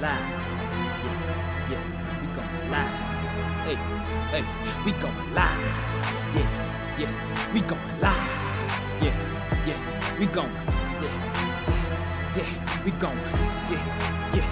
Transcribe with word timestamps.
live. 0.00 0.20
Yeah, 1.04 1.70
yeah, 1.70 1.84
we 2.20 2.26
going 2.34 2.70
live. 2.70 2.94
Hey, 3.64 3.76
hey, 4.30 4.44
we 4.84 4.92
going 4.92 5.34
live. 5.34 5.60
Yeah, 6.34 6.98
yeah, 6.98 7.52
we 7.54 7.60
going 7.60 8.00
live. 8.00 8.30
Yeah, 9.00 9.16
yeah, 9.66 10.18
we 10.18 10.26
going. 10.26 10.52
Yeah, 11.00 11.14
yeah, 12.36 12.84
we 12.84 12.90
going. 12.92 13.18
Yeah, 13.70 14.34
yeah, 14.34 14.48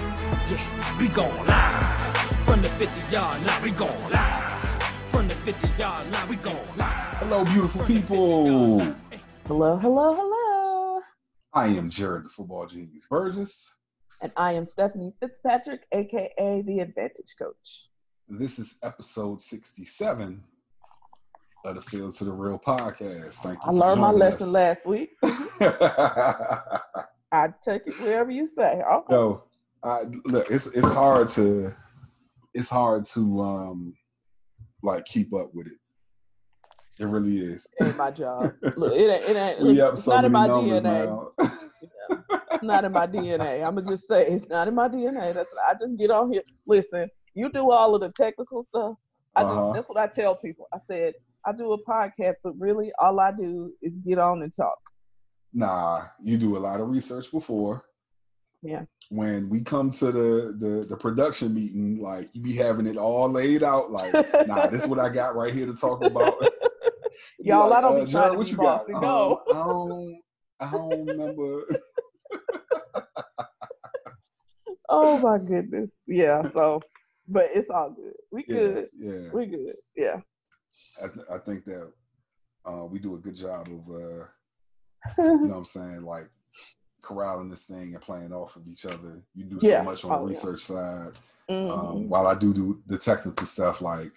yeah, 0.49 0.99
we 0.99 1.07
going 1.09 1.45
live. 1.45 2.15
From 2.45 2.61
the 2.61 2.69
50 2.69 3.13
yard 3.13 3.45
line, 3.45 3.61
we 3.61 3.71
going 3.71 4.09
live. 4.09 4.43
From 5.09 5.27
the 5.27 5.35
50 5.35 5.67
yard 5.79 6.11
line, 6.11 6.27
we 6.27 6.35
going 6.37 6.77
live. 6.77 7.17
Hello, 7.19 7.45
beautiful 7.45 7.85
people. 7.85 8.79
Hello, 9.45 9.77
hello, 9.77 10.15
hello. 10.15 11.01
I 11.53 11.67
am 11.67 11.89
Jarrett, 11.91 12.23
the 12.23 12.29
football 12.29 12.65
genius 12.65 13.05
Burgess. 13.07 13.75
And 14.21 14.31
I 14.37 14.53
am 14.53 14.65
Stephanie 14.65 15.13
Fitzpatrick, 15.19 15.81
aka 15.91 16.63
the 16.65 16.79
Advantage 16.79 17.35
Coach. 17.37 17.89
This 18.27 18.57
is 18.59 18.77
episode 18.81 19.41
67 19.41 20.43
of 21.65 21.75
the 21.75 21.81
Field 21.81 22.13
to 22.13 22.23
the 22.25 22.31
Real 22.31 22.57
podcast. 22.57 23.35
Thank 23.35 23.57
you. 23.57 23.61
I 23.65 23.71
learned 23.71 24.01
my 24.01 24.11
lesson 24.11 24.47
us. 24.47 24.53
last 24.53 24.85
week. 24.85 25.11
I 25.23 26.79
take 27.63 27.85
it 27.87 27.99
wherever 27.99 28.31
you 28.31 28.47
say. 28.47 28.81
Okay. 28.81 29.13
no, 29.13 29.43
I, 29.83 30.03
look, 30.25 30.49
it's 30.49 30.67
it's 30.67 30.87
hard 30.87 31.27
to 31.29 31.73
it's 32.53 32.69
hard 32.69 33.05
to 33.05 33.41
um 33.41 33.93
like 34.81 35.05
keep 35.05 35.33
up 35.33 35.53
with 35.53 35.67
it. 35.67 35.77
It 36.99 37.07
really 37.07 37.37
is. 37.39 37.67
It 37.79 37.87
ain't 37.87 37.97
my 37.97 38.11
job. 38.11 38.53
Look, 38.77 38.93
it 38.93 39.09
ain't, 39.09 39.23
it 39.29 39.35
ain't 39.37 39.61
We 39.61 39.73
look, 39.73 39.87
up 39.87 39.93
it's 39.93 40.03
so 40.05 40.15
not 40.15 40.25
in 40.25 40.31
many 40.31 40.47
my 40.47 40.55
numbers 40.55 40.83
DNA. 40.83 41.31
now. 41.39 41.51
It's 42.55 42.63
not 42.63 42.85
in 42.85 42.91
my 42.91 43.05
DNA. 43.07 43.65
I'm 43.65 43.75
gonna 43.75 43.87
just 43.89 44.07
say 44.07 44.25
it's 44.27 44.47
not 44.49 44.67
in 44.67 44.75
my 44.75 44.87
DNA. 44.87 45.33
That's 45.33 45.49
I 45.67 45.73
just 45.73 45.97
get 45.97 46.09
on 46.11 46.31
here. 46.31 46.41
Listen, 46.65 47.09
you 47.33 47.51
do 47.51 47.71
all 47.71 47.95
of 47.95 48.01
the 48.01 48.09
technical 48.11 48.65
stuff. 48.69 48.95
I 49.35 49.41
just, 49.43 49.51
Uh-huh. 49.53 49.73
that's 49.73 49.89
what 49.89 49.97
I 49.97 50.07
tell 50.07 50.35
people. 50.35 50.67
I 50.73 50.77
said 50.85 51.13
I 51.45 51.51
do 51.51 51.73
a 51.73 51.83
podcast, 51.83 52.35
but 52.43 52.57
really 52.59 52.91
all 52.99 53.19
I 53.19 53.31
do 53.31 53.71
is 53.81 53.93
get 54.03 54.17
on 54.19 54.41
and 54.41 54.55
talk. 54.55 54.77
Nah, 55.53 56.03
you 56.21 56.37
do 56.37 56.57
a 56.57 56.59
lot 56.59 56.81
of 56.81 56.89
research 56.89 57.31
before. 57.31 57.83
Yeah. 58.61 58.83
When 59.09 59.49
we 59.49 59.61
come 59.61 59.91
to 59.91 60.11
the, 60.11 60.55
the 60.57 60.85
the 60.89 60.97
production 60.97 61.53
meeting, 61.53 61.99
like 62.01 62.29
you 62.33 62.41
be 62.41 62.55
having 62.55 62.87
it 62.87 62.97
all 62.97 63.29
laid 63.29 63.63
out. 63.63 63.91
Like, 63.91 64.13
nah, 64.47 64.67
this 64.67 64.83
is 64.83 64.89
what 64.89 64.99
I 64.99 65.09
got 65.09 65.35
right 65.35 65.53
here 65.53 65.65
to 65.67 65.75
talk 65.75 66.03
about. 66.03 66.35
Y'all, 67.39 67.69
like, 67.69 67.77
I 67.77 67.81
don't 67.81 68.01
uh, 68.01 68.05
be 68.05 68.11
Jarrett, 68.11 68.11
trying 68.11 68.31
to 68.31 68.37
what 68.37 68.45
be 68.45 68.51
you 68.51 68.57
got? 68.57 68.79
bossy. 68.87 68.93
Um, 68.93 69.01
No. 69.01 69.41
I 69.51 69.53
don't. 69.53 70.21
I 70.59 70.71
don't 70.71 71.05
remember. 71.05 71.61
Oh 74.89 75.17
my 75.19 75.37
goodness. 75.37 75.91
Yeah. 76.07 76.41
So, 76.53 76.81
but 77.27 77.47
it's 77.53 77.69
all 77.69 77.89
good. 77.91 78.13
We 78.31 78.45
Yeah, 78.47 78.57
good. 78.57 78.89
yeah. 78.99 79.29
We 79.33 79.45
good. 79.47 79.75
Yeah. 79.95 80.21
I, 81.03 81.07
th- 81.07 81.25
I 81.31 81.37
think 81.39 81.65
that 81.65 81.91
uh, 82.65 82.85
we 82.85 82.99
do 82.99 83.15
a 83.15 83.19
good 83.19 83.35
job 83.35 83.67
of, 83.67 83.89
uh, 83.95 84.25
you 85.17 85.47
know, 85.47 85.47
what 85.47 85.57
I'm 85.57 85.65
saying, 85.65 86.03
like 86.03 86.29
corralling 87.01 87.49
this 87.49 87.65
thing 87.65 87.93
and 87.93 88.01
playing 88.01 88.31
off 88.33 88.55
of 88.55 88.67
each 88.67 88.85
other. 88.85 89.21
You 89.33 89.45
do 89.45 89.59
so 89.59 89.67
Yeah. 89.67 89.81
much 89.83 90.05
on 90.05 90.11
Oh, 90.11 90.15
the 90.19 90.23
yeah. 90.23 90.29
research 90.29 90.61
side. 90.61 91.11
Um, 91.49 91.65
Mhm. 91.69 92.07
while 92.09 92.27
I 92.27 92.35
do 92.35 92.53
do 92.53 92.81
the 92.87 92.97
technical 92.97 93.45
stuff, 93.47 93.81
like 93.81 94.11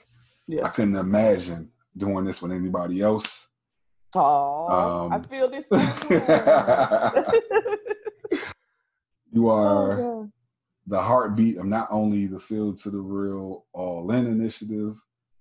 yeah. 0.47 0.65
I 0.65 0.69
couldn't 0.69 0.97
imagine 0.97 1.71
doing 1.97 2.25
this 2.25 2.41
with 2.43 2.53
anybody 2.53 3.01
else. 3.03 3.49
Oh, 4.15 5.09
I 5.11 5.17
um, 5.17 5.23
feel 5.25 5.49
this. 5.51 5.67
oh, 5.73 7.35
You 9.31 9.49
are 9.51 9.97
God. 9.97 10.18
The 10.89 11.01
heartbeat 11.01 11.59
of 11.59 11.67
not 11.67 11.87
only 11.91 12.27
the 12.27 12.41
Field 12.41 12.77
to 12.79 12.91
the 12.91 12.99
Real 13.01 13.67
All 13.73 14.11
In 14.11 14.27
initiative, 14.27 14.97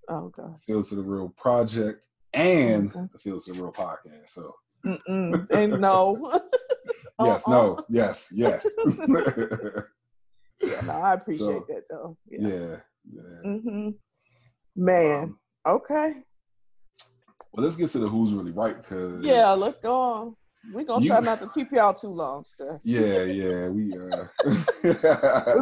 oh 0.09 0.30
gosh. 0.30 0.62
Field 0.66 0.85
to 0.85 0.96
the 0.96 1.02
Real 1.03 1.30
project, 1.38 2.06
and 2.34 2.90
Okay. 2.90 3.06
the 3.13 3.19
Field 3.19 3.41
to 3.46 3.53
the 3.53 3.62
Real 3.63 3.72
podcast. 3.72 4.30
So 4.30 4.53
And 4.84 5.02
no. 5.81 6.41
yes, 7.24 7.47
Uh-uh. 7.47 7.52
no, 7.52 7.86
yes, 7.90 8.30
yes. 8.34 8.68
Yeah, 10.59 10.81
no, 10.81 10.94
I 10.94 11.13
appreciate 11.13 11.40
So, 11.40 11.66
that 11.69 11.84
though. 11.90 12.18
Yeah. 12.28 12.47
yeah, 12.47 12.80
yeah. 13.13 13.41
hmm 13.44 13.90
Man. 14.75 15.24
Um, 15.24 15.75
okay. 15.75 16.13
well, 17.53 17.63
let's 17.63 17.75
get 17.75 17.90
to 17.91 18.00
the 18.00 18.09
who's 18.09 18.34
really 18.34 18.52
right 18.52 18.75
because 18.81 19.24
Yeah, 19.24 19.52
let's 19.52 19.78
go 19.78 19.96
on. 19.96 20.36
We're 20.73 20.83
gonna 20.83 21.03
You- 21.03 21.09
try 21.11 21.19
not 21.22 21.39
to 21.39 21.50
keep 21.53 21.72
y'all 21.72 21.94
too 21.94 22.09
long, 22.09 22.44
Steph. 22.45 22.81
Yeah, 22.83 23.23
yeah, 23.23 23.67
we 23.69 23.94
uh, 23.94 24.25
We've 24.83 25.01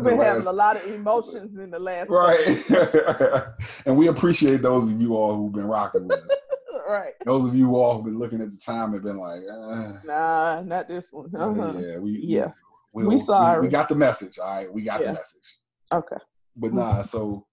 been 0.03 0.17
the 0.17 0.19
having 0.23 0.47
a 0.47 0.51
lot 0.51 0.77
of 0.77 0.88
emotions 0.91 1.57
in 1.59 1.69
the 1.71 1.79
last 1.79 2.09
right, 2.09 3.53
and 3.85 3.95
we 3.97 4.07
appreciate 4.07 4.61
those 4.61 4.89
of 4.89 4.99
you 4.99 5.15
all 5.15 5.35
who've 5.35 5.53
been 5.53 5.67
rocking 5.67 6.07
with 6.07 6.19
us. 6.19 6.29
right. 6.89 7.13
Those 7.25 7.45
of 7.45 7.55
you 7.55 7.75
all 7.75 7.95
who've 7.95 8.05
been 8.05 8.19
looking 8.19 8.41
at 8.41 8.51
the 8.51 8.57
time 8.57 8.94
and 8.94 9.03
been 9.03 9.17
like, 9.17 9.41
uh, 9.51 9.94
Nah, 10.05 10.61
not 10.61 10.88
this 10.88 11.05
one. 11.11 11.29
yeah, 11.33 11.39
Uh-huh. 11.39 11.79
yeah, 11.79 11.97
we, 11.97 12.11
Yeah. 12.21 12.51
we, 12.94 13.05
We 13.07 13.19
sorry. 13.19 13.61
We, 13.61 13.67
got 13.69 13.89
the 13.89 13.95
message. 13.95 14.38
All 14.39 14.47
right, 14.55 14.71
we 14.71 14.81
got 14.83 15.01
Yeah. 15.01 15.07
the 15.07 15.13
message. 15.13 15.57
Okay. 15.94 16.17
But 16.55 16.73
nah, 16.73 17.01
so 17.03 17.45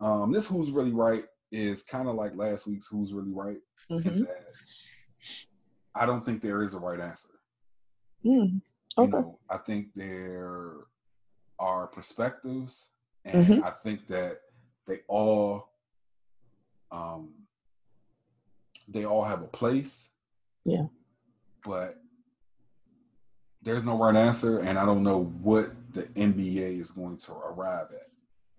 um, 0.00 0.32
this 0.32 0.46
who's 0.46 0.70
really 0.70 0.92
right 0.92 1.24
is 1.50 1.82
kind 1.82 2.08
of 2.08 2.14
like 2.16 2.34
last 2.34 2.66
week's 2.66 2.86
who's 2.86 3.12
really 3.12 3.32
right. 3.32 3.58
hmm 3.88 3.98
that 3.98 4.44
I 5.94 6.06
don't 6.06 6.24
think 6.24 6.40
there 6.40 6.62
is 6.62 6.74
a 6.74 6.78
right 6.78 7.00
answer. 7.00 7.28
Mm. 8.24 8.60
You 8.62 8.62
Okay. 8.98 9.10
know, 9.10 9.38
I 9.48 9.58
think 9.58 9.88
there 9.94 10.74
are 11.58 11.86
perspectives, 11.88 12.90
and 13.24 13.46
Mhm. 13.46 13.62
I 13.64 13.70
think 13.70 14.06
that 14.08 14.40
they 14.86 15.00
all 15.08 15.68
um, 16.90 17.32
they 18.86 19.06
all 19.06 19.24
have 19.24 19.40
a 19.42 19.46
place. 19.46 20.10
Yeah. 20.64 20.86
But 21.64 21.98
there's 23.62 23.84
no 23.86 23.96
right 23.96 24.14
answer, 24.14 24.58
and 24.58 24.78
I 24.78 24.84
don't 24.84 25.02
know 25.02 25.24
what 25.24 25.72
the 25.94 26.02
NBA 26.14 26.78
is 26.80 26.92
going 26.92 27.16
to 27.16 27.32
arrive 27.32 27.88
at, 27.92 28.10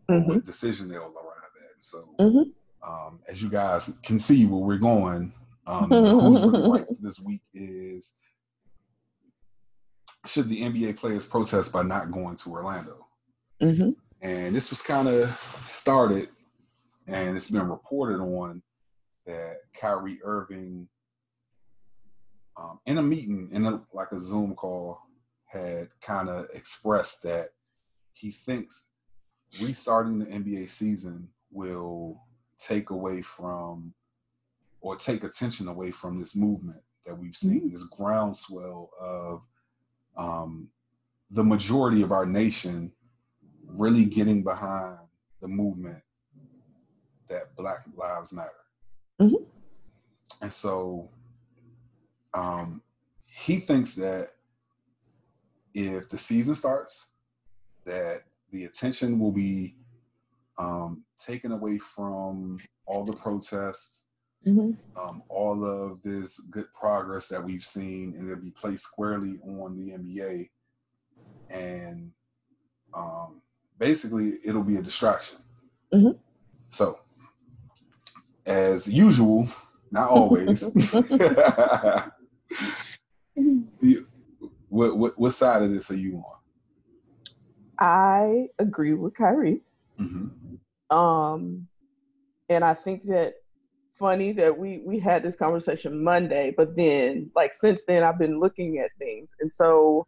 Mhm. 0.09 0.27
what 0.27 0.45
decision 0.45 0.87
they'll 0.87 1.13
arrive 1.15 1.51
at. 1.69 1.83
So, 1.83 2.15
Mhm. 2.19 2.53
um, 2.81 3.21
as 3.27 3.43
you 3.43 3.49
guys 3.49 3.99
can 4.01 4.17
see 4.17 4.47
where 4.47 4.61
we're 4.61 4.77
going, 4.79 5.33
um, 5.65 5.89
the 5.89 6.01
who's 6.01 6.41
really 6.41 6.69
right 6.69 6.87
for 6.87 6.95
this 7.01 7.19
week 7.19 7.41
is 7.53 8.13
should 10.25 10.49
the 10.49 10.61
NBA 10.61 10.97
players 10.97 11.25
protest 11.25 11.73
by 11.73 11.83
not 11.83 12.11
going 12.11 12.35
to 12.37 12.51
Orlando? 12.51 13.07
hmm 13.59 13.91
And 14.21 14.55
this 14.55 14.69
was 14.69 14.81
kind 14.81 15.07
of 15.07 15.29
started, 15.29 16.29
and 17.07 17.35
it's 17.35 17.49
been 17.49 17.69
reported 17.69 18.21
on 18.21 18.61
that 19.25 19.57
Kyrie 19.79 20.19
Irving, 20.23 20.87
um, 22.57 22.79
in 22.85 22.97
a 22.97 23.03
meeting, 23.03 23.49
in 23.51 23.65
a, 23.65 23.81
like 23.93 24.11
a 24.11 24.21
Zoom 24.21 24.55
call, 24.55 24.99
had 25.45 25.89
kind 26.01 26.29
of 26.29 26.47
expressed 26.53 27.23
that 27.23 27.49
he 28.13 28.31
thinks 28.31 28.87
restarting 29.61 30.19
the 30.19 30.25
NBA 30.25 30.69
season 30.69 31.27
will 31.51 32.21
take 32.59 32.89
away 32.89 33.21
from 33.21 33.93
or 34.83 34.97
take 34.97 35.23
attention 35.23 35.69
away 35.69 35.89
from 35.91 36.19
this 36.19 36.35
movement 36.35 36.81
that 37.05 37.17
we've 37.17 37.37
seen, 37.37 37.71
this 37.71 37.85
groundswell 37.85 38.89
of 38.99 39.41
um, 40.17 40.67
the 41.31 41.43
majority 41.43 42.03
of 42.03 42.11
our 42.11 42.25
nation 42.25 42.91
really 43.65 44.03
getting 44.03 44.43
behind 44.43 44.97
the 45.41 45.47
movement 45.47 46.01
that 47.29 47.55
Black 47.55 47.85
Lives 47.95 48.33
Matter. 48.33 48.49
Mhm. 49.21 49.45
And 50.41 50.51
so 50.51 51.09
um, 52.33 52.81
he 53.25 53.59
thinks 53.59 53.95
that 53.95 54.31
if 55.73 56.09
the 56.09 56.17
season 56.17 56.55
starts, 56.55 57.11
that 57.85 58.23
the 58.51 58.65
attention 58.65 59.17
will 59.17 59.31
be 59.31 59.77
um, 60.57 61.05
taken 61.17 61.53
away 61.53 61.77
from 61.77 62.57
all 62.85 63.05
the 63.05 63.13
protests, 63.13 64.03
hmm 64.43 64.71
um, 64.95 65.23
all 65.27 65.65
of 65.65 66.01
this 66.03 66.39
good 66.39 66.67
progress 66.73 67.27
that 67.27 67.43
we've 67.43 67.63
seen, 67.65 68.13
and 68.15 68.29
it'll 68.29 68.43
be 68.43 68.51
placed 68.51 68.83
squarely 68.83 69.39
on 69.43 69.75
the 69.75 69.91
NBA. 69.91 70.49
And 71.49 72.11
um, 72.93 73.41
basically, 73.79 74.33
it'll 74.45 74.63
be 74.63 74.77
a 74.77 74.81
distraction. 74.83 75.39
Mhm. 75.91 76.19
So, 76.69 76.99
as 78.45 78.87
usual, 78.87 79.47
not 79.91 80.09
always. 80.09 80.61
you- 83.35 84.07
what, 84.69 84.97
what 84.97 85.19
what 85.19 85.31
side 85.33 85.61
of 85.61 85.71
this 85.71 85.91
are 85.91 85.95
you 85.95 86.17
on? 86.17 86.37
I 87.79 88.47
agree 88.59 88.93
with 88.93 89.13
Kyrie. 89.15 89.61
hmm 89.97 90.27
Um, 90.89 91.67
and 92.49 92.63
I 92.63 92.73
think 92.73 93.03
that 93.03 93.35
funny 93.99 94.31
that 94.33 94.57
we 94.57 94.81
we 94.85 94.99
had 94.99 95.23
this 95.23 95.35
conversation 95.35 96.03
Monday, 96.03 96.53
but 96.55 96.75
then 96.75 97.29
like 97.35 97.53
since 97.53 97.83
then 97.85 98.03
I've 98.03 98.19
been 98.19 98.39
looking 98.39 98.79
at 98.79 98.89
things, 98.99 99.29
and 99.39 99.51
so 99.51 100.05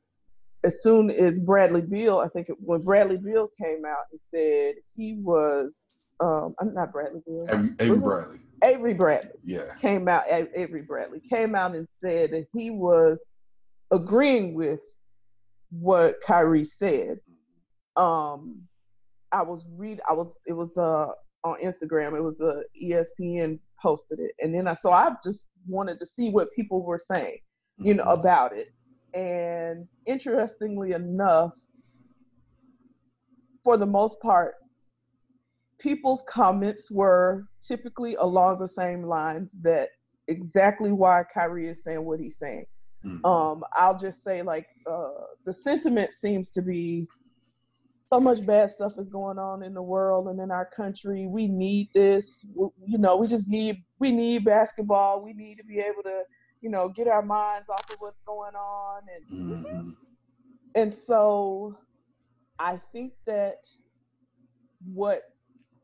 as 0.63 0.81
soon 0.81 1.11
as 1.11 1.39
Bradley 1.39 1.81
Beal, 1.81 2.17
I 2.17 2.27
think 2.29 2.49
it, 2.49 2.55
when 2.59 2.81
Bradley 2.81 3.17
Beal 3.17 3.47
came 3.61 3.85
out 3.85 4.05
and 4.11 4.19
said 4.33 4.73
he 4.95 5.13
was, 5.21 5.79
um, 6.19 6.55
I'm 6.59 6.73
not 6.73 6.91
Bradley 6.91 7.21
Beal, 7.27 7.45
Avery, 7.51 7.69
Avery 7.79 7.99
Bradley. 7.99 8.39
Avery 8.63 8.93
Bradley 8.95 9.31
Yeah. 9.43 9.75
came 9.79 10.07
out. 10.07 10.23
Avery 10.27 10.81
Bradley 10.81 11.21
came 11.31 11.53
out 11.53 11.75
and 11.75 11.87
said 12.01 12.31
that 12.31 12.45
he 12.53 12.71
was 12.71 13.19
agreeing 13.91 14.55
with 14.55 14.79
what 15.69 16.15
Kyrie 16.25 16.63
said. 16.63 17.19
Um, 17.95 18.61
I 19.31 19.43
was 19.43 19.63
read. 19.77 20.01
I 20.09 20.13
was. 20.13 20.35
It 20.47 20.53
was 20.53 20.75
uh 20.77 21.09
on 21.45 21.57
Instagram. 21.63 22.17
It 22.17 22.21
was 22.21 22.39
a 22.41 22.63
ESPN 22.83 23.59
posted 23.81 24.19
it, 24.19 24.31
and 24.41 24.53
then 24.53 24.67
I 24.67 24.73
so 24.73 24.91
I 24.91 25.15
just 25.23 25.45
wanted 25.67 25.99
to 25.99 26.05
see 26.05 26.29
what 26.29 26.51
people 26.55 26.83
were 26.83 26.97
saying, 26.97 27.37
you 27.77 27.93
know, 27.93 28.05
Mhm. 28.05 28.19
about 28.19 28.51
it. 28.53 28.69
And 29.13 29.87
interestingly 30.05 30.91
enough, 30.91 31.53
for 33.63 33.77
the 33.77 33.85
most 33.85 34.19
part, 34.19 34.55
people's 35.79 36.23
comments 36.27 36.89
were 36.91 37.47
typically 37.61 38.15
along 38.15 38.59
the 38.59 38.67
same 38.67 39.03
lines 39.03 39.51
that 39.61 39.89
exactly 40.27 40.91
why 40.91 41.23
Kyrie 41.33 41.67
is 41.67 41.83
saying 41.83 42.03
what 42.03 42.19
he's 42.19 42.37
saying. 42.37 42.65
Mhm. 43.03 43.25
Um, 43.25 43.63
I'll 43.73 43.97
just 43.97 44.23
say 44.23 44.41
like 44.41 44.67
uh, 44.87 45.25
the 45.45 45.53
sentiment 45.53 46.13
seems 46.13 46.49
to 46.51 46.61
be 46.61 47.07
so 48.15 48.19
much 48.21 48.45
bad 48.45 48.71
stuff 48.71 48.93
is 48.97 49.09
going 49.09 49.37
on 49.37 49.61
in 49.63 49.73
the 49.73 49.81
world 49.81 50.27
and 50.27 50.39
in 50.39 50.51
our 50.51 50.65
country. 50.65 51.27
We 51.27 51.47
need 51.47 51.89
this. 51.93 52.41
W- 52.53 52.71
You 52.85 52.97
know, 52.97 53.17
we 53.17 53.27
just 53.27 53.47
need 53.47 53.83
we 53.99 54.11
need 54.11 54.45
basketball. 54.45 55.23
We 55.23 55.33
need 55.33 55.57
to 55.57 55.63
be 55.63 55.79
able 55.79 56.03
to, 56.03 56.23
you 56.61 56.69
know, 56.69 56.89
get 56.89 57.07
our 57.07 57.21
minds 57.21 57.67
off 57.69 57.89
of 57.91 57.97
what's 57.99 58.21
going 58.25 58.55
on 58.55 59.01
and 59.13 59.65
Mhm. 59.65 59.95
and 60.75 60.93
so 60.93 61.77
I 62.59 62.77
think 62.77 63.13
that 63.25 63.57
what 64.93 65.23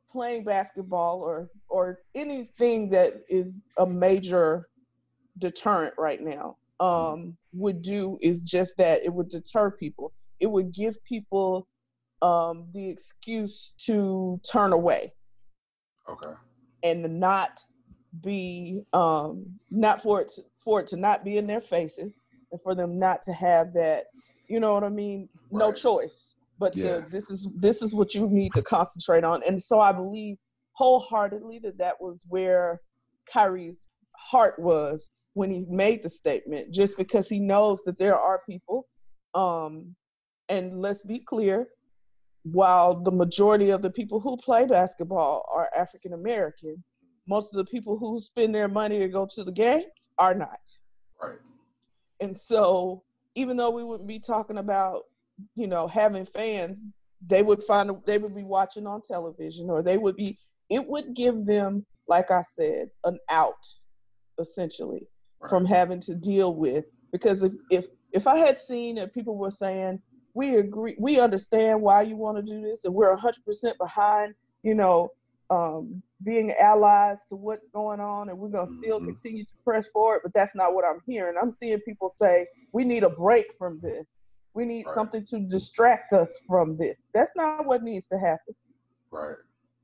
playing 0.09 0.43
basketball 0.43 1.21
or 1.21 1.49
or 1.69 1.99
anything 2.15 2.89
that 2.89 3.13
is 3.29 3.57
a 3.77 3.85
major 3.85 4.69
deterrent 5.37 5.93
right 5.97 6.21
now 6.21 6.57
um, 6.79 7.37
would 7.53 7.81
do 7.81 8.17
is 8.21 8.41
just 8.41 8.75
that 8.77 9.03
it 9.03 9.13
would 9.13 9.29
deter 9.29 9.71
people. 9.71 10.13
It 10.39 10.47
would 10.47 10.73
give 10.73 10.95
people 11.05 11.67
um, 12.21 12.67
the 12.73 12.89
excuse 12.89 13.73
to 13.85 14.39
turn 14.49 14.73
away 14.73 15.13
Okay. 16.09 16.33
and 16.83 17.03
to 17.03 17.09
not 17.09 17.63
be 18.21 18.83
um 18.93 19.45
not 19.69 20.01
for 20.03 20.19
it 20.21 20.27
to, 20.27 20.41
for 20.63 20.81
it 20.81 20.87
to 20.87 20.97
not 20.97 21.23
be 21.23 21.37
in 21.37 21.47
their 21.47 21.61
faces 21.61 22.19
and 22.51 22.59
for 22.61 22.75
them 22.75 22.99
not 22.99 23.23
to 23.23 23.31
have 23.31 23.73
that 23.73 24.05
you 24.49 24.59
know 24.59 24.73
what 24.73 24.83
i 24.83 24.89
mean 24.89 25.29
no 25.49 25.71
choice 25.71 26.35
but 26.59 26.75
Yeah. 26.75 26.99
to, 26.99 27.05
this 27.09 27.29
is 27.29 27.47
this 27.55 27.81
is 27.81 27.93
what 27.93 28.13
you 28.13 28.27
need 28.27 28.53
to 28.53 28.61
concentrate 28.61 29.23
on 29.23 29.41
and 29.47 29.63
so 29.63 29.79
i 29.79 29.93
believe 29.93 30.35
wholeheartedly 30.73 31.59
that 31.59 31.77
that 31.77 32.01
was 32.01 32.25
where 32.27 32.81
kyrie's 33.31 33.87
heart 34.17 34.59
was 34.59 35.09
when 35.33 35.49
he 35.49 35.65
made 35.69 36.03
the 36.03 36.09
statement 36.09 36.73
just 36.73 36.97
because 36.97 37.29
he 37.29 37.39
knows 37.39 37.81
that 37.85 37.97
there 37.97 38.17
are 38.19 38.41
people 38.45 38.87
um 39.35 39.95
and 40.49 40.81
let's 40.81 41.01
be 41.01 41.19
clear 41.19 41.67
while 42.43 43.01
the 43.01 43.11
majority 43.11 43.69
of 43.69 43.81
the 43.81 43.89
people 43.89 44.19
who 44.19 44.35
play 44.37 44.65
basketball 44.65 45.47
are 45.53 45.69
African 45.77 46.13
American, 46.13 46.83
most 47.27 47.53
of 47.53 47.57
the 47.57 47.69
people 47.71 47.97
who 47.97 48.19
spend 48.19 48.53
their 48.53 48.67
money 48.67 48.99
to 48.99 49.07
go 49.07 49.27
to 49.31 49.43
the 49.43 49.51
games 49.51 50.09
are 50.17 50.33
not. 50.33 50.59
Right. 51.21 51.37
And 52.19 52.37
so, 52.37 53.03
even 53.35 53.57
though 53.57 53.69
we 53.69 53.83
wouldn't 53.83 54.07
be 54.07 54.19
talking 54.19 54.57
about, 54.57 55.03
you 55.55 55.67
know, 55.67 55.87
having 55.87 56.25
fans, 56.25 56.81
they 57.27 57.43
would 57.43 57.63
find 57.63 57.91
they 58.05 58.17
would 58.17 58.35
be 58.35 58.43
watching 58.43 58.87
on 58.87 59.01
television, 59.01 59.69
or 59.69 59.81
they 59.81 59.97
would 59.97 60.15
be. 60.15 60.37
It 60.69 60.87
would 60.87 61.13
give 61.15 61.45
them, 61.45 61.85
like 62.07 62.31
I 62.31 62.43
said, 62.53 62.89
an 63.03 63.19
out, 63.29 63.67
essentially, 64.39 65.07
Right. 65.39 65.49
from 65.49 65.65
having 65.65 65.99
to 66.01 66.15
deal 66.15 66.55
with. 66.55 66.85
Because 67.11 67.43
if 67.43 67.53
if 67.69 67.85
if 68.11 68.27
I 68.27 68.37
had 68.37 68.59
seen 68.59 68.95
that 68.95 69.13
people 69.13 69.37
were 69.37 69.51
saying, 69.51 70.01
we 70.33 70.55
agree, 70.55 70.95
we 70.99 71.19
understand 71.19 71.81
why 71.81 72.01
you 72.03 72.15
want 72.15 72.37
to 72.37 72.43
do 72.43 72.61
this, 72.61 72.85
and 72.85 72.93
we're 72.93 73.15
100% 73.15 73.77
behind, 73.77 74.33
you 74.63 74.73
know, 74.73 75.09
um, 75.49 76.01
being 76.23 76.51
allies 76.53 77.17
to 77.29 77.35
what's 77.35 77.67
going 77.73 77.99
on, 77.99 78.29
and 78.29 78.37
we're 78.37 78.47
going 78.49 78.67
to 78.67 78.73
still 78.81 78.99
Mhm. 79.01 79.05
continue 79.07 79.43
to 79.43 79.51
press 79.65 79.87
forward. 79.89 80.21
But 80.23 80.33
that's 80.33 80.55
not 80.55 80.73
what 80.73 80.85
I'm 80.85 81.01
hearing. 81.05 81.35
I'm 81.41 81.51
seeing 81.51 81.79
people 81.81 82.13
say, 82.21 82.47
we 82.71 82.85
need 82.85 83.03
a 83.03 83.09
break 83.09 83.53
from 83.57 83.79
this. 83.81 84.05
We 84.53 84.65
need 84.65 84.85
Right. 84.85 84.95
something 84.95 85.25
to 85.25 85.39
distract 85.39 86.13
us 86.13 86.31
from 86.47 86.77
this. 86.77 87.01
That's 87.13 87.31
not 87.35 87.65
what 87.65 87.83
needs 87.83 88.07
to 88.07 88.17
happen. 88.19 88.55
Right. 89.11 89.35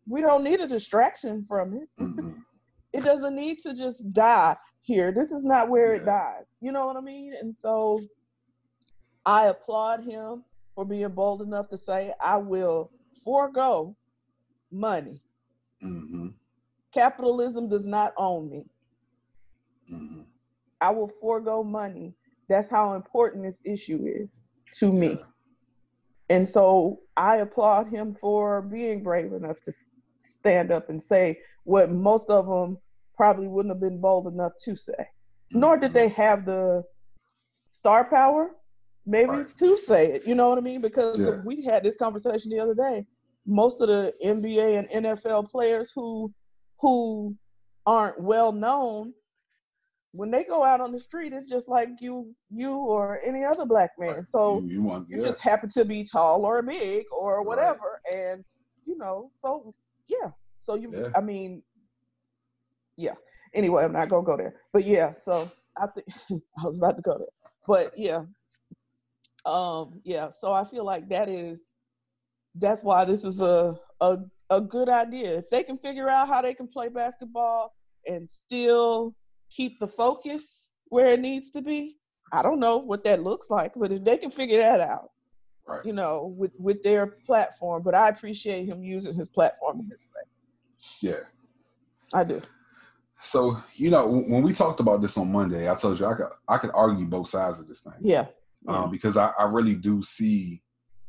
We 0.07 0.21
don't 0.21 0.43
need 0.43 0.61
a 0.61 0.67
distraction 0.67 1.45
from 1.47 1.73
it. 1.73 1.89
Mhm. 1.99 2.05
It 2.93 3.03
doesn't 3.03 3.35
need 3.35 3.59
to 3.59 3.73
just 3.73 4.11
die 4.13 4.55
here. 4.79 5.11
This 5.11 5.31
is 5.33 5.43
not 5.43 5.67
where 5.69 5.93
it 5.93 6.05
dies. 6.05 6.45
You 6.61 6.71
know 6.71 6.87
what 6.87 6.95
I 6.95 7.01
mean? 7.01 7.33
And 7.33 7.55
so 7.55 7.99
I 9.27 9.47
applaud 9.47 10.03
him 10.05 10.45
for 10.73 10.85
being 10.85 11.09
bold 11.09 11.41
enough 11.41 11.67
to 11.69 11.77
say, 11.77 12.13
I 12.17 12.37
will 12.37 12.89
forego 13.25 13.93
money. 14.71 15.21
Mhm. 15.83 16.33
Capitalism 16.93 17.67
does 17.67 17.83
not 17.83 18.13
own 18.15 18.49
me. 18.49 18.69
Mhm. 19.91 20.25
I 20.79 20.91
will 20.91 21.09
forego 21.09 21.61
money. 21.61 22.15
That's 22.47 22.69
how 22.69 22.93
important 22.93 23.43
this 23.43 23.61
issue 23.65 24.05
is 24.05 24.29
to 24.79 24.93
me. 24.93 25.15
Yeah. 25.15 25.25
And 26.29 26.47
so 26.47 27.01
I 27.17 27.37
applaud 27.37 27.89
him 27.89 28.15
for 28.15 28.61
being 28.61 29.03
brave 29.03 29.33
enough 29.33 29.59
to 29.63 29.73
stand 30.19 30.71
up 30.71 30.89
and 30.89 31.03
say 31.03 31.41
what 31.65 31.91
most 31.91 32.29
of 32.29 32.47
them 32.47 32.77
probably 33.17 33.49
wouldn't 33.49 33.73
have 33.73 33.81
been 33.81 33.99
bold 33.99 34.27
enough 34.27 34.53
to 34.63 34.75
say. 34.77 35.09
Nor 35.51 35.75
did 35.75 35.91
Mhm. 35.91 35.95
they 35.95 36.07
have 36.09 36.45
the 36.45 36.85
star 37.71 38.05
power, 38.05 38.55
maybe 39.07 39.29
Right. 39.31 39.47
to 39.47 39.77
say 39.77 40.11
it. 40.11 40.27
You 40.27 40.35
know 40.35 40.49
what 40.49 40.57
I 40.57 40.61
mean? 40.61 40.81
Because 40.81 41.17
Yeah. 41.19 41.41
we 41.43 41.63
had 41.63 41.81
this 41.83 41.95
conversation 41.95 42.51
the 42.51 42.59
other 42.59 42.75
day. 42.75 43.05
Most 43.45 43.81
of 43.81 43.87
the 43.87 44.13
NBA 44.23 44.77
and 44.77 44.87
NFL 45.05 45.43
players 45.49 45.91
who 45.95 46.31
who 46.79 47.35
aren't 47.87 48.19
well 48.21 48.51
known, 48.51 49.13
when 50.11 50.29
they 50.29 50.43
go 50.43 50.63
out 50.63 50.79
on 50.81 50.91
the 50.91 50.99
street, 50.99 51.33
it's 51.33 51.49
just 51.49 51.67
like 51.67 51.89
you 52.01 52.35
you 52.49 52.73
or 52.75 53.19
any 53.25 53.43
other 53.45 53.65
black 53.65 53.91
man. 53.97 54.15
Right. 54.17 54.27
So 54.27 54.59
you, 54.59 54.67
you 54.67 54.81
want 54.83 55.09
you 55.09 55.17
yeah. 55.17 55.27
just 55.29 55.41
happen 55.41 55.69
to 55.69 55.85
be 55.85 56.03
tall 56.03 56.45
or 56.45 56.61
big 56.61 57.05
or 57.11 57.37
Right. 57.37 57.47
whatever 57.47 58.01
and 58.13 58.43
you 58.85 58.97
know 58.97 59.31
so 59.37 59.73
yeah 60.07 60.31
so 60.63 60.75
you 60.75 60.89
Yeah. 60.93 61.11
i 61.15 61.19
mean 61.21 61.61
yeah 62.95 63.15
anyway 63.53 63.83
i'm 63.83 63.91
not 63.91 64.07
gonna 64.09 64.25
go 64.25 64.37
there 64.37 64.61
but 64.71 64.85
yeah 64.85 65.13
so 65.25 65.51
i 65.75 65.87
think 65.87 66.07
i 66.59 66.63
was 66.65 66.77
about 66.77 66.95
to 66.95 67.01
go 67.01 67.17
there 67.17 67.27
but 67.67 67.97
yeah 67.97 68.23
um 69.47 69.99
yeah 70.03 70.29
so 70.29 70.51
i 70.51 70.63
feel 70.63 70.85
like 70.85 71.07
that 71.09 71.29
is 71.29 71.61
that's 72.55 72.83
why 72.83 73.05
this 73.05 73.23
is 73.23 73.39
a 73.41 73.75
a, 74.01 74.17
a 74.49 74.61
good 74.61 74.89
idea 74.89 75.37
if 75.37 75.49
they 75.49 75.63
can 75.63 75.77
figure 75.77 76.09
out 76.09 76.27
how 76.27 76.41
they 76.41 76.53
can 76.53 76.67
play 76.67 76.89
basketball 76.89 77.73
and 78.05 78.29
still 78.29 79.15
keep 79.49 79.79
the 79.79 79.87
focus 79.87 80.71
where 80.89 81.07
it 81.07 81.19
needs 81.19 81.49
to 81.49 81.61
be 81.61 81.97
i 82.31 82.41
don't 82.41 82.59
know 82.59 82.77
what 82.77 83.03
that 83.03 83.23
looks 83.23 83.49
like 83.49 83.71
but 83.75 83.91
if 83.91 84.03
they 84.03 84.17
can 84.17 84.31
figure 84.31 84.59
that 84.59 84.79
out 84.79 85.09
right. 85.67 85.85
you 85.85 85.93
know, 85.93 86.33
with 86.37 86.51
with 86.57 86.81
their 86.83 87.07
platform. 87.07 87.83
But 87.83 87.95
I 87.95 88.09
appreciate 88.09 88.65
him 88.65 88.83
using 88.83 89.13
his 89.13 89.29
platform 89.29 89.79
in 89.79 89.89
this 89.89 90.07
way. 90.15 90.21
Yeah. 91.01 91.23
I 92.13 92.23
do. 92.23 92.41
So 93.21 93.57
you 93.75 93.89
know 93.89 94.07
when 94.07 94.43
we 94.43 94.53
talked 94.53 94.79
about 94.79 95.01
this 95.01 95.17
on 95.17 95.31
Monday, 95.31 95.69
I 95.69 95.75
told 95.75 95.99
you 95.99 96.05
I 96.05 96.15
could 96.15 96.27
I 96.47 96.57
could 96.57 96.71
argue 96.73 97.05
both 97.05 97.27
sides 97.27 97.59
of 97.59 97.67
this 97.67 97.81
thing. 97.81 97.93
Yeah. 98.01 98.25
Um, 98.67 98.91
because 98.91 99.17
I, 99.17 99.31
I 99.39 99.45
really 99.45 99.75
do 99.75 100.01
see 100.01 100.61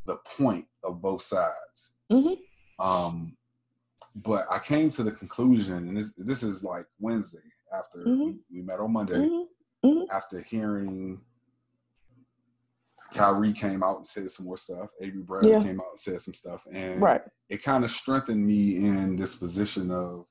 the 0.06 0.16
point 0.36 0.66
of 0.84 1.00
both 1.02 1.22
sides. 1.22 1.96
Mhm. 2.10 2.38
Um, 2.78 3.36
but 4.14 4.46
I 4.50 4.58
came 4.58 4.90
to 4.90 5.02
the 5.02 5.12
conclusion, 5.12 5.88
and 5.88 5.96
this 5.96 6.14
this 6.16 6.42
is 6.42 6.64
like 6.64 6.86
Wednesday 6.98 7.40
after 7.72 8.04
we, 8.04 8.10
Mhm. 8.10 8.38
we 8.50 8.62
met 8.62 8.80
on 8.80 8.92
Monday, 8.92 9.28
Mhm. 9.84 10.06
after 10.10 10.40
hearing 10.40 11.20
Kyrie 13.12 13.52
came 13.52 13.82
out 13.82 13.96
and 13.98 14.06
said 14.06 14.30
some 14.30 14.46
more 14.46 14.58
stuff. 14.58 14.90
Avery 15.00 15.22
Bradley 15.22 15.50
Yeah. 15.52 15.62
came 15.62 15.80
out 15.80 15.90
and 15.90 16.00
said 16.00 16.20
some 16.20 16.34
stuff, 16.34 16.66
and 16.70 17.00
Right. 17.02 17.22
it 17.48 17.62
kind 17.62 17.84
of 17.84 17.90
strengthened 17.90 18.46
me 18.46 18.76
in 18.76 19.16
this 19.16 19.36
position 19.36 19.90
of 19.90 20.26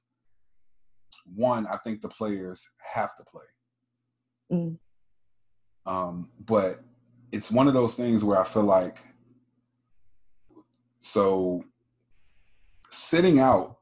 one. 1.26 1.66
I 1.68 1.78
think 1.78 2.02
the 2.02 2.10
players 2.10 2.68
have 2.94 3.16
to 3.18 3.24
play. 3.26 3.46
Mm. 4.52 4.80
Um, 5.86 6.32
but 6.40 6.84
it's 7.32 7.52
one 7.52 7.68
of 7.68 7.74
those 7.74 7.96
things 7.96 8.24
where 8.24 8.40
I 8.40 8.46
feel 8.46 8.64
like 8.64 8.98
so 11.00 11.64
sitting 12.90 13.40
out 13.40 13.78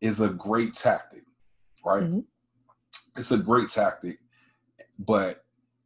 is 0.00 0.20
a 0.20 0.28
great 0.28 0.74
tactic, 0.74 1.24
right? 1.84 2.04
Mhm. 2.04 2.24
It's 3.16 3.32
a 3.32 3.38
great 3.38 3.68
tactic, 3.68 4.18
but 4.98 5.44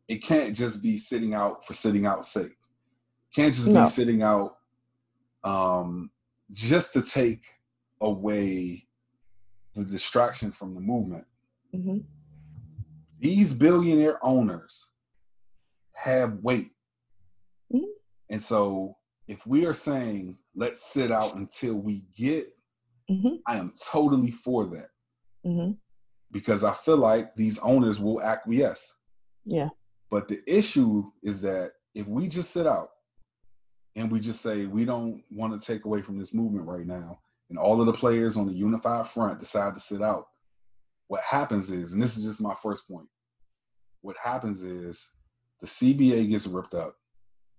it 0.08 0.16
can't 0.22 0.54
just 0.54 0.82
be 0.82 0.98
sitting 0.98 1.34
out 1.34 1.64
for 1.66 1.74
sitting 1.74 2.04
out 2.06 2.24
sake. 2.26 2.56
Can't 3.34 3.54
just 3.54 3.68
No. 3.68 3.84
be 3.84 3.88
sitting 3.90 4.22
out 4.22 4.58
um, 5.44 6.10
just 6.52 6.92
to 6.92 7.02
take 7.02 7.44
away 8.00 8.86
the 9.74 9.84
distraction 9.84 10.52
from 10.52 10.74
the 10.74 10.80
movement. 10.80 11.26
hmm 11.72 11.98
These 13.18 13.54
billionaire 13.54 14.24
owners 14.24 14.91
have 16.02 16.34
weight. 16.42 16.72
Mhm. 17.72 17.86
And 18.30 18.42
so 18.42 18.96
if 19.28 19.46
we 19.46 19.66
are 19.66 19.74
saying 19.74 20.38
let's 20.54 20.82
sit 20.82 21.10
out 21.10 21.36
until 21.36 21.74
we 21.76 22.04
get, 22.16 22.48
hmm 23.08 23.36
I 23.46 23.56
am 23.56 23.72
totally 23.90 24.30
for 24.30 24.66
that 24.66 24.90
hmm 25.44 25.72
because 26.30 26.64
I 26.64 26.72
feel 26.72 26.96
like 26.96 27.34
these 27.34 27.58
owners 27.58 28.00
will 28.00 28.22
acquiesce. 28.22 28.96
Yeah. 29.44 29.68
But 30.10 30.28
the 30.28 30.42
issue 30.46 31.10
is 31.22 31.42
that 31.42 31.72
if 31.94 32.06
we 32.06 32.26
just 32.26 32.50
sit 32.50 32.66
out 32.66 32.88
and 33.96 34.10
we 34.10 34.18
just 34.18 34.40
say 34.40 34.66
we 34.66 34.84
don't 34.86 35.22
want 35.30 35.58
to 35.58 35.66
take 35.66 35.84
away 35.84 36.00
from 36.00 36.18
this 36.18 36.32
movement 36.32 36.66
right 36.66 36.86
now, 36.86 37.20
and 37.50 37.58
all 37.58 37.80
of 37.80 37.86
the 37.86 37.92
players 37.92 38.38
on 38.38 38.46
the 38.46 38.54
unified 38.54 39.06
front 39.06 39.40
decide 39.40 39.74
to 39.74 39.80
sit 39.80 40.00
out, 40.00 40.26
what 41.08 41.20
happens 41.20 41.70
is, 41.70 41.92
and 41.92 42.02
this 42.02 42.16
is 42.16 42.24
just 42.24 42.40
my 42.40 42.54
first 42.62 42.88
point, 42.88 43.08
what 44.00 44.16
happens 44.16 44.62
is 44.62 45.10
the 45.62 45.66
CBA 45.68 46.28
gets 46.28 46.46
ripped 46.46 46.74
up. 46.74 46.96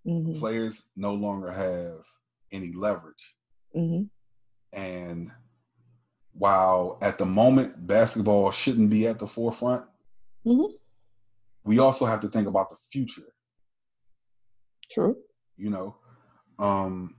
hmm 0.05 0.37
Players 0.37 0.89
no 0.95 1.13
longer 1.15 1.49
have 1.49 2.05
any 2.51 2.71
leverage. 2.73 3.35
hmm 3.73 4.03
And 4.73 5.31
while 6.33 6.97
at 7.01 7.17
the 7.17 7.25
moment 7.25 7.87
basketball 7.87 8.51
shouldn't 8.51 8.89
be 8.89 9.07
at 9.07 9.17
the 9.19 9.27
forefront, 9.27 9.85
Mhm. 10.45 10.69
we 11.63 11.79
also 11.79 12.05
have 12.05 12.19
to 12.21 12.27
think 12.29 12.47
about 12.47 12.69
the 12.69 12.75
future. 12.91 13.33
True. 14.91 15.15
You 15.55 15.69
know, 15.69 15.95
um, 16.59 17.15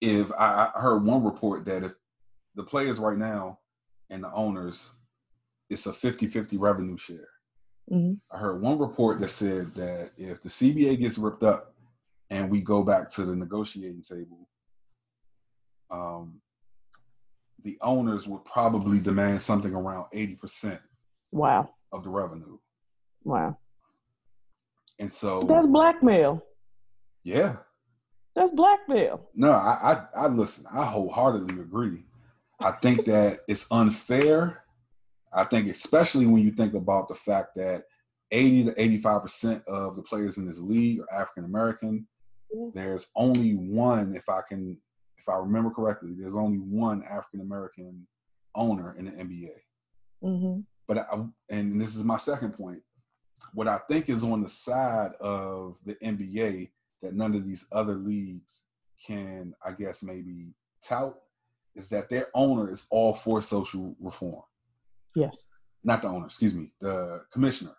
if 0.00 0.30
I, 0.32 0.70
I 0.74 0.80
heard 0.80 1.04
one 1.04 1.24
report 1.24 1.64
that 1.64 1.82
if 1.82 1.94
the 2.54 2.62
players 2.62 2.98
right 2.98 3.18
now 3.18 3.58
and 4.10 4.22
the 4.22 4.32
owners, 4.32 4.94
it's 5.68 5.86
a 5.86 5.92
50 5.92 6.28
50 6.28 6.56
revenue 6.56 6.96
share. 6.96 7.28
Hmm 7.88 8.14
I 8.30 8.38
heard 8.38 8.60
one 8.60 8.78
report 8.78 9.20
that 9.20 9.28
said 9.28 9.74
that 9.74 10.10
if 10.16 10.42
the 10.42 10.48
CBA 10.48 10.98
gets 10.98 11.16
ripped 11.18 11.42
up 11.44 11.74
and 12.30 12.50
we 12.50 12.60
go 12.60 12.82
back 12.82 13.08
to 13.10 13.24
the 13.24 13.36
negotiating 13.36 14.02
table, 14.02 14.48
um, 15.90 16.40
the 17.62 17.78
owners 17.80 18.26
would 18.26 18.44
probably 18.44 18.98
demand 18.98 19.40
something 19.42 19.72
around 19.74 20.06
80% 20.12 20.80
Wow. 21.32 21.70
of 21.92 22.02
the 22.02 22.10
revenue. 22.10 22.58
Wow. 23.24 23.56
And 24.98 25.12
so, 25.12 25.42
That's 25.42 25.66
blackmail. 25.66 26.42
yeah, 27.22 27.56
That's 28.34 28.50
blackmail. 28.50 29.28
no, 29.34 29.50
I, 29.52 30.06
I, 30.14 30.24
I 30.24 30.26
listen, 30.28 30.64
I 30.72 30.84
wholeheartedly 30.84 31.60
agree. 31.60 32.04
I 32.60 32.72
think 32.72 33.04
that 33.06 33.40
it's 33.48 33.70
unfair. 33.70 34.64
I 35.36 35.44
think, 35.44 35.68
especially 35.68 36.26
when 36.26 36.42
you 36.42 36.50
think 36.50 36.72
about 36.72 37.08
the 37.08 37.14
fact 37.14 37.54
that 37.56 37.84
80 38.30 38.64
to 38.64 38.72
85% 38.72 39.64
of 39.66 39.94
the 39.94 40.02
players 40.02 40.38
in 40.38 40.46
this 40.46 40.60
league 40.60 41.00
are 41.00 41.20
African 41.20 41.44
American. 41.44 42.08
There's 42.74 43.10
only 43.14 43.52
one, 43.52 44.16
if 44.16 44.28
I 44.30 44.40
can, 44.48 44.78
if 45.18 45.28
I 45.28 45.36
remember 45.36 45.70
correctly, 45.70 46.14
there's 46.18 46.36
only 46.36 46.56
one 46.56 47.02
African 47.04 47.42
American 47.42 48.06
owner 48.54 48.94
in 48.98 49.04
the 49.04 49.10
NBA. 49.10 49.52
hmm 50.22 50.60
But 50.88 50.98
I, 50.98 51.24
and 51.50 51.78
this 51.78 51.94
is 51.94 52.02
my 52.02 52.16
second 52.16 52.52
point. 52.52 52.80
What 53.52 53.68
I 53.68 53.78
think 53.88 54.08
is 54.08 54.24
on 54.24 54.40
the 54.40 54.48
side 54.48 55.12
of 55.20 55.76
the 55.84 55.96
NBA 55.96 56.70
that 57.02 57.14
none 57.14 57.34
of 57.34 57.44
these 57.44 57.68
other 57.72 57.96
leagues 57.96 58.64
can, 59.06 59.54
I 59.62 59.72
guess, 59.72 60.02
maybe 60.02 60.54
tout 60.82 61.14
is 61.74 61.90
that 61.90 62.08
their 62.08 62.28
owner 62.34 62.70
is 62.70 62.86
all 62.90 63.12
for 63.12 63.42
social 63.42 63.94
reform. 64.00 64.42
Yes. 65.16 65.48
Not 65.82 66.02
the 66.02 66.08
owner, 66.08 66.26
excuse 66.26 66.54
me, 66.54 66.72
the 66.80 67.24
commissioner. 67.32 67.72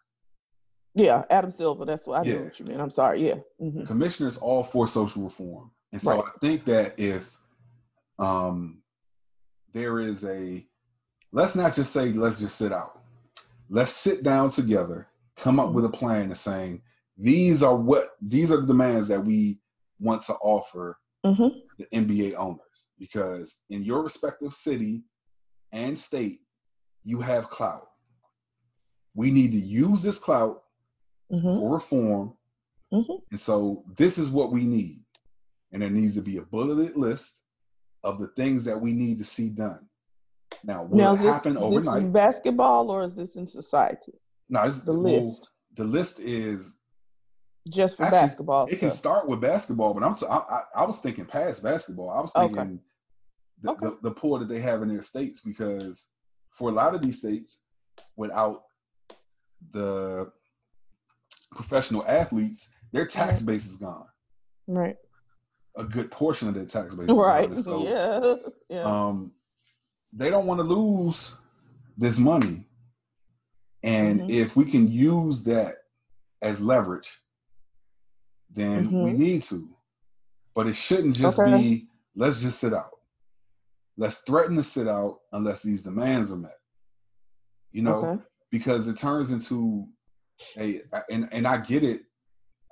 Yeah, 0.95 1.23
Adam 1.29 1.51
Silver. 1.51 1.85
That's 1.85 2.07
what 2.07 2.19
I 2.19 2.27
Yeah. 2.27 2.35
know 2.37 2.43
what 2.45 2.59
you 2.59 2.65
mean. 2.65 2.79
I'm 2.79 2.89
sorry. 2.91 3.25
Yeah. 3.27 3.35
hmm 3.59 3.79
The 3.81 3.85
commissioner 3.85 4.27
is 4.29 4.37
all 4.37 4.63
for 4.63 4.87
social 4.87 5.23
reform. 5.23 5.71
And 5.91 6.01
so 6.01 6.11
Right. 6.21 6.25
I 6.25 6.37
think 6.39 6.65
that 6.65 6.99
if 6.99 7.37
um, 8.19 8.81
there 9.73 9.99
is 9.99 10.25
a, 10.25 10.65
let's 11.31 11.55
not 11.55 11.75
just 11.75 11.93
say, 11.93 12.11
let's 12.13 12.39
just 12.39 12.57
sit 12.57 12.73
out. 12.73 13.01
Let's 13.69 13.91
sit 13.91 14.23
down 14.23 14.49
together, 14.49 15.07
come 15.35 15.59
up 15.59 15.71
with 15.73 15.85
a 15.85 15.89
plan 15.89 16.31
of 16.31 16.37
saying, 16.37 16.81
these 17.17 17.61
are 17.61 17.75
what, 17.75 18.11
these 18.21 18.51
are 18.51 18.61
the 18.61 18.67
demands 18.67 19.07
that 19.09 19.23
we 19.23 19.59
want 19.99 20.21
to 20.23 20.33
offer 20.35 20.97
hmm 21.23 21.49
the 21.77 21.85
NBA 21.93 22.33
owners. 22.35 22.87
Because 22.97 23.61
in 23.69 23.83
your 23.83 24.01
respective 24.01 24.55
city 24.55 25.03
and 25.71 25.95
state, 25.97 26.39
you 27.07 27.21
have 27.21 27.49
clout. 27.49 27.87
We 29.15 29.31
need 29.31 29.51
to 29.51 29.57
use 29.57 30.03
this 30.03 30.19
clout 30.19 30.61
hmm 31.31 31.55
for 31.55 31.73
reform. 31.73 32.33
Mhm. 32.93 33.21
And 33.31 33.39
so 33.39 33.85
this 33.97 34.17
is 34.17 34.29
what 34.29 34.51
we 34.51 34.65
need. 34.65 35.03
And 35.71 35.81
there 35.81 35.89
needs 35.89 36.15
to 36.15 36.21
be 36.21 36.35
a 36.37 36.41
bulleted 36.41 36.97
list 36.97 37.41
of 38.03 38.19
the 38.19 38.27
things 38.27 38.65
that 38.65 38.79
we 38.79 38.91
need 38.91 39.17
to 39.19 39.23
see 39.23 39.49
done. 39.49 39.87
Now, 40.65 40.83
will 40.83 40.99
Now, 40.99 41.13
it 41.13 41.15
is 41.15 41.21
this, 41.21 41.33
happen 41.33 41.53
this 41.53 41.63
overnight? 41.63 42.03
is 42.03 42.09
basketball 42.09 42.91
or 42.91 43.03
is 43.03 43.15
this 43.15 43.37
in 43.37 43.47
society? 43.47 44.13
no, 44.49 44.63
it's, 44.63 44.81
The 44.81 44.93
well, 44.93 45.15
list, 45.15 45.49
the 45.75 45.83
list 45.85 46.19
is 46.19 46.75
just 47.69 47.95
for 47.95 48.03
actually, 48.03 48.19
basketball 48.21 48.65
it 48.65 48.79
can 48.79 48.91
start 48.91 49.29
with 49.29 49.39
basketball, 49.41 49.93
but 49.93 50.03
I'm 50.03 50.15
t- 50.15 50.25
I, 50.29 50.37
I, 50.37 50.61
I 50.75 50.85
was 50.85 50.99
thinking 50.99 51.25
past 51.25 51.63
basketball. 51.63 52.09
I 52.09 52.19
was 52.19 52.33
Okay. 52.35 52.47
thinking 52.47 52.81
the, 53.61 53.69
Okay. 53.71 53.85
the, 53.85 53.97
the 54.09 54.11
poor 54.11 54.39
that 54.39 54.49
they 54.49 54.59
have 54.59 54.81
in 54.81 54.89
their 54.89 55.01
states 55.01 55.41
because 55.41 56.09
for 56.57 56.69
a 56.69 56.73
lot 56.73 56.95
of 56.95 57.01
these 57.03 57.19
states, 57.19 57.61
without 58.15 58.63
the 59.71 60.31
professional 61.51 62.03
athletes, 62.07 62.69
their 62.91 63.05
tax 63.05 63.41
base 63.41 63.67
is 63.67 63.77
gone. 63.77 64.07
Right. 64.67 64.95
A 65.75 65.83
good 65.83 66.09
portion 66.09 66.47
of 66.47 66.55
their 66.55 66.65
tax 66.65 66.95
base 66.95 67.09
is 67.09 67.15
Right. 67.17 67.59
So, 67.59 67.83
yeah. 67.83 68.35
Yeah. 68.69 68.83
um, 68.83 69.31
they 70.11 70.29
don't 70.31 70.47
want 70.47 70.59
to 70.59 70.63
lose 70.63 71.35
this 71.95 72.17
money. 72.17 72.65
And 73.83 74.21
Mhm. 74.21 74.29
if 74.31 74.55
we 74.55 74.65
can 74.65 74.87
use 74.87 75.43
that 75.43 75.75
as 76.41 76.59
leverage, 76.61 77.21
then 78.49 79.03
we 79.03 79.11
Mhm. 79.11 79.17
need 79.17 79.41
to. 79.43 79.69
But 80.55 80.67
it 80.67 80.75
shouldn't 80.75 81.15
just 81.15 81.39
Okay. 81.39 81.55
be 81.55 81.89
let's 82.15 82.41
just 82.41 82.59
sit 82.59 82.73
out. 82.73 82.96
Let's 83.97 84.19
threaten 84.19 84.55
to 84.57 84.63
sit 84.63 84.87
out 84.87 85.19
unless 85.31 85.63
these 85.63 85.83
demands 85.83 86.31
are 86.31 86.37
met. 86.37 86.57
You 87.71 87.81
know, 87.81 88.05
okay. 88.05 88.21
because 88.51 88.87
it 88.87 88.97
turns 88.97 89.31
into 89.31 89.87
a 90.57 90.81
and 91.09 91.27
and 91.31 91.47
I 91.47 91.57
get 91.57 91.83
it. 91.83 92.01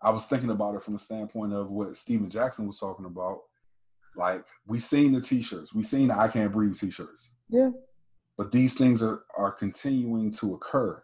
I 0.02 0.12
was 0.12 0.28
thinking 0.28 0.52
about 0.52 0.76
it 0.76 0.84
from 0.84 0.94
the 0.94 1.00
standpoint 1.00 1.54
of 1.54 1.72
what 1.72 1.98
Steven 1.98 2.30
Jackson 2.30 2.68
was 2.68 2.80
talking 2.80 3.06
about. 3.06 3.40
Like 4.16 4.46
we 4.68 4.80
seen 4.80 5.12
the 5.12 5.22
t-shirts, 5.22 5.74
we 5.74 5.84
seen 5.84 6.08
the 6.08 6.18
I 6.18 6.28
can't 6.28 6.52
breathe 6.52 6.76
t-shirts. 6.76 7.34
Yeah. 7.50 7.72
But 8.38 8.52
these 8.52 8.76
things 8.76 9.04
are 9.04 9.24
are 9.38 9.52
continuing 9.52 10.32
to 10.34 10.54
occur. 10.54 11.02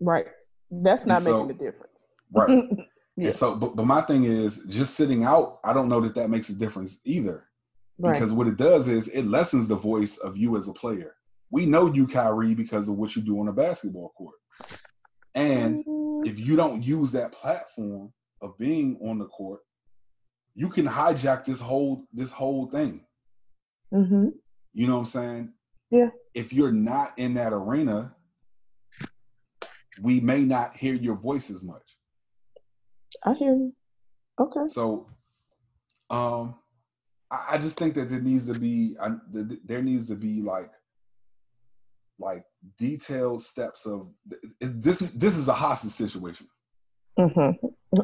Right. 0.00 0.26
That's 0.70 1.06
not 1.06 1.22
so- 1.22 1.44
making 1.44 1.60
a 1.60 1.70
difference. 1.70 2.06
Right. 2.32 2.64
Yeah. 3.18 3.26
And 3.26 3.34
so 3.34 3.56
but, 3.56 3.74
but 3.74 3.84
my 3.84 4.00
thing 4.02 4.22
is 4.22 4.64
just 4.68 4.94
sitting 4.94 5.24
out, 5.24 5.58
I 5.64 5.72
don't 5.72 5.88
know 5.88 6.00
that 6.02 6.14
that 6.14 6.30
makes 6.30 6.50
a 6.50 6.54
difference 6.54 7.00
either. 7.04 7.47
Right. 7.98 8.12
Because 8.12 8.32
what 8.32 8.48
it 8.48 8.56
does 8.56 8.88
is 8.88 9.08
it 9.08 9.22
lessens 9.26 9.68
the 9.68 9.76
voice 9.76 10.16
of 10.18 10.36
you 10.36 10.56
as 10.56 10.68
a 10.68 10.72
player. 10.72 11.14
We 11.50 11.66
know 11.66 11.86
you, 11.92 12.06
Kyrie, 12.06 12.54
because 12.54 12.88
of 12.88 12.96
what 12.96 13.16
you 13.16 13.22
do 13.22 13.40
on 13.40 13.48
a 13.48 13.52
basketball 13.52 14.10
court. 14.16 14.36
And 15.34 15.84
Mm, 15.84 16.26
if 16.26 16.38
you 16.40 16.56
don't 16.56 16.82
use 16.82 17.12
that 17.12 17.32
platform 17.32 18.12
of 18.42 18.58
being 18.58 18.98
on 19.02 19.18
the 19.18 19.26
court, 19.26 19.60
you 20.54 20.68
can 20.68 20.86
hijack 20.86 21.44
this 21.44 21.60
whole 21.60 22.04
this 22.12 22.32
whole 22.32 22.66
thing. 22.70 23.06
mhm. 23.92 24.32
You 24.72 24.86
know 24.86 24.94
what 24.94 24.98
I'm 25.00 25.06
saying? 25.06 25.52
Yeah. 25.90 26.10
If 26.34 26.52
you're 26.52 26.72
not 26.72 27.18
in 27.18 27.34
that 27.34 27.52
arena, 27.52 28.14
we 30.02 30.20
may 30.20 30.42
not 30.44 30.76
hear 30.76 30.94
your 30.94 31.16
voice 31.16 31.50
as 31.50 31.64
much. 31.64 31.96
I 33.24 33.34
hear 33.34 33.52
you. 33.54 33.74
Okay. 34.38 34.68
So, 34.68 35.08
um, 36.10 36.54
I, 37.30 37.58
just 37.58 37.78
think 37.78 37.94
that 37.94 38.08
there 38.08 38.20
needs 38.20 38.46
to 38.46 38.58
be 38.58 38.96
I, 39.00 39.10
there 39.30 39.82
needs 39.82 40.06
to 40.08 40.14
be 40.14 40.42
like 40.42 40.70
like 42.18 42.44
detailed 42.78 43.42
steps 43.42 43.86
of 43.86 44.08
this. 44.60 45.00
This 45.00 45.36
is 45.36 45.48
a 45.48 45.52
hostage 45.52 45.92
situation. 45.92 46.48
hmm 47.18 47.50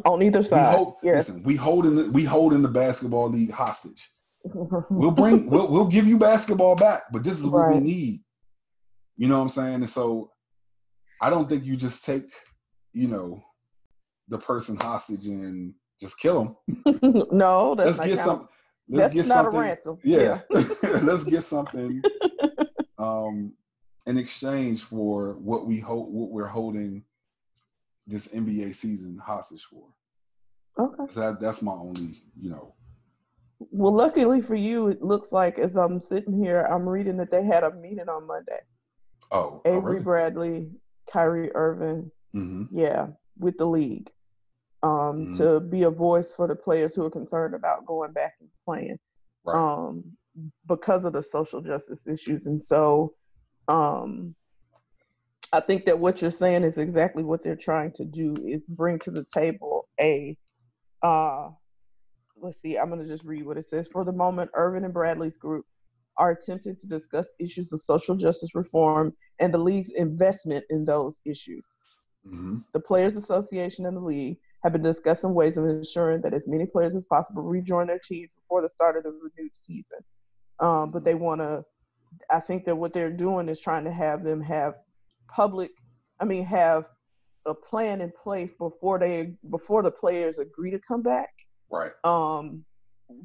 On 0.04 0.22
either 0.22 0.40
We 0.40 0.44
side. 0.44 0.76
hold, 0.76 0.96
yes. 1.02 1.28
listen, 1.28 1.42
we 1.42 1.56
holding 1.56 1.96
the, 1.96 2.10
we 2.10 2.24
holding 2.24 2.62
the 2.62 2.68
basketball 2.68 3.30
league 3.30 3.50
hostage. 3.52 4.10
We'll 4.44 5.10
bring 5.10 5.48
we'll 5.50 5.68
we'll 5.68 5.86
give 5.86 6.06
you 6.06 6.18
basketball 6.18 6.76
back, 6.76 7.04
but 7.12 7.24
this 7.24 7.40
is 7.40 7.46
what 7.46 7.74
we 7.74 7.80
need. 7.80 8.20
You 9.16 9.28
know 9.28 9.36
what 9.38 9.44
I'm 9.44 9.48
saying? 9.48 9.74
And 9.76 9.90
so 9.90 10.30
I 11.20 11.30
don't 11.30 11.48
think 11.48 11.64
you 11.64 11.76
just 11.76 12.04
take, 12.04 12.30
you 12.92 13.08
know, 13.08 13.42
the 14.28 14.38
person 14.38 14.76
hostage 14.76 15.26
and 15.26 15.74
just 16.00 16.18
kill 16.18 16.56
them. 16.66 17.26
no, 17.32 17.74
that's 17.74 17.86
let's 17.86 17.98
not 17.98 18.06
get 18.08 18.18
some. 18.18 18.48
Let's 18.88 19.04
That's 19.04 19.14
get 19.14 19.26
not 19.26 19.44
something. 19.44 19.60
a 19.60 19.62
ransom. 19.62 19.98
Yeah, 20.04 20.40
let's 21.02 21.24
get 21.24 21.42
something 21.42 22.02
um, 22.98 23.54
in 24.06 24.18
exchange 24.18 24.82
for 24.82 25.34
what 25.34 25.66
we 25.66 25.80
hope 25.80 26.08
what 26.08 26.30
we're 26.30 26.46
holding 26.46 27.04
this 28.06 28.28
NBA 28.28 28.74
season 28.74 29.18
hostage 29.18 29.64
for. 29.64 29.86
Okay. 30.78 31.14
That 31.14 31.40
that's 31.40 31.62
my 31.62 31.72
only, 31.72 32.22
you 32.36 32.50
know. 32.50 32.74
Well, 33.58 33.94
luckily 33.94 34.42
for 34.42 34.56
you, 34.56 34.88
it 34.88 35.02
looks 35.02 35.32
like 35.32 35.58
as 35.58 35.76
I'm 35.76 36.00
sitting 36.00 36.38
here, 36.38 36.62
I'm 36.62 36.88
reading 36.88 37.16
that 37.18 37.30
they 37.30 37.44
had 37.44 37.64
a 37.64 37.72
meeting 37.72 38.08
on 38.08 38.26
Monday. 38.26 38.60
Oh, 39.30 39.62
Avery 39.64 40.00
Bradley, 40.00 40.70
Kyrie 41.10 41.50
Irving, 41.54 42.10
hmm 42.32 42.64
yeah, 42.70 43.06
with 43.38 43.56
the 43.56 43.66
league, 43.66 44.10
um, 44.84 45.26
Mhm. 45.26 45.36
to 45.38 45.60
be 45.60 45.82
a 45.84 45.90
voice 45.90 46.32
for 46.34 46.46
the 46.46 46.54
players 46.56 46.94
who 46.94 47.04
are 47.04 47.10
concerned 47.10 47.54
about 47.54 47.86
going 47.86 48.12
back 48.12 48.34
and 48.40 48.50
playing, 48.64 48.98
Right. 49.44 49.56
um, 49.56 50.16
because 50.66 51.04
of 51.04 51.12
the 51.14 51.22
social 51.22 51.60
justice 51.60 52.06
issues. 52.06 52.46
And 52.46 52.62
so, 52.62 53.14
um, 53.68 54.34
I 55.52 55.60
think 55.60 55.84
that 55.86 55.98
what 55.98 56.20
you're 56.20 56.30
saying 56.30 56.64
is 56.64 56.78
exactly 56.78 57.22
what 57.22 57.42
they're 57.42 57.56
trying 57.56 57.92
to 57.92 58.04
do 58.04 58.34
is 58.46 58.62
bring 58.68 58.98
to 59.00 59.10
the 59.10 59.24
table 59.24 59.88
a, 60.00 60.36
uh, 61.02 61.50
let's 62.36 62.60
see, 62.60 62.76
I'm 62.76 62.88
going 62.90 63.00
to 63.00 63.06
just 63.08 63.24
read 63.24 63.46
what 63.46 63.56
it 63.56 63.64
says. 63.66 63.88
For 63.88 64.04
the 64.04 64.12
moment, 64.12 64.50
Irving 64.54 64.84
and 64.84 64.92
Bradley's 64.92 65.38
group 65.38 65.64
are 66.16 66.32
attempting 66.32 66.76
to 66.76 66.86
discuss 66.86 67.26
issues 67.38 67.72
of 67.72 67.80
social 67.80 68.16
justice 68.16 68.54
reform 68.54 69.16
and 69.38 69.52
the 69.54 69.58
league's 69.58 69.90
investment 69.90 70.64
in 70.70 70.84
those 70.84 71.20
issues. 71.24 71.64
hmm 72.24 72.58
The 72.72 72.80
Players 72.80 73.16
Association 73.16 73.86
and 73.86 73.96
the 73.96 74.00
league 74.00 74.38
have 74.64 74.72
been 74.72 74.82
discussing 74.82 75.34
ways 75.34 75.58
of 75.58 75.66
ensuring 75.66 76.22
that 76.22 76.32
as 76.32 76.48
many 76.48 76.64
players 76.64 76.96
as 76.96 77.06
possible 77.06 77.42
rejoin 77.42 77.86
their 77.86 77.98
teams 77.98 78.34
before 78.34 78.62
the 78.62 78.68
start 78.68 78.96
of 78.96 79.04
the 79.04 79.10
renewed 79.10 79.54
season. 79.54 79.98
Um, 80.58 80.90
but 80.90 81.04
they 81.04 81.14
want 81.14 81.42
to, 81.42 81.64
I 82.30 82.40
think 82.40 82.64
that 82.64 82.74
what 82.74 82.94
they're 82.94 83.10
doing 83.10 83.50
is 83.50 83.60
trying 83.60 83.84
to 83.84 83.92
have 83.92 84.24
them 84.24 84.40
have 84.40 84.74
public, 85.28 85.70
I 86.18 86.24
mean, 86.24 86.46
have 86.46 86.88
a 87.44 87.54
plan 87.54 88.00
in 88.00 88.10
place 88.10 88.52
before 88.58 88.98
they 88.98 89.34
before 89.50 89.82
the 89.82 89.90
players 89.90 90.38
agree 90.38 90.70
to 90.70 90.78
come 90.78 91.02
back. 91.02 91.28
Right. 91.70 91.92
Um, 92.02 92.64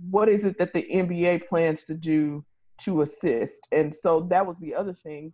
what 0.09 0.27
is 0.27 0.43
it 0.43 0.57
that 0.59 0.73
the 0.73 0.85
NBA 0.91 1.47
plans 1.47 1.85
to 1.85 1.93
do 1.93 2.43
to 2.81 3.01
assist? 3.01 3.67
And 3.71 3.95
so 3.95 4.27
that 4.29 4.45
was 4.45 4.59
the 4.59 4.75
other 4.75 4.93
thing. 4.93 5.31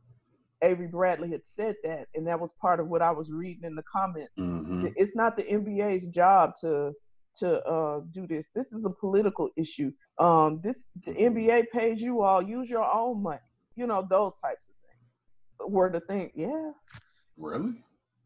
Avery 0.66 0.88
Bradley 0.88 1.30
had 1.32 1.46
said 1.46 1.76
that, 1.84 2.08
and 2.16 2.26
that 2.28 2.40
was 2.40 2.54
part 2.62 2.80
of 2.80 2.88
what 2.88 3.02
I 3.02 3.12
was 3.12 3.30
reading 3.32 3.64
in 3.64 3.76
the 3.76 3.84
comments 3.84 4.34
hmm 4.38 4.88
it's 4.98 5.16
not 5.16 5.36
the 5.38 5.44
NBA's 5.44 6.08
job 6.08 6.54
to 6.62 6.92
to 7.42 7.48
uh, 7.66 8.00
do 8.12 8.26
this. 8.28 8.46
This 8.56 8.68
is 8.72 8.86
a 8.86 8.90
political 8.90 9.50
issue. 9.58 9.92
Um, 10.20 10.62
this 10.64 10.78
the 11.06 11.12
NBA 11.14 11.66
pays 11.74 12.02
you 12.02 12.22
all. 12.22 12.42
Use 12.42 12.70
your 12.70 12.86
own 13.02 13.22
money. 13.24 13.40
You 13.76 13.88
know 13.88 14.02
those 14.10 14.34
types 14.42 14.70
of 14.70 14.76
things. 14.84 15.72
Were 15.74 15.92
the 15.92 16.02
thing, 16.02 16.32
yeah, 16.36 16.72
Really? 17.38 17.74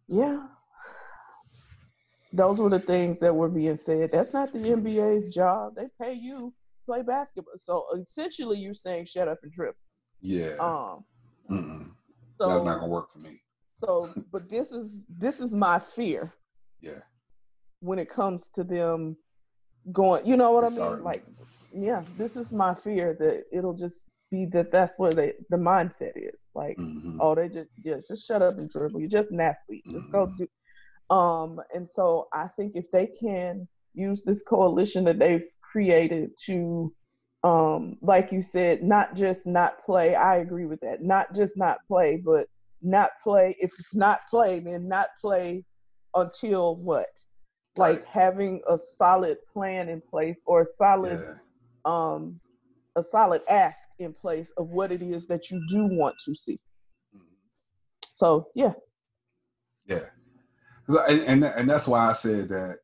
yeah. 0.08 0.48
Those 2.34 2.60
were 2.60 2.70
the 2.70 2.80
things 2.80 3.20
that 3.20 3.34
were 3.36 3.50
being 3.50 3.78
said. 3.78 4.12
That's 4.12 4.34
not 4.34 4.54
the 4.54 4.60
NBA's 4.60 5.34
job. 5.34 5.74
They 5.76 5.88
pay 6.02 6.14
you 6.14 6.38
to 6.54 6.54
play 6.86 7.02
basketball. 7.02 7.54
So 7.58 7.86
essentially, 8.00 8.60
you're 8.60 8.76
saying 8.76 9.06
shut 9.06 9.28
up 9.28 9.40
and 9.44 9.52
trip. 9.52 9.76
Yeah. 10.22 10.56
Um, 10.60 11.06
Mm-mm. 11.50 11.90
So 12.40 12.50
That's 12.50 12.64
not 12.64 12.80
gonna 12.80 12.92
work 12.92 13.12
for 13.12 13.20
me. 13.20 13.42
so, 13.80 14.10
but 14.32 14.50
this 14.50 14.72
is 14.72 14.98
this 15.10 15.40
is 15.40 15.54
my 15.54 15.80
fear. 15.80 16.34
Yeah. 16.82 17.02
when 17.82 18.00
it 18.00 18.10
comes 18.10 18.50
to 18.56 18.64
them 18.64 19.18
going 19.92 20.26
you 20.26 20.38
know 20.38 20.52
what 20.52 20.64
i 20.64 20.68
mean 20.68 20.76
Starting. 20.78 21.04
like 21.04 21.24
yeah 21.74 22.04
this 22.18 22.36
is 22.38 22.52
my 22.54 22.74
fear 22.74 23.16
that 23.20 23.44
it'll 23.52 23.74
just 23.74 24.06
be 24.32 24.46
that 24.46 24.72
that's 24.72 24.94
where 24.98 25.12
they 25.12 25.34
the 25.50 25.58
mindset 25.58 26.12
is 26.16 26.40
like 26.56 26.78
hmm 26.78 27.18
oh 27.20 27.36
they 27.36 27.50
just 27.50 27.70
yeah 27.84 27.98
just 28.08 28.26
shut 28.28 28.42
up 28.42 28.58
and 28.58 28.70
dribble 28.70 29.00
you're 29.02 29.10
just 29.10 29.32
an 29.32 29.42
athlete 29.42 29.84
just 29.92 30.10
go 30.12 30.28
Mhm. 30.28 30.38
do 30.38 31.16
um 31.16 31.60
and 31.74 31.86
so 31.88 32.28
i 32.34 32.48
think 32.56 32.76
if 32.76 32.90
they 32.92 33.08
can 33.08 33.68
use 33.94 34.24
this 34.24 34.42
coalition 34.44 35.04
that 35.06 35.20
they've 35.20 35.48
created 35.72 36.30
to 36.46 36.94
um 37.44 37.96
like 38.02 38.32
you 38.32 38.42
said 38.42 38.84
not 38.84 39.16
just 39.16 39.48
not 39.48 39.80
play 39.80 40.14
i 40.14 40.38
agree 40.38 40.66
with 40.66 40.80
that 40.82 41.02
not 41.02 41.34
just 41.34 41.56
not 41.56 41.78
play 41.88 42.18
but 42.18 42.48
not 42.82 43.12
play 43.24 43.56
if 43.60 43.72
it's 43.80 43.96
not 43.96 44.20
play 44.30 44.60
then 44.60 44.88
not 44.88 45.08
play 45.22 45.64
until 46.16 46.76
what 46.78 47.08
like 47.78 48.00
Right. 48.00 48.06
having 48.06 48.62
a 48.68 48.78
solid 48.78 49.38
plan 49.54 49.88
in 49.88 50.02
place 50.02 50.38
or 50.46 50.62
a 50.62 50.66
solid 50.78 51.20
Yeah. 51.20 51.36
um 51.86 52.42
a 52.98 53.04
solid 53.04 53.42
ask 53.50 53.80
in 54.00 54.12
place 54.14 54.52
of 54.58 54.70
what 54.72 54.92
it 54.92 55.02
is 55.02 55.26
that 55.28 55.50
you 55.50 55.64
do 55.70 55.86
want 55.86 56.16
to 56.26 56.36
see 56.36 56.58
Mhm. 57.16 57.22
so 58.18 58.48
yeah 58.54 58.74
Yeah. 59.86 60.10
And, 61.08 61.22
and 61.22 61.44
and 61.46 61.70
that's 61.70 61.88
why 61.88 62.10
I 62.10 62.12
said 62.14 62.50
that 62.50 62.80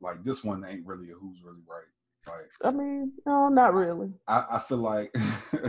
like 0.00 0.22
this 0.22 0.42
one 0.42 0.64
ain't 0.64 0.86
really 0.86 1.10
a 1.10 1.14
who's 1.14 1.42
really 1.42 1.62
right. 1.66 1.84
Like 2.26 2.50
i 2.64 2.70
mean 2.70 3.12
no 3.26 3.48
not 3.48 3.72
really. 3.74 4.12
I, 4.28 4.44
I 4.52 4.58
feel 4.58 4.78
like 4.78 5.14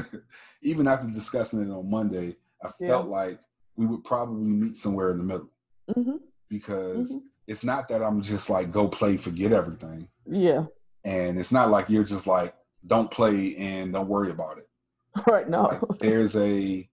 even 0.62 0.88
after 0.88 1.08
discussing 1.08 1.62
it 1.62 1.72
on 1.74 1.90
Monday, 1.90 2.36
I 2.64 2.72
Yeah. 2.80 2.88
felt 2.90 3.08
like 3.08 3.40
we 3.76 3.86
would 3.88 4.04
probably 4.04 4.48
meet 4.50 4.76
somewhere 4.78 5.12
in 5.12 5.18
the 5.18 5.24
middle. 5.24 5.50
Hmm 5.94 6.18
because 6.50 7.14
Mhm. 7.14 7.22
it's 7.48 7.64
not 7.64 7.88
that 7.88 8.04
I'm 8.04 8.22
just 8.22 8.50
like 8.50 8.72
go 8.72 8.88
play, 8.90 9.16
forget 9.18 9.54
everything, 9.54 10.10
yeah. 10.26 10.66
And 11.06 11.40
it's 11.40 11.52
not 11.54 11.70
like 11.72 11.90
you're 11.90 12.04
just 12.04 12.28
like 12.28 12.54
don't 12.86 13.10
play 13.10 13.56
and 13.56 13.94
don't 13.94 14.10
worry 14.10 14.32
about 14.32 14.58
it. 14.58 14.68
right 15.28 15.48
no. 15.50 15.64
Like 15.64 16.00
there's 16.00 16.36
a 16.36 16.88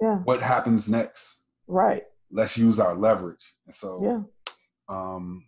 yeah. 0.00 0.16
What 0.24 0.42
happens 0.42 0.90
next. 0.90 1.44
right. 1.68 2.02
Let's 2.32 2.56
use 2.58 2.80
our 2.80 2.94
leverage, 2.94 3.54
and 3.66 3.74
so 3.74 4.00
yeah. 4.02 4.22
um, 4.88 5.46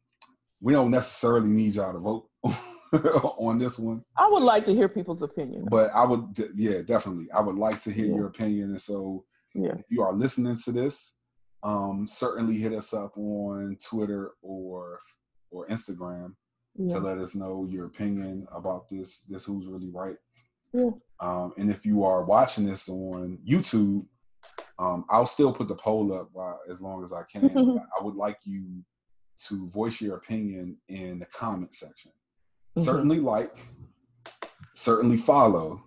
we 0.60 0.72
don't 0.74 0.90
necessarily 0.90 1.48
need 1.48 1.74
y'all 1.74 1.92
to 1.94 1.98
vote 1.98 2.28
on 3.38 3.58
this 3.58 3.78
one. 3.78 4.02
i 4.16 4.28
would 4.28 4.42
like 4.42 4.64
to 4.64 4.74
hear 4.74 4.88
people's 4.88 5.22
opinion 5.22 5.64
but 5.70 5.90
I 5.94 6.04
would, 6.04 6.24
yeah, 6.54 6.82
definitely. 6.82 7.30
I 7.32 7.40
would 7.40 7.56
like 7.56 7.80
to 7.82 7.90
hear 7.92 8.06
Yeah. 8.06 8.16
your 8.16 8.26
opinion. 8.26 8.70
And 8.70 8.80
so, 8.80 9.24
yeah 9.54 9.72
if 9.78 9.84
you 9.88 10.02
are 10.02 10.12
listening 10.12 10.56
to 10.64 10.72
this, 10.72 11.16
um, 11.62 12.06
certainly 12.08 12.56
hit 12.56 12.72
us 12.72 12.92
up 12.92 13.16
on 13.16 13.76
Twitter 13.88 14.32
or 14.42 15.00
or 15.50 15.66
Instagram 15.68 16.34
yeah 16.76 16.94
to 16.94 17.00
let 17.00 17.18
us 17.18 17.34
know 17.36 17.66
your 17.70 17.86
opinion 17.86 18.46
about 18.52 18.88
this. 18.88 19.20
This 19.28 19.44
who's 19.44 19.66
really 19.68 19.90
right. 19.90 20.16
Yeah. 20.72 20.90
Um, 21.20 21.52
and 21.56 21.70
if 21.70 21.86
you 21.86 22.04
are 22.04 22.24
watching 22.24 22.66
this 22.66 22.88
on 22.88 23.38
YouTube, 23.48 24.04
um, 24.80 25.04
I'll 25.08 25.26
still 25.26 25.52
put 25.52 25.68
the 25.68 25.76
poll 25.76 26.12
up 26.12 26.28
while, 26.32 26.58
as 26.68 26.82
long 26.82 27.04
as 27.04 27.12
I 27.12 27.22
can. 27.32 27.44
I 27.98 28.02
would 28.02 28.16
like 28.16 28.38
you 28.44 28.82
to 29.46 29.68
voice 29.68 30.00
your 30.00 30.16
opinion 30.16 30.76
in 30.88 31.20
the 31.20 31.26
comment 31.26 31.74
section 31.74 32.10
Mhm. 32.76 32.84
certainly 32.84 33.20
like, 33.20 33.56
certainly 34.74 35.16
follow, 35.16 35.82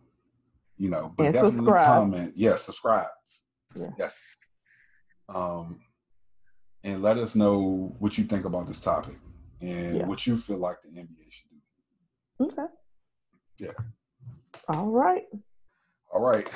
you 0.78 0.90
know, 0.90 1.14
but 1.18 1.26
And 1.28 1.34
definitely 1.34 1.58
subscribe. 1.58 1.86
comment. 1.86 2.34
Yes, 2.36 2.64
subscribe. 2.64 3.08
Yeah. 3.76 3.90
Yes. 3.98 4.22
Um, 5.30 5.82
and 6.84 7.02
let 7.02 7.18
us 7.18 7.36
know 7.36 7.94
what 8.00 8.18
you 8.18 8.24
think 8.24 8.46
about 8.46 8.68
this 8.68 8.80
topic 8.82 9.18
and 9.60 9.98
Yeah. 9.98 10.06
what 10.06 10.26
you 10.26 10.38
feel 10.38 10.58
like 10.58 10.82
the 10.82 10.90
NBA 10.98 11.30
should 11.30 11.50
do. 11.50 12.46
okay 12.46 12.68
Yeah. 13.58 13.74
all 14.70 14.88
right 14.88 15.26
All 16.14 16.22
right. 16.22 16.50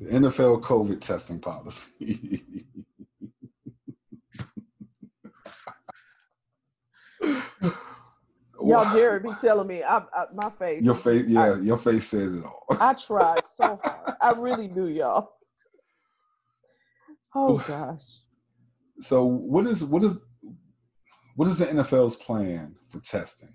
The 0.00 0.06
NFL 0.10 0.60
COVID 0.62 1.00
testing 1.00 1.38
policy. 1.40 2.56
y'all 8.68 8.92
jarrett 8.94 9.22
be 9.22 9.30
telling 9.40 9.66
me 9.66 9.82
I, 9.82 9.98
I 9.98 10.24
my 10.34 10.50
face 10.50 10.82
Your 10.82 10.94
face, 10.94 11.26
yeah, 11.26 11.54
I- 11.54 11.60
your 11.60 11.78
face 11.78 12.08
says 12.08 12.34
it 12.36 12.44
all. 12.44 12.64
I 12.80 12.94
tried 13.06 13.42
so 13.56 13.80
hard. 13.82 14.16
I 14.20 14.30
really 14.32 14.68
do, 14.68 14.88
y'all. 14.88 15.32
Oh 17.34 17.58
gosh. 17.58 18.02
So 19.00 19.24
what 19.24 19.66
is 19.66 19.84
what 19.84 20.04
is 20.04 20.18
what 21.36 21.48
is 21.48 21.58
the 21.58 21.66
NFL's 21.66 22.16
plan 22.16 22.76
for 22.90 23.00
testing? 23.00 23.54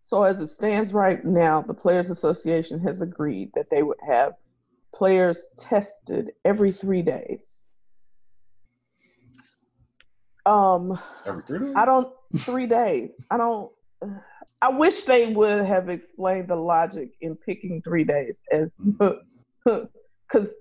So 0.00 0.22
as 0.24 0.40
it 0.40 0.48
stands 0.48 0.92
right 0.92 1.24
now, 1.24 1.62
the 1.62 1.72
Players 1.74 2.10
Association 2.10 2.78
has 2.80 3.00
agreed 3.00 3.50
that 3.54 3.70
they 3.70 3.82
would 3.82 3.96
have 4.06 4.34
players 4.94 5.46
tested 5.56 6.32
every 6.44 6.70
three 6.70 7.00
days. 7.02 7.40
Um, 10.44 10.98
Every 11.24 11.42
three 11.44 11.60
days? 11.60 11.72
I 11.76 11.84
don't 11.86 12.12
three 12.38 12.66
days. 12.66 13.10
I 13.30 13.36
don't. 13.36 13.70
I 14.60 14.68
wish 14.70 15.02
they 15.04 15.26
would 15.32 15.64
have 15.64 15.88
explained 15.88 16.48
the 16.48 16.56
logic 16.56 17.10
in 17.20 17.36
picking 17.36 17.82
three 17.82 18.04
days, 18.04 18.40
as 18.52 18.68
because 19.64 20.54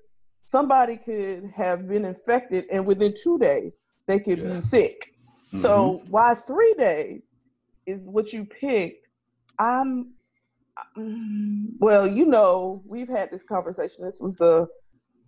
somebody 0.48 0.98
could 0.98 1.52
have 1.56 1.88
been 1.88 2.06
infected 2.06 2.66
and 2.72 2.86
within 2.86 3.14
two 3.22 3.38
days 3.38 3.74
they 4.08 4.20
could 4.20 4.38
Yeah. 4.40 4.56
be 4.56 4.62
sick. 4.62 5.14
Mhm. 5.54 5.62
So 5.62 6.02
why 6.10 6.36
three 6.36 6.74
days? 6.76 7.22
is 7.88 8.00
what 8.04 8.32
you 8.32 8.46
picked. 8.46 9.08
I'm 9.58 10.14
well, 11.80 12.08
you 12.08 12.26
know, 12.26 12.84
we've 12.88 13.10
had 13.10 13.32
this 13.32 13.44
conversation. 13.44 14.06
This 14.06 14.20
was 14.22 14.40
a 14.40 14.68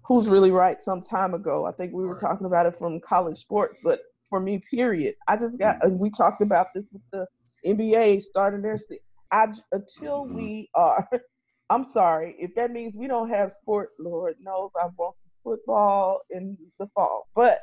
who's 0.05 0.29
really 0.29 0.51
right 0.51 0.81
some 0.81 1.01
time 1.01 1.33
ago. 1.33 1.65
I 1.65 1.71
think 1.71 1.93
we 1.93 2.05
were 2.05 2.15
talking 2.15 2.45
about 2.45 2.65
it 2.65 2.75
from 2.77 2.99
college 3.01 3.39
sports, 3.39 3.77
but 3.83 3.99
for 4.33 4.39
me, 4.39 4.59
period. 4.71 5.13
I 5.27 5.37
just 5.37 5.59
got 5.59 5.75
and 5.83 5.99
we 5.99 6.09
talked 6.09 6.41
about 6.41 6.67
this 6.73 6.85
with 6.91 7.03
the 7.11 7.27
NBA 7.67 8.23
starting 8.23 8.63
their 8.63 8.79
I 9.31 9.45
until 9.71 10.25
Mm-hmm. 10.25 10.33
we 10.33 10.69
are 10.73 11.07
I'm 11.69 11.85
sorry, 11.85 12.35
if 12.39 12.55
that 12.55 12.71
means 12.71 12.95
we 12.97 13.07
don't 13.07 13.29
have 13.29 13.51
sport, 13.51 13.89
Lord 13.99 14.35
knows 14.41 14.71
I 14.75 14.87
want 14.97 15.15
football 15.43 16.21
in 16.31 16.57
the 16.79 16.87
fall. 16.95 17.27
But 17.35 17.59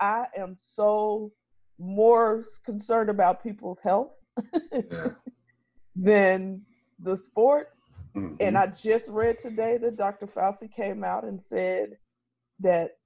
I 0.00 0.26
am 0.36 0.56
so 0.74 1.30
more 1.78 2.42
concerned 2.66 3.08
about 3.08 3.40
people's 3.42 3.78
health 3.84 4.10
Yeah. 4.90 5.10
than 5.96 6.62
the 6.98 7.16
sports. 7.16 7.78
Mhm. 8.16 8.36
And 8.40 8.58
I 8.58 8.66
just 8.66 9.08
read 9.10 9.38
today 9.38 9.78
that 9.78 9.96
Dr. 9.96 10.26
Fauci 10.26 10.70
came 10.72 11.04
out 11.04 11.22
and 11.24 11.40
said 11.40 11.90
that 12.60 12.97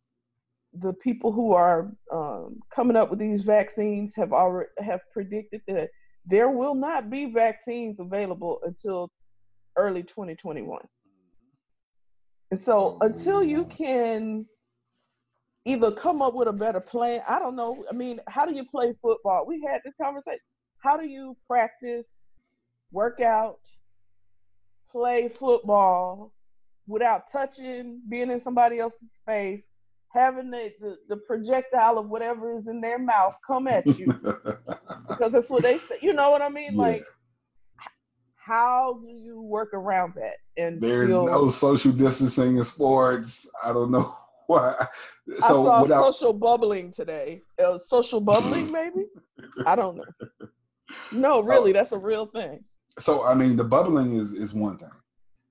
the 0.75 0.93
people 0.95 1.33
who 1.33 1.53
are 1.53 1.93
um, 2.11 2.61
coming 2.75 2.97
up 2.97 3.11
with 3.11 3.19
these 3.19 3.43
vaccines 3.43 4.15
have 4.15 4.33
already 4.33 4.71
have 4.79 5.01
predicted 5.13 5.61
that 5.69 5.91
there 6.25 6.49
will 6.49 6.75
not 6.75 7.11
be 7.11 7.27
vaccines 7.27 8.01
available 8.01 8.61
until 8.65 9.11
early 9.77 10.03
2021. 10.03 10.81
And 12.51 12.61
so 12.61 12.99
until 13.01 13.43
you 13.43 13.65
can 13.65 14.47
either 15.65 15.91
come 15.91 16.23
up 16.23 16.35
with 16.35 16.49
a 16.49 16.53
better 16.53 16.81
plan, 16.81 17.21
I 17.29 17.39
don't 17.39 17.57
know. 17.57 17.85
I 17.91 17.95
mean, 17.95 18.21
how 18.29 18.45
do 18.47 18.55
you 18.55 18.65
play 18.65 18.95
football? 19.01 19.47
We 19.47 19.63
had 19.67 19.81
this 19.85 19.95
conversation. 20.01 20.41
How 20.83 20.97
do 20.97 21.07
you 21.07 21.37
practice, 21.47 22.09
work 22.91 23.21
out, 23.21 23.61
play 24.91 25.29
football 25.29 26.33
without 26.87 27.31
touching, 27.31 28.03
being 28.09 28.31
in 28.31 28.41
somebody 28.41 28.79
else's 28.79 29.19
face, 29.27 29.69
having 30.13 30.51
the, 30.51 30.73
the, 30.81 30.97
the 31.09 31.17
projectile 31.17 31.99
of 31.99 32.09
whatever 32.09 32.57
is 32.59 32.69
in 32.69 32.81
their 32.81 32.99
mouth 32.99 33.35
come 33.47 33.67
at 33.69 33.87
you? 33.99 34.07
because 35.09 35.33
that's 35.33 35.51
what 35.51 35.63
they 35.63 35.79
say. 35.79 35.97
You 36.01 36.13
know 36.13 36.31
what 36.31 36.43
I 36.43 36.49
mean? 36.49 36.73
Yeah. 36.75 36.79
Like, 36.83 37.05
how 38.37 39.01
do 39.03 39.09
you 39.13 39.41
work 39.41 39.73
around 39.73 40.15
that? 40.17 40.35
And 40.57 40.81
There's 40.81 41.09
still, 41.09 41.27
no 41.27 41.49
social 41.49 41.93
distancing 41.93 42.57
in 42.59 42.65
sports. 42.65 43.49
I 43.65 43.73
don't 43.73 43.91
know 43.91 44.17
why. 44.47 44.75
I 44.79 44.87
So 45.41 45.65
saw 45.65 45.83
without 45.83 46.13
social 46.15 46.33
bubbling 46.33 46.93
today. 46.93 47.43
Uh, 47.63 47.79
social 47.79 48.21
bubbling, 48.21 48.71
maybe? 48.73 49.07
I 49.67 49.77
don't 49.77 49.97
know. 49.97 50.05
No, 51.13 51.35
Oh. 51.35 51.43
really, 51.43 51.73
that's 51.73 51.93
a 51.93 51.99
real 51.99 52.27
thing. 52.27 52.65
so 52.99 53.23
I 53.25 53.35
mean 53.35 53.57
the 53.57 53.65
bubbling 53.65 54.13
is 54.19 54.33
is 54.35 54.53
one 54.53 54.77
thing. 54.77 54.91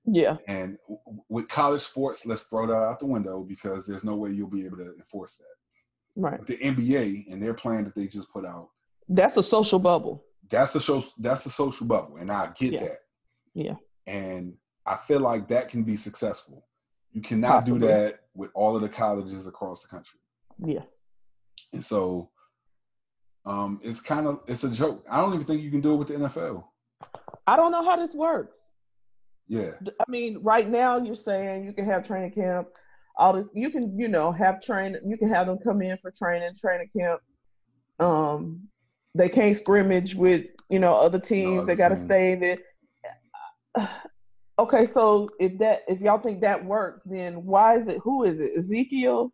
Yeah, 0.04 0.36
And 0.48 0.78
w- 0.88 1.22
with 1.28 1.48
college 1.48 1.82
sports, 1.82 2.26
let's 2.26 2.42
throw 2.44 2.66
that 2.66 2.74
out 2.74 2.98
the 2.98 3.06
window 3.06 3.44
because 3.44 3.86
there's 3.86 4.02
no 4.02 4.16
way 4.16 4.30
you'll 4.32 4.48
be 4.50 4.66
able 4.66 4.78
to 4.78 4.94
enforce 4.94 5.36
that. 5.36 6.20
right. 6.20 6.38
With 6.40 6.48
the 6.48 6.58
NBA 6.58 7.30
and 7.32 7.40
their 7.40 7.54
plan 7.54 7.84
that 7.84 7.94
they 7.94 8.06
just 8.08 8.32
put 8.32 8.44
out, 8.44 8.70
That's 9.08 9.36
a 9.36 9.42
social 9.42 9.78
bubble. 9.78 10.24
that's 10.50 10.74
a 10.74 10.80
show 10.80 11.02
that's 11.18 11.46
a 11.46 11.50
social 11.50 11.86
bubble, 11.86 12.16
and 12.16 12.30
I 12.32 12.52
get 12.58 12.72
Yeah. 12.72 12.80
that. 12.80 12.98
Yeah. 13.54 13.76
And 14.06 14.56
I 14.84 14.96
feel 14.96 15.20
like 15.20 15.46
that 15.48 15.68
can 15.68 15.84
be 15.84 15.96
successful. 15.96 16.66
You 17.12 17.20
cannot 17.22 17.60
Possibly. 17.60 17.80
do 17.80 17.86
that 17.86 18.20
with 18.34 18.50
all 18.54 18.74
of 18.74 18.82
the 18.82 18.88
colleges 18.88 19.46
across 19.46 19.82
the 19.82 19.88
country. 19.88 20.18
Yeah. 20.58 20.82
And 21.72 21.84
so 21.84 22.30
um 23.44 23.80
it's 23.82 24.00
kind 24.00 24.26
of 24.26 24.40
it's 24.48 24.64
a 24.64 24.70
joke. 24.70 25.04
I 25.08 25.20
don't 25.20 25.34
even 25.34 25.46
think 25.46 25.62
you 25.62 25.70
can 25.70 25.80
do 25.80 25.94
it 25.94 25.96
with 25.96 26.08
the 26.08 26.14
NFL. 26.14 26.64
I 27.46 27.56
don't 27.56 27.72
know 27.72 27.84
how 27.84 27.96
this 27.96 28.14
works. 28.14 28.58
Yeah. 29.48 29.72
I 30.00 30.04
mean, 30.08 30.38
right 30.42 30.68
now 30.68 30.98
you're 30.98 31.14
saying 31.14 31.64
you 31.64 31.72
can 31.72 31.84
have 31.84 32.06
training 32.06 32.32
camp, 32.32 32.68
all 33.16 33.32
this. 33.32 33.48
You 33.54 33.70
can, 33.70 33.98
you 33.98 34.08
know, 34.08 34.32
have 34.32 34.62
train. 34.62 34.96
You 35.04 35.16
can 35.16 35.28
have 35.28 35.46
them 35.46 35.58
come 35.58 35.82
in 35.82 35.98
for 35.98 36.10
training, 36.10 36.54
training 36.60 36.90
camp. 36.96 37.20
Um, 37.98 38.68
they 39.14 39.28
can't 39.28 39.56
scrimmage 39.56 40.14
with 40.14 40.46
you 40.70 40.78
know 40.78 40.94
other 40.94 41.18
teams. 41.18 41.66
they 41.66 41.72
other 41.72 41.76
got 41.76 41.88
to 41.88 41.96
stay 41.96 42.32
it. 42.32 42.60
Okay, 44.58 44.86
so 44.86 45.30
if 45.40 45.58
that 45.58 45.80
if 45.88 46.00
y'all 46.00 46.18
think 46.20 46.42
that 46.42 46.62
works, 46.62 47.04
then 47.04 47.44
why 47.46 47.78
is 47.78 47.88
it? 47.88 47.98
Who 48.04 48.24
is 48.24 48.38
it? 48.38 48.52
Ezekiel, 48.56 49.32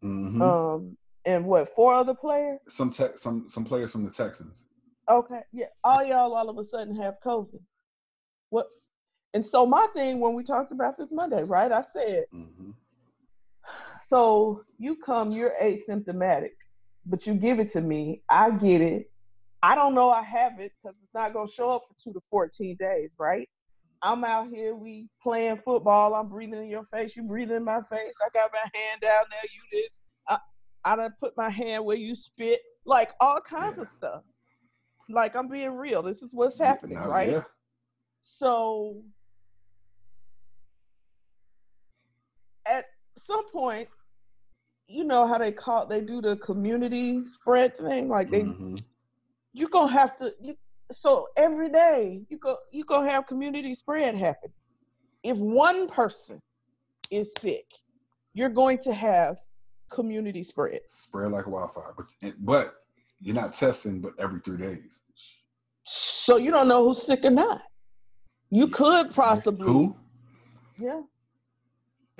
hmm 0.00 0.40
um, 0.40 0.96
and 1.26 1.44
what 1.44 1.74
four 1.76 1.94
other 1.94 2.14
players? 2.14 2.58
some 2.66 2.88
te- 2.90 3.16
some 3.16 3.50
some 3.50 3.64
players 3.64 3.92
from 3.92 4.02
the 4.02 4.10
Texans. 4.10 4.64
Okay, 5.10 5.40
yeah, 5.52 5.66
all 5.84 6.02
y'all 6.02 6.34
all 6.34 6.48
of 6.48 6.56
a 6.56 6.64
sudden 6.64 6.96
have 6.96 7.16
COVID. 7.24 7.60
What? 8.48 8.66
And 9.32 9.44
so 9.44 9.64
my 9.66 9.86
thing 9.94 10.20
when 10.20 10.34
we 10.34 10.42
talked 10.42 10.72
about 10.72 10.98
this 10.98 11.12
Monday, 11.12 11.44
right? 11.44 11.70
I 11.72 11.82
said, 11.82 12.24
hmm 12.32 12.70
so 14.08 14.64
you 14.78 14.96
come, 14.96 15.30
you're 15.30 15.52
asymptomatic, 15.62 16.50
but 17.06 17.26
you 17.26 17.34
give 17.34 17.60
it 17.60 17.70
to 17.72 17.80
me. 17.80 18.22
I 18.28 18.50
get 18.50 18.80
it. 18.80 19.10
I 19.62 19.74
don't 19.74 19.94
know 19.94 20.10
I 20.10 20.22
have 20.22 20.58
it 20.58 20.72
because 20.82 20.98
it's 21.02 21.14
not 21.14 21.32
gonna 21.32 21.46
show 21.46 21.70
up 21.70 21.82
for 21.86 21.94
two 22.02 22.12
to 22.14 22.20
fourteen 22.30 22.76
days, 22.76 23.14
right? 23.18 23.48
I'm 24.02 24.24
out 24.24 24.48
here, 24.48 24.74
we 24.74 25.08
playing 25.22 25.60
football. 25.64 26.14
I'm 26.14 26.28
breathing 26.28 26.62
in 26.62 26.68
your 26.68 26.84
face. 26.84 27.14
You 27.16 27.22
breathing 27.24 27.56
in 27.56 27.64
my 27.64 27.80
face. 27.92 28.14
I 28.24 28.28
got 28.32 28.50
my 28.52 28.70
hand 28.74 29.00
down 29.02 29.24
there. 29.30 29.50
You 29.52 29.60
this. 29.70 29.90
I, 30.26 30.38
I 30.84 30.96
done 30.96 31.14
put 31.20 31.36
my 31.36 31.50
hand 31.50 31.84
where 31.84 31.98
you 31.98 32.16
spit. 32.16 32.60
Like 32.86 33.10
all 33.20 33.40
kinds 33.42 33.78
of 33.78 33.88
stuff. 33.96 34.22
Like 35.10 35.36
I'm 35.36 35.48
being 35.48 35.72
real. 35.72 36.02
This 36.02 36.22
is 36.22 36.32
what's 36.32 36.58
happening, 36.58 36.98
Now, 36.98 37.08
right? 37.08 37.30
Yeah. 37.30 37.42
So 38.22 39.02
at 42.66 42.86
some 43.18 43.48
point, 43.50 43.88
you 44.86 45.04
know 45.04 45.26
how 45.26 45.38
they 45.38 45.52
call 45.52 45.86
they 45.86 46.00
do 46.00 46.20
the 46.20 46.36
community 46.38 47.22
spread 47.24 47.76
thing. 47.76 48.08
Like 48.08 48.30
they 48.30 48.42
Mhm. 48.42 48.84
you 49.52 49.68
gonna 49.68 49.92
have 49.92 50.16
to 50.16 50.34
you 50.40 50.56
so 50.92 51.28
every 51.36 51.70
day 51.70 52.24
you 52.28 52.38
go 52.38 52.58
you 52.72 52.84
gonna 52.84 53.08
have 53.08 53.26
community 53.26 53.74
spread 53.74 54.14
happen. 54.16 54.52
If 55.22 55.36
one 55.38 55.86
person 55.88 56.40
is 57.10 57.32
sick, 57.40 57.66
you're 58.34 58.48
going 58.48 58.78
to 58.78 58.92
have 58.92 59.38
community 59.90 60.42
spread. 60.42 60.80
Spread 60.88 61.32
like 61.32 61.46
wildfire, 61.46 61.94
but 61.96 62.06
but 62.40 62.74
you're 63.20 63.34
not 63.34 63.52
testing, 63.52 64.00
but 64.00 64.18
every 64.18 64.40
three 64.40 64.56
days. 64.56 65.02
So 65.84 66.36
you 66.36 66.50
don't 66.50 66.68
know 66.68 66.88
who's 66.88 67.02
sick 67.02 67.24
or 67.24 67.30
not. 67.30 67.62
You 68.50 68.68
could 68.68 69.10
possibly 69.14 69.66
Who? 69.66 69.96
yeah. 70.78 71.02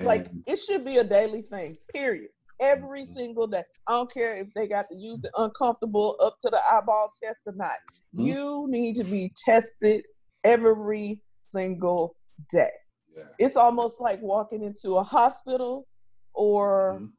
Like 0.05 0.27
And- 0.27 0.43
it 0.47 0.57
should 0.57 0.83
be 0.85 0.97
a 0.97 1.03
daily 1.03 1.41
thing, 1.43 1.75
period. 1.93 2.29
Every 2.59 3.01
Mhm. 3.03 3.13
single 3.15 3.47
day. 3.47 3.63
I 3.87 3.93
don't 3.93 4.13
care 4.13 4.37
if 4.37 4.47
they 4.55 4.67
got 4.67 4.87
to 4.89 4.95
use 4.95 5.19
the 5.21 5.31
uncomfortable 5.37 6.15
up 6.21 6.37
to 6.41 6.49
the 6.49 6.61
eyeball 6.71 7.09
test 7.21 7.39
or 7.47 7.53
not. 7.53 7.77
Mhm. 8.15 8.25
You 8.25 8.65
need 8.69 8.95
to 8.97 9.03
be 9.03 9.33
tested 9.45 10.05
every 10.43 11.21
single 11.53 12.15
day. 12.51 12.71
yeah. 13.17 13.23
It's 13.39 13.55
almost 13.57 13.99
like 13.99 14.21
walking 14.21 14.63
into 14.63 14.97
a 14.97 15.03
hospital 15.03 15.87
or 16.33 16.97
Mhm. 16.99 17.11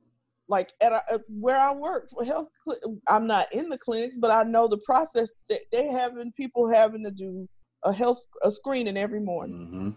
like 0.49 0.73
at, 0.81 0.93
a, 0.93 1.03
at 1.13 1.21
where 1.29 1.57
I 1.59 1.75
work 1.75 2.09
for 2.11 2.25
health. 2.25 2.49
cli- 2.65 2.79
I'm 3.09 3.27
not 3.27 3.53
in 3.53 3.69
the 3.69 3.77
clinics, 3.79 4.17
but 4.17 4.31
I 4.31 4.43
know 4.45 4.69
the 4.69 4.79
process 4.87 5.31
that 5.49 5.61
they 5.71 5.89
having 5.89 6.33
people 6.33 6.69
having 6.69 7.03
to 7.05 7.11
do 7.11 7.47
a 7.85 7.93
health 7.93 8.25
a 8.43 8.51
screening 8.51 8.97
every 8.97 9.21
morning. 9.21 9.97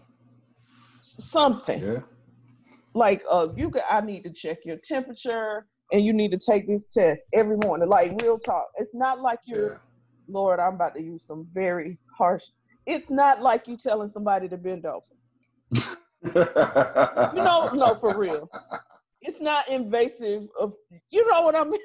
Something. 1.00 1.80
Yeah. 1.80 2.02
Like 2.96 3.22
uh 3.30 3.48
you 3.56 3.70
could 3.70 3.82
I 3.88 4.00
need 4.00 4.22
to 4.24 4.30
check 4.32 4.58
your 4.64 4.78
temperature 4.82 5.66
and 5.92 6.04
you 6.04 6.12
need 6.12 6.30
to 6.32 6.38
take 6.38 6.66
this 6.66 6.84
test 6.92 7.22
every 7.32 7.56
morning. 7.64 7.88
Like 7.88 8.20
real 8.22 8.38
talk. 8.38 8.66
It's 8.76 8.94
not 8.94 9.20
like 9.20 9.38
you're 9.46 9.72
Yeah. 9.72 9.78
Lord, 10.28 10.58
I'm 10.58 10.74
about 10.74 10.94
to 10.96 11.02
use 11.02 11.24
some 11.24 11.46
very 11.54 11.98
harsh 12.18 12.42
it's 12.86 13.10
not 13.10 13.42
like 13.42 13.66
you 13.66 13.76
telling 13.76 14.10
somebody 14.12 14.48
to 14.48 14.56
bend 14.56 14.86
over. 14.86 15.04
You 17.34 17.42
know, 17.42 17.68
no, 17.72 17.94
for 17.96 18.18
real. 18.18 18.48
It's 19.20 19.40
not 19.40 19.68
invasive 19.68 20.46
of 20.58 20.72
you 21.10 21.28
know 21.30 21.42
what 21.42 21.54
I 21.56 21.64
mean? 21.64 21.80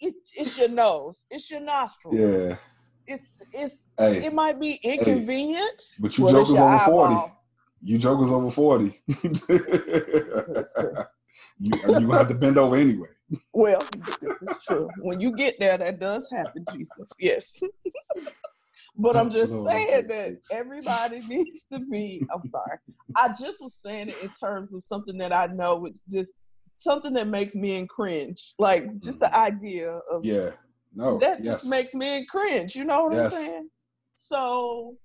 It, 0.00 0.14
it's 0.34 0.58
your 0.58 0.68
nose. 0.68 1.24
It's 1.30 1.50
your 1.50 1.60
nostril. 1.60 2.14
Yeah. 2.14 2.56
It's 3.06 3.24
it's 3.52 3.84
Hey, 3.98 4.24
it 4.26 4.32
might 4.32 4.60
be 4.60 4.80
inconvenient. 4.82 5.82
but 5.98 6.16
you 6.18 6.24
it's 6.24 6.32
jokers 6.32 6.54
your 6.54 6.64
over 6.64 6.78
40. 6.78 7.14
eyeball. 7.14 7.43
You 7.84 7.98
jokers 7.98 8.30
over 8.30 8.50
40. 8.50 8.98
you, 9.06 9.30
you 11.60 12.10
have 12.12 12.28
to 12.28 12.34
bend 12.34 12.56
over 12.56 12.76
anyway. 12.76 13.08
Well, 13.52 13.86
this 14.22 14.36
is 14.40 14.64
true. 14.66 14.88
When 15.02 15.20
you 15.20 15.36
get 15.36 15.56
there, 15.58 15.76
that 15.76 16.00
does 16.00 16.26
happen, 16.32 16.64
Jesus. 16.72 17.10
Yes. 17.20 17.62
but 18.96 19.18
I'm 19.18 19.28
just 19.28 19.52
Lord, 19.52 19.70
saying 19.70 20.06
that 20.06 20.38
everybody 20.50 21.20
needs 21.28 21.64
to 21.72 21.80
be. 21.80 22.26
I'm 22.32 22.48
sorry. 22.48 22.78
I 23.16 23.28
just 23.28 23.60
was 23.60 23.74
saying 23.74 24.08
it 24.08 24.22
in 24.22 24.30
terms 24.30 24.72
of 24.72 24.82
something 24.82 25.18
that 25.18 25.34
I 25.34 25.46
know, 25.46 25.76
which 25.76 25.96
just 26.10 26.32
something 26.78 27.12
that 27.14 27.28
makes 27.28 27.54
me 27.54 27.86
cringe. 27.86 28.54
Like 28.58 28.98
just 29.00 29.20
the 29.20 29.26
mm. 29.26 29.34
idea 29.34 29.90
of 30.10 30.24
Yeah. 30.24 30.52
No, 30.94 31.18
that 31.18 31.44
yes. 31.44 31.56
just 31.56 31.66
makes 31.66 31.94
men 31.94 32.24
cringe. 32.30 32.74
You 32.76 32.84
know 32.84 33.04
what 33.04 33.12
Yes. 33.12 33.34
I'm 33.34 33.38
saying? 33.44 33.68
So, 34.14 34.96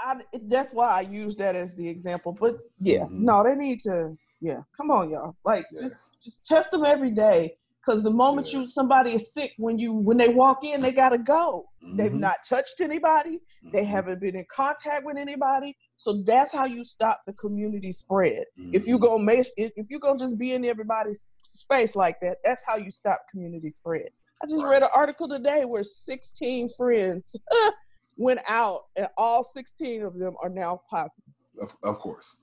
I 0.00 0.20
that's 0.48 0.72
why 0.72 0.88
I 0.88 1.00
use 1.02 1.36
that 1.36 1.54
as 1.56 1.74
the 1.74 1.88
example. 1.88 2.36
But 2.38 2.58
yeah, 2.78 3.04
Mhm. 3.06 3.20
no, 3.20 3.42
they 3.44 3.54
need 3.54 3.80
to. 3.80 4.16
Yeah, 4.40 4.60
come 4.76 4.90
on, 4.90 5.10
y'all. 5.10 5.36
Like 5.44 5.66
Yeah. 5.72 5.82
just 5.82 6.00
just 6.22 6.46
test 6.46 6.70
them 6.70 6.84
every 6.84 7.10
day. 7.10 7.56
Because 7.84 8.02
the 8.02 8.10
moment 8.10 8.52
Yeah. 8.52 8.60
you 8.60 8.66
somebody 8.66 9.14
is 9.14 9.32
sick, 9.32 9.52
when 9.56 9.78
you 9.78 9.92
when 9.92 10.16
they 10.16 10.28
walk 10.28 10.64
in, 10.64 10.80
they 10.80 10.92
gotta 10.92 11.18
go. 11.18 11.66
They've 11.96 12.12
Mhm, 12.12 12.20
not 12.20 12.36
touched 12.48 12.80
anybody. 12.80 13.40
They 13.72 13.82
mhm, 13.84 13.88
haven't 13.88 14.20
been 14.20 14.36
in 14.36 14.44
contact 14.54 15.04
with 15.06 15.16
anybody. 15.16 15.74
So 15.96 16.22
that's 16.26 16.52
how 16.52 16.66
you 16.66 16.84
stop 16.84 17.22
the 17.26 17.32
community 17.34 17.92
spread. 17.92 18.44
If 18.72 18.86
you 18.86 18.98
mhm. 18.98 19.02
go 19.02 19.18
make 19.18 19.46
if 19.56 19.72
if 19.76 19.90
you 19.90 19.98
go 19.98 20.16
just 20.16 20.38
be 20.38 20.52
in 20.52 20.64
everybody's 20.64 21.26
space 21.54 21.96
like 21.96 22.20
that, 22.20 22.38
that's 22.44 22.62
how 22.66 22.76
you 22.76 22.90
stop 22.90 23.20
community 23.30 23.70
spread. 23.70 24.10
I 24.42 24.46
just 24.46 24.62
Right. 24.62 24.72
read 24.74 24.82
an 24.82 24.90
article 24.94 25.28
today 25.28 25.64
where 25.64 25.82
16 25.82 26.68
friends 26.76 27.34
went 28.18 28.40
out 28.48 28.82
and 28.96 29.06
all 29.16 29.42
16 29.42 30.02
of 30.02 30.18
them 30.18 30.34
are 30.42 30.50
now 30.50 30.82
positive. 30.90 31.32
Of, 31.60 31.74
of 31.82 31.98
course. 31.98 32.36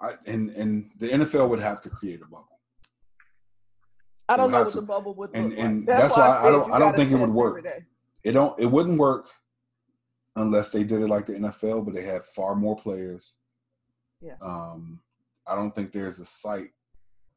I, 0.00 0.14
and 0.26 0.50
and 0.50 0.90
the 0.98 1.08
NFL 1.08 1.48
would 1.50 1.60
have 1.60 1.80
to 1.82 1.90
create 1.90 2.20
a 2.22 2.24
bubble. 2.24 2.48
I 4.28 4.36
don't 4.36 4.50
know 4.50 4.64
what 4.64 4.70
to- 4.72 4.80
the 4.80 4.86
bubble 4.86 5.14
would 5.16 5.30
and- 5.34 5.52
and 5.52 5.86
like. 5.86 5.98
that's 5.98 6.16
why 6.16 6.28
why 6.28 6.38
I 6.38 6.42
said 6.42 6.50
don't- 6.50 6.72
I 6.72 6.78
don't 6.78 6.96
think 6.96 7.12
it 7.12 7.16
would 7.16 7.30
work. 7.30 7.64
It 8.24 8.32
don't 8.32 8.58
it 8.58 8.66
wouldn't 8.66 8.98
work 8.98 9.28
unless 10.36 10.70
they 10.70 10.82
did 10.82 11.02
it 11.02 11.08
like 11.08 11.26
the 11.26 11.34
NFL, 11.34 11.84
but 11.84 11.94
they 11.94 12.02
have 12.02 12.24
far 12.26 12.54
more 12.54 12.76
players. 12.76 13.36
Yeah. 14.20 14.36
Um, 14.40 15.00
I 15.46 15.54
don't 15.54 15.74
think 15.74 15.92
there's 15.92 16.18
a 16.20 16.24
site, 16.26 16.70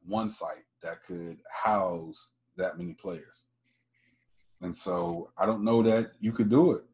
one 0.04 0.30
site 0.30 0.64
that 0.82 1.04
could 1.04 1.38
house 1.50 2.30
that 2.56 2.78
many 2.78 2.94
players. 2.94 3.44
And 4.60 4.74
so 4.74 5.30
I 5.38 5.46
don't 5.46 5.62
know 5.64 5.82
that 5.82 6.12
you 6.20 6.32
could 6.32 6.50
do 6.50 6.72
it. 6.72 6.84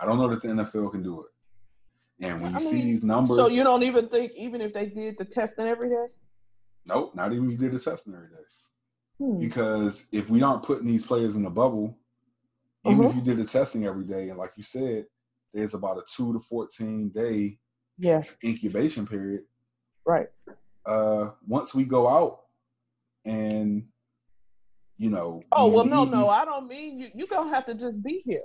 I 0.00 0.06
don't 0.06 0.18
know 0.18 0.28
that 0.28 0.42
the 0.42 0.48
NFL 0.48 0.90
can 0.92 1.02
do 1.02 1.20
it. 1.22 2.24
And 2.26 2.40
when 2.42 2.52
you 2.52 2.56
I 2.56 2.60
see 2.62 2.76
mean, 2.76 2.86
these 2.86 3.04
numbers, 3.04 3.36
So 3.36 3.48
you 3.48 3.62
don't 3.62 3.82
even 3.82 4.08
think 4.08 4.32
even 4.36 4.60
if 4.60 4.72
they 4.72 4.86
did 4.86 5.16
the 5.18 5.24
testing 5.24 5.66
every 5.66 5.90
day? 5.90 6.06
nope, 6.86 7.14
not 7.14 7.32
even 7.32 7.50
you 7.50 7.58
did 7.58 7.72
the 7.72 7.78
testing 7.78 8.14
every 8.14 8.28
day. 8.28 8.42
Hmm. 9.18 9.40
because 9.40 10.08
if 10.12 10.28
we 10.30 10.42
aren't 10.42 10.62
putting 10.62 10.86
these 10.86 11.04
players 11.06 11.36
in 11.36 11.42
the 11.42 11.50
bubble, 11.50 11.98
even 12.84 13.04
Uh-huh. 13.04 13.10
if 13.10 13.16
you 13.16 13.22
did 13.22 13.38
the 13.38 13.44
testing 13.44 13.84
every 13.86 14.04
day, 14.04 14.28
and 14.30 14.38
like 14.38 14.52
you 14.56 14.62
said, 14.62 15.06
there's 15.52 15.74
about 15.74 15.98
a 15.98 16.02
two 16.14 16.32
to 16.32 16.40
fourteen 16.40 17.08
day 17.10 17.58
Yeah, 17.98 18.22
incubation 18.44 19.06
period. 19.06 19.44
right. 20.06 20.28
Uh, 20.86 21.30
once 21.46 21.74
we 21.74 21.84
go 21.84 22.06
out 22.08 22.42
and 23.24 23.88
you 24.98 25.10
know, 25.10 25.42
Oh 25.52 25.66
well, 25.72 25.84
no, 25.84 26.04
no, 26.04 26.28
I 26.28 26.44
don't 26.44 26.66
mean 26.68 26.98
you. 26.98 27.08
You 27.14 27.26
gonna 27.26 27.50
have 27.54 27.66
to 27.66 27.74
just 27.74 28.02
be 28.02 28.22
here. 28.24 28.42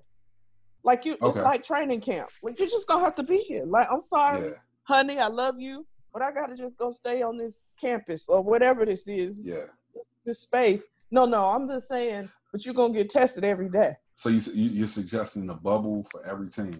Like 0.84 1.06
you, 1.06 1.14
Okay. 1.22 1.40
it's 1.40 1.46
like 1.46 1.64
training 1.64 2.02
camp. 2.02 2.30
Like 2.44 2.58
you're 2.60 2.68
just 2.68 2.88
gonna 2.88 3.04
have 3.04 3.16
to 3.16 3.24
be 3.24 3.38
here. 3.40 3.66
Like 3.66 3.88
I'm 3.92 4.02
sorry, 4.10 4.42
yeah, 4.50 4.54
honey, 4.84 5.20
I 5.20 5.28
love 5.28 5.60
you, 5.60 5.86
but 6.12 6.22
I 6.22 6.32
gotta 6.32 6.56
just 6.56 6.76
go 6.78 6.92
stay 6.92 7.22
on 7.22 7.38
this 7.38 7.64
campus 7.80 8.26
or 8.28 8.42
whatever 8.42 8.86
this 8.86 9.08
is, 9.08 9.40
yeah. 9.44 9.66
this 10.26 10.40
space. 10.40 10.84
No, 11.12 11.26
no, 11.26 11.46
I'm 11.46 11.68
just 11.68 11.88
saying, 11.88 12.30
but 12.52 12.66
you're 12.66 12.74
gonna 12.74 12.94
get 12.94 13.10
tested 13.10 13.44
every 13.44 13.70
day. 13.70 13.96
So 14.16 14.30
you 14.30 14.40
you- 14.54 14.70
you're 14.72 14.88
suggesting 14.88 15.50
a 15.50 15.54
bubble 15.54 16.06
for 16.12 16.26
every 16.26 16.50
team? 16.50 16.72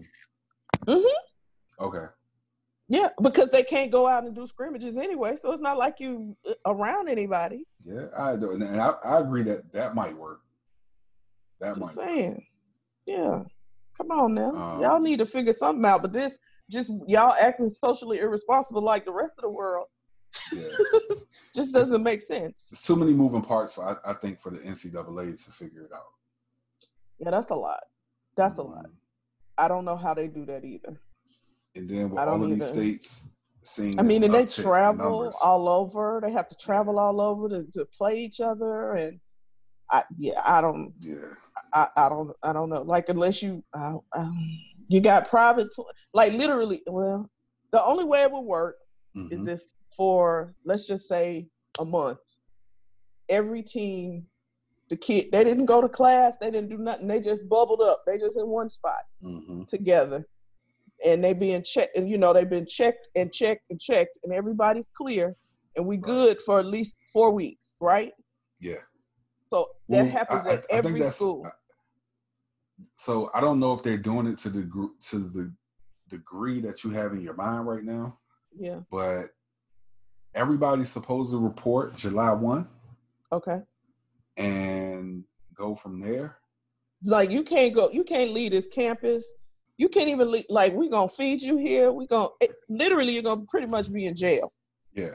Mhm. 0.86 1.04
Okay. 1.80 2.06
Yeah, 2.92 3.08
because 3.22 3.48
they 3.48 3.62
can't 3.62 3.90
go 3.90 4.06
out 4.06 4.24
and 4.24 4.34
do 4.34 4.46
scrimmages 4.46 4.98
anyway, 4.98 5.38
so 5.40 5.50
it's 5.52 5.62
not 5.62 5.78
like 5.78 5.98
you 5.98 6.36
uh, 6.46 6.52
around 6.66 7.08
anybody. 7.08 7.64
Yeah, 7.82 8.08
I 8.14 8.36
do, 8.36 8.52
and 8.52 8.62
I, 8.62 8.90
I 9.02 9.20
agree 9.20 9.42
that 9.44 9.72
that 9.72 9.94
might 9.94 10.14
work. 10.14 10.42
That 11.58 11.78
Just 11.78 11.80
might. 11.80 11.96
Work. 11.96 12.40
Yeah. 13.06 13.44
Come 13.96 14.10
on 14.10 14.34
now. 14.34 14.50
Um, 14.54 14.82
y'all 14.82 15.00
need 15.00 15.20
to 15.20 15.26
figure 15.26 15.54
something 15.54 15.82
out. 15.86 16.02
But 16.02 16.12
this 16.12 16.34
just 16.70 16.90
y'all 17.06 17.34
acting 17.40 17.70
socially 17.70 18.18
irresponsible 18.18 18.82
like 18.82 19.06
the 19.06 19.12
rest 19.12 19.32
of 19.38 19.42
the 19.42 19.48
world 19.50 19.86
Yeah. 20.52 20.68
just 21.54 21.72
doesn't 21.72 22.02
make 22.02 22.20
sense. 22.20 22.66
There's 22.70 22.82
too 22.82 22.96
many 22.96 23.14
moving 23.14 23.40
parts, 23.42 23.74
for, 23.74 23.84
I, 24.04 24.10
I 24.10 24.12
think, 24.12 24.38
for 24.38 24.50
the 24.50 24.58
NCAA 24.58 25.42
to 25.46 25.50
figure 25.50 25.84
it 25.84 25.92
out. 25.94 26.12
Yeah, 27.18 27.30
that's 27.30 27.48
a 27.48 27.54
lot. 27.54 27.80
That's 28.36 28.58
a 28.58 28.62
lot. 28.62 28.84
Mhm. 28.84 28.90
I 29.56 29.68
don't 29.68 29.86
know 29.86 29.96
how 29.96 30.12
they 30.12 30.28
do 30.28 30.44
that 30.44 30.62
either. 30.64 31.00
And 31.74 31.88
then 31.88 32.10
with 32.10 32.18
all 32.20 32.42
of 32.42 32.50
these 32.50 32.68
states 32.68 33.24
seeing, 33.62 33.98
I 33.98 34.02
mean, 34.02 34.22
and 34.24 34.34
they 34.34 34.44
travel 34.44 35.32
all 35.42 35.68
over. 35.68 36.20
They 36.22 36.32
have 36.32 36.48
to 36.48 36.56
travel 36.56 36.98
all 36.98 37.20
over 37.20 37.48
to, 37.48 37.64
to 37.72 37.86
play 37.96 38.18
each 38.18 38.40
other, 38.40 38.92
and 38.92 39.18
I 39.90 40.04
yeah, 40.18 40.40
I 40.44 40.60
don't, 40.60 40.92
yeah, 41.00 41.34
I, 41.72 41.88
I 41.96 42.08
don't, 42.08 42.32
I 42.42 42.52
don't 42.52 42.68
know. 42.68 42.82
Like 42.82 43.08
unless 43.08 43.42
you, 43.42 43.64
uh, 43.76 43.96
um, 44.14 44.58
you 44.88 45.00
got 45.00 45.28
private, 45.30 45.68
like 46.12 46.32
literally. 46.34 46.82
Well, 46.86 47.30
the 47.70 47.82
only 47.82 48.04
way 48.04 48.22
it 48.22 48.30
would 48.32 48.40
work 48.40 48.76
Mhm. 49.16 49.32
is 49.32 49.46
if 49.46 49.62
for 49.96 50.54
let's 50.64 50.86
just 50.86 51.08
say 51.08 51.48
a 51.78 51.84
month, 51.84 52.18
every 53.30 53.62
team, 53.62 54.26
the 54.90 54.96
kid 54.96 55.28
they 55.32 55.42
didn't 55.44 55.66
go 55.66 55.80
to 55.80 55.88
class, 55.88 56.34
they 56.38 56.50
didn't 56.50 56.68
do 56.68 56.76
nothing, 56.78 57.06
they 57.06 57.20
just 57.20 57.48
bubbled 57.48 57.80
up, 57.80 58.02
they 58.06 58.18
just 58.18 58.36
in 58.36 58.46
one 58.46 58.68
spot 58.68 59.02
Mhm. 59.22 59.66
together, 59.68 60.26
and 61.04 61.22
they 61.22 61.32
being 61.32 61.62
checked, 61.62 61.96
and 61.96 62.08
you 62.08 62.18
know 62.18 62.32
they've 62.32 62.48
been 62.48 62.66
checked 62.66 63.08
and 63.16 63.32
checked 63.32 63.62
and 63.70 63.80
checked, 63.80 64.18
and 64.24 64.32
everybody's 64.32 64.88
clear, 64.96 65.34
and 65.76 65.86
we 65.86 65.96
Right. 65.96 66.02
good 66.04 66.40
for 66.42 66.58
at 66.60 66.66
least 66.66 66.94
four 67.12 67.30
weeks, 67.32 67.66
right? 67.80 68.12
yeah. 68.60 68.76
So 69.50 69.68
that 69.88 70.02
Well, 70.02 70.06
happens 70.06 70.46
I- 70.46 70.48
I- 70.48 70.52
at 70.54 70.60
I 70.60 70.64
every 70.70 70.92
that's- 70.92 71.16
school. 71.16 71.46
So 72.96 73.30
I 73.34 73.40
don't 73.40 73.60
know 73.60 73.74
if 73.74 73.82
they're 73.82 73.98
doing 73.98 74.26
it 74.26 74.38
to 74.38 74.48
the 74.50 74.62
group 74.62 74.98
to 75.10 75.18
the 75.18 75.52
degree 76.08 76.60
that 76.62 76.84
you 76.84 76.90
have 76.90 77.12
in 77.12 77.20
your 77.20 77.34
mind 77.34 77.66
right 77.66 77.84
now, 77.84 78.18
yeah. 78.54 78.80
but 78.90 79.30
everybody's 80.34 80.88
supposed 80.90 81.32
to 81.32 81.38
report 81.38 81.96
July 81.96 82.32
one 82.32 82.68
Okay. 83.30 83.60
and 84.36 85.24
go 85.54 85.74
from 85.74 86.00
there. 86.00 86.38
Like 87.04 87.30
you 87.30 87.42
can't 87.42 87.74
go, 87.74 87.90
you 87.90 88.04
can't 88.04 88.32
leave 88.32 88.52
this 88.52 88.66
campus. 88.68 89.30
You 89.78 89.88
can't 89.88 90.08
even 90.08 90.30
leave, 90.30 90.44
like 90.48 90.72
we're 90.72 90.90
gonna 90.90 91.08
feed 91.08 91.42
you 91.42 91.56
here. 91.56 91.90
we're 91.92 92.06
gonna 92.06 92.28
it, 92.40 92.52
literally 92.68 93.14
you're 93.14 93.22
gonna 93.22 93.44
pretty 93.48 93.66
much 93.66 93.92
be 93.92 94.06
in 94.06 94.14
jail. 94.14 94.52
Yeah. 94.94 95.14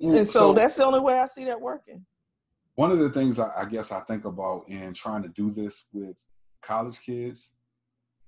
And 0.00 0.28
so, 0.28 0.52
that's 0.52 0.76
the 0.76 0.84
only 0.84 1.00
way 1.00 1.18
I 1.18 1.26
see 1.28 1.44
that 1.44 1.60
working. 1.60 2.04
one 2.74 2.90
of 2.90 2.98
the 2.98 3.10
things 3.10 3.38
I, 3.38 3.50
I 3.56 3.64
guess 3.64 3.92
I 3.92 4.00
think 4.00 4.24
about 4.24 4.64
in 4.68 4.92
trying 4.92 5.22
to 5.22 5.28
do 5.28 5.50
this 5.50 5.88
with 5.92 6.18
college 6.62 7.00
kids 7.00 7.52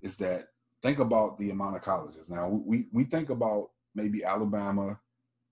is 0.01 0.16
that 0.19 0.49
think 0.83 0.99
about 1.01 1.38
the 1.38 1.51
amount 1.51 1.77
of 1.77 1.83
colleges. 1.83 2.31
Now 2.31 2.49
we 2.49 2.87
we 2.92 3.05
think 3.05 3.31
about 3.31 3.71
maybe 3.95 4.23
Alabama 4.25 5.01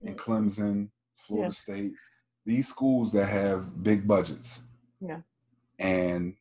and 0.03 0.17
Clemson, 0.19 0.91
Florida. 1.17 1.53
State, 1.53 1.93
these 2.47 2.69
schools 2.69 3.11
that 3.13 3.27
have 3.27 3.83
big 3.83 4.07
budgets. 4.07 4.63
Yeah. 5.01 5.21
And 5.79 6.37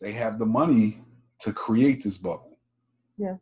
they 0.00 0.12
have 0.12 0.38
the 0.38 0.46
money 0.46 0.98
to 1.40 1.52
create 1.52 2.02
this 2.02 2.18
bubble. 2.18 2.53
Yeah. 3.16 3.36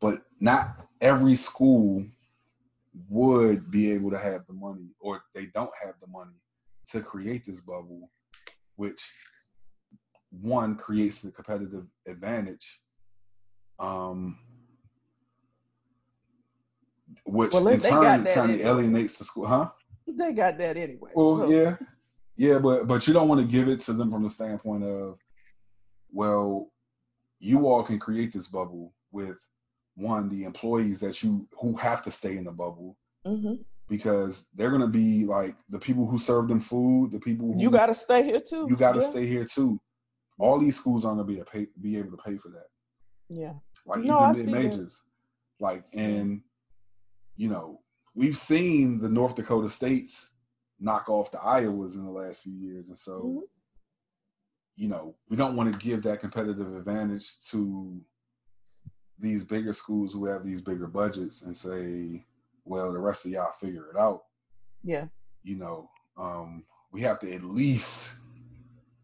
But 0.00 0.22
not 0.40 0.86
every 1.00 1.36
school 1.36 2.04
would 3.08 3.70
be 3.70 3.92
able 3.92 4.10
to 4.10 4.18
have 4.18 4.46
the 4.46 4.52
money 4.52 4.90
or 5.00 5.22
they 5.34 5.46
don't 5.46 5.72
have 5.82 5.94
the 6.00 6.06
money 6.06 6.36
to 6.90 7.00
create 7.00 7.46
this 7.46 7.60
bubble, 7.60 8.10
which 8.76 9.02
one 10.30 10.76
creates 10.76 11.22
the 11.22 11.30
competitive 11.30 11.86
advantage, 12.06 12.80
um, 13.78 14.38
which 17.24 17.52
Well, 17.52 17.68
in 17.68 17.80
turn 17.80 18.24
kind 18.24 18.52
of 18.52 18.60
alienates 18.60 19.18
the 19.18 19.24
school, 19.24 19.46
huh? 19.46 19.70
They 20.06 20.32
got 20.32 20.58
that 20.58 20.76
anyway. 20.76 21.10
Well, 21.14 21.38
So, 21.38 21.50
yeah, 21.50 21.76
yeah, 22.36 22.58
but 22.58 22.86
but 22.86 23.06
you 23.06 23.14
don't 23.14 23.28
want 23.28 23.40
to 23.40 23.46
give 23.46 23.68
it 23.68 23.80
to 23.80 23.92
them 23.92 24.10
from 24.10 24.22
the 24.22 24.30
standpoint 24.30 24.84
of, 24.84 25.18
well, 26.12 26.70
you 27.38 27.66
all 27.66 27.82
can 27.82 27.98
create 27.98 28.32
this 28.32 28.48
bubble 28.48 28.92
with 29.14 29.38
one 29.94 30.28
the 30.28 30.42
employees 30.44 30.98
that 31.00 31.22
you 31.22 31.48
who 31.60 31.76
have 31.76 32.02
to 32.02 32.10
stay 32.10 32.36
in 32.36 32.44
the 32.44 32.50
bubble 32.52 32.96
mhm. 33.26 33.64
because 33.88 34.48
they're 34.54 34.70
gonna 34.72 34.88
be 34.88 35.24
like 35.24 35.54
the 35.70 35.78
people 35.78 36.06
who 36.06 36.18
serve 36.18 36.48
them 36.48 36.60
food, 36.60 37.12
the 37.12 37.20
people 37.20 37.52
who 37.52 37.60
You 37.62 37.70
got 37.70 37.86
to 37.86 37.94
stay 37.94 38.22
here 38.24 38.40
too. 38.40 38.66
you 38.68 38.76
got 38.76 38.92
to 38.94 39.00
yeah. 39.00 39.06
stay 39.10 39.26
here 39.26 39.44
too. 39.44 39.80
All 40.38 40.58
these 40.58 40.76
schools 40.76 41.04
aren't 41.04 41.18
gonna 41.18 41.32
be 41.32 41.38
a 41.38 41.44
pay, 41.44 41.68
be 41.80 41.96
able 41.96 42.10
to 42.16 42.22
pay 42.22 42.36
for 42.36 42.48
that. 42.48 42.66
Yeah. 43.30 43.54
Like 43.86 44.00
No, 44.02 44.30
even 44.30 44.46
mid 44.46 44.54
majors, 44.62 45.00
like 45.60 45.84
and 45.92 46.42
you 47.36 47.48
know 47.48 47.80
we've 48.14 48.36
seen 48.38 48.98
the 48.98 49.08
North 49.08 49.36
Dakota 49.36 49.70
states 49.70 50.32
knock 50.80 51.08
off 51.08 51.30
the 51.30 51.38
Iowas 51.38 51.94
in 51.94 52.04
the 52.04 52.10
last 52.10 52.42
few 52.42 52.52
years, 52.52 52.88
and 52.88 52.98
so 52.98 53.22
Mhm. 53.22 53.40
you 54.76 54.88
know 54.88 55.14
we 55.28 55.36
don't 55.36 55.54
want 55.56 55.72
to 55.72 55.78
give 55.78 56.02
that 56.02 56.20
competitive 56.20 56.74
advantage 56.74 57.38
to 57.50 58.00
these 59.18 59.44
bigger 59.44 59.72
schools 59.72 60.12
who 60.12 60.26
have 60.26 60.44
these 60.44 60.60
bigger 60.60 60.86
budgets 60.86 61.42
and 61.42 61.56
say, 61.56 62.24
well, 62.64 62.92
the 62.92 62.98
rest 62.98 63.24
of 63.26 63.32
y'all 63.32 63.52
figure 63.52 63.88
it 63.90 63.96
out. 63.96 64.24
Yeah. 64.82 65.06
You 65.42 65.56
know, 65.56 65.90
um, 66.16 66.64
we 66.92 67.00
have 67.02 67.18
to 67.20 67.32
at 67.32 67.42
least 67.44 68.14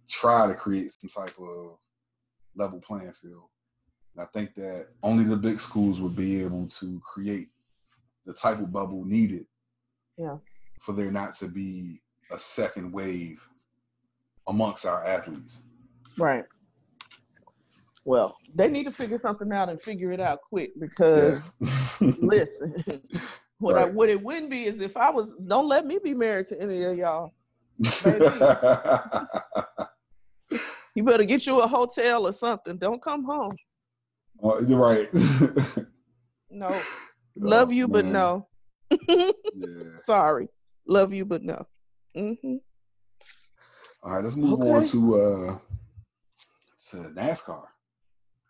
try 0.08 0.46
to 0.46 0.54
create 0.54 0.90
some 0.90 1.08
type 1.24 1.36
of 1.38 1.78
level 2.56 2.80
playing 2.80 3.12
field. 3.12 3.44
And 4.14 4.22
I 4.22 4.26
think 4.26 4.54
that 4.54 4.88
only 5.02 5.24
the 5.24 5.36
big 5.36 5.60
schools 5.60 6.00
would 6.00 6.16
be 6.16 6.42
able 6.42 6.66
to 6.66 7.00
create 7.00 7.48
the 8.26 8.32
type 8.34 8.58
of 8.58 8.72
bubble 8.72 9.04
needed 9.04 9.46
Yeah. 10.16 10.38
for 10.80 10.92
there 10.92 11.10
not 11.10 11.34
to 11.34 11.46
be 11.48 12.02
a 12.32 12.38
second 12.38 12.92
wave 12.92 13.40
amongst 14.46 14.86
our 14.86 15.04
athletes. 15.04 15.58
Right. 16.18 16.44
Well, 18.04 18.36
they 18.54 18.68
need 18.68 18.84
to 18.84 18.92
figure 18.92 19.18
something 19.20 19.52
out 19.52 19.68
and 19.68 19.80
figure 19.80 20.10
it 20.12 20.20
out 20.20 20.38
quick 20.48 20.70
because 20.80 21.58
Yeah. 21.60 22.10
listen, 22.18 22.74
what 23.58 23.76
I 23.76 23.84
what 23.84 24.08
it 24.08 24.22
wouldn't 24.22 24.50
be 24.50 24.64
is 24.64 24.80
if 24.80 24.96
I 24.96 25.10
was 25.10 25.34
don't 25.46 25.68
let 25.68 25.86
me 25.86 25.98
be 26.02 26.14
married 26.14 26.48
to 26.48 26.60
any 26.60 26.82
of 26.84 26.96
y'all. 26.96 27.32
You 30.96 31.04
better 31.04 31.24
get 31.24 31.46
you 31.46 31.60
a 31.60 31.68
hotel 31.68 32.26
or 32.26 32.32
something. 32.32 32.76
Don't 32.76 33.00
come 33.00 33.24
home. 33.24 33.52
Oh, 34.42 34.60
you're 34.60 34.78
right. 34.78 35.08
No. 36.50 36.82
Love 37.36 37.68
Oh, 37.68 37.72
you, 37.72 37.86
but 37.86 38.04
man. 38.06 38.12
no. 38.12 38.48
Yeah. 39.08 39.98
Sorry. 40.04 40.48
Love 40.86 41.12
you, 41.12 41.24
but 41.24 41.44
no. 41.44 41.64
hmm 42.16 42.56
All 44.02 44.14
right, 44.14 44.24
let's 44.24 44.36
move 44.36 44.60
on 44.60 44.82
to 44.82 45.20
uh 45.20 45.58
to 46.90 46.96
NASCAR. 47.14 47.62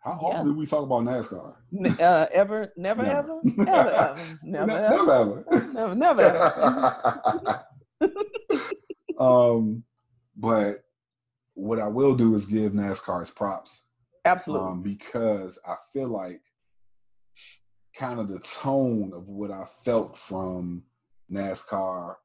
How 0.01 0.13
often 0.13 0.37
Yeah. 0.37 0.43
do 0.53 0.57
we 0.57 0.65
talk 0.65 0.83
about 0.83 1.03
NASCAR? 1.03 1.55
Uh, 2.01 2.27
ever, 2.33 2.73
never, 2.75 3.03
Never. 3.03 3.39
ever, 3.39 3.41
ever, 3.67 3.89
ever, 3.91 4.39
never, 4.43 4.67
Ne- 4.67 4.73
ever, 4.73 5.05
never 5.05 5.11
ever. 5.13 5.45
never, 5.73 5.95
never, 5.95 6.21
ever. 8.01 8.13
um, 9.19 9.83
but 10.35 10.83
what 11.53 11.77
I 11.79 11.87
will 11.87 12.15
do 12.15 12.33
is 12.33 12.45
give 12.47 12.71
NASCAR 12.73 13.21
its 13.21 13.29
props 13.29 13.83
Absolutely. 14.25 14.67
um, 14.67 14.81
because 14.81 15.59
I 15.67 15.75
feel 15.93 16.07
like 16.07 16.41
kind 17.95 18.19
of 18.19 18.27
the 18.27 18.39
tone 18.39 19.11
of 19.13 19.27
what 19.27 19.51
I 19.51 19.65
felt 19.83 20.17
from 20.17 20.83
NASCAR 21.31 22.15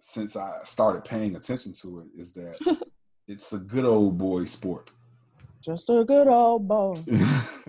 since 0.00 0.36
I 0.36 0.58
started 0.64 1.04
paying 1.04 1.36
attention 1.36 1.72
to 1.82 2.00
it 2.00 2.06
is 2.20 2.32
that 2.32 2.56
it's 3.28 3.52
a 3.52 3.58
good 3.58 3.84
old 3.84 4.18
boy 4.18 4.44
sport. 4.44 4.90
Just 5.62 5.90
a 5.90 6.04
good 6.04 6.28
old 6.28 6.68
boy. 6.68 6.94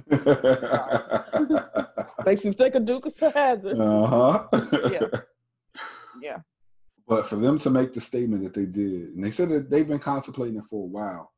Makes 2.25 2.45
me 2.45 2.53
think 2.53 2.75
of 2.75 2.85
Duke 2.85 3.05
of 3.05 3.17
Hazzard. 3.33 3.79
Uh 3.79 4.05
huh. 4.05 4.47
Yeah. 4.91 5.07
Yeah. 6.21 6.39
But 7.07 7.27
for 7.27 7.37
them 7.37 7.57
to 7.59 7.69
make 7.69 7.93
the 7.93 8.01
statement 8.01 8.43
that 8.43 8.53
they 8.53 8.65
did, 8.65 9.11
and 9.15 9.23
they 9.23 9.31
said 9.31 9.47
that 9.49 9.69
they've 9.69 9.87
been 9.87 9.99
contemplating 9.99 10.57
it 10.57 10.65
for 10.69 10.83
a 10.83 10.87
while. 10.87 11.31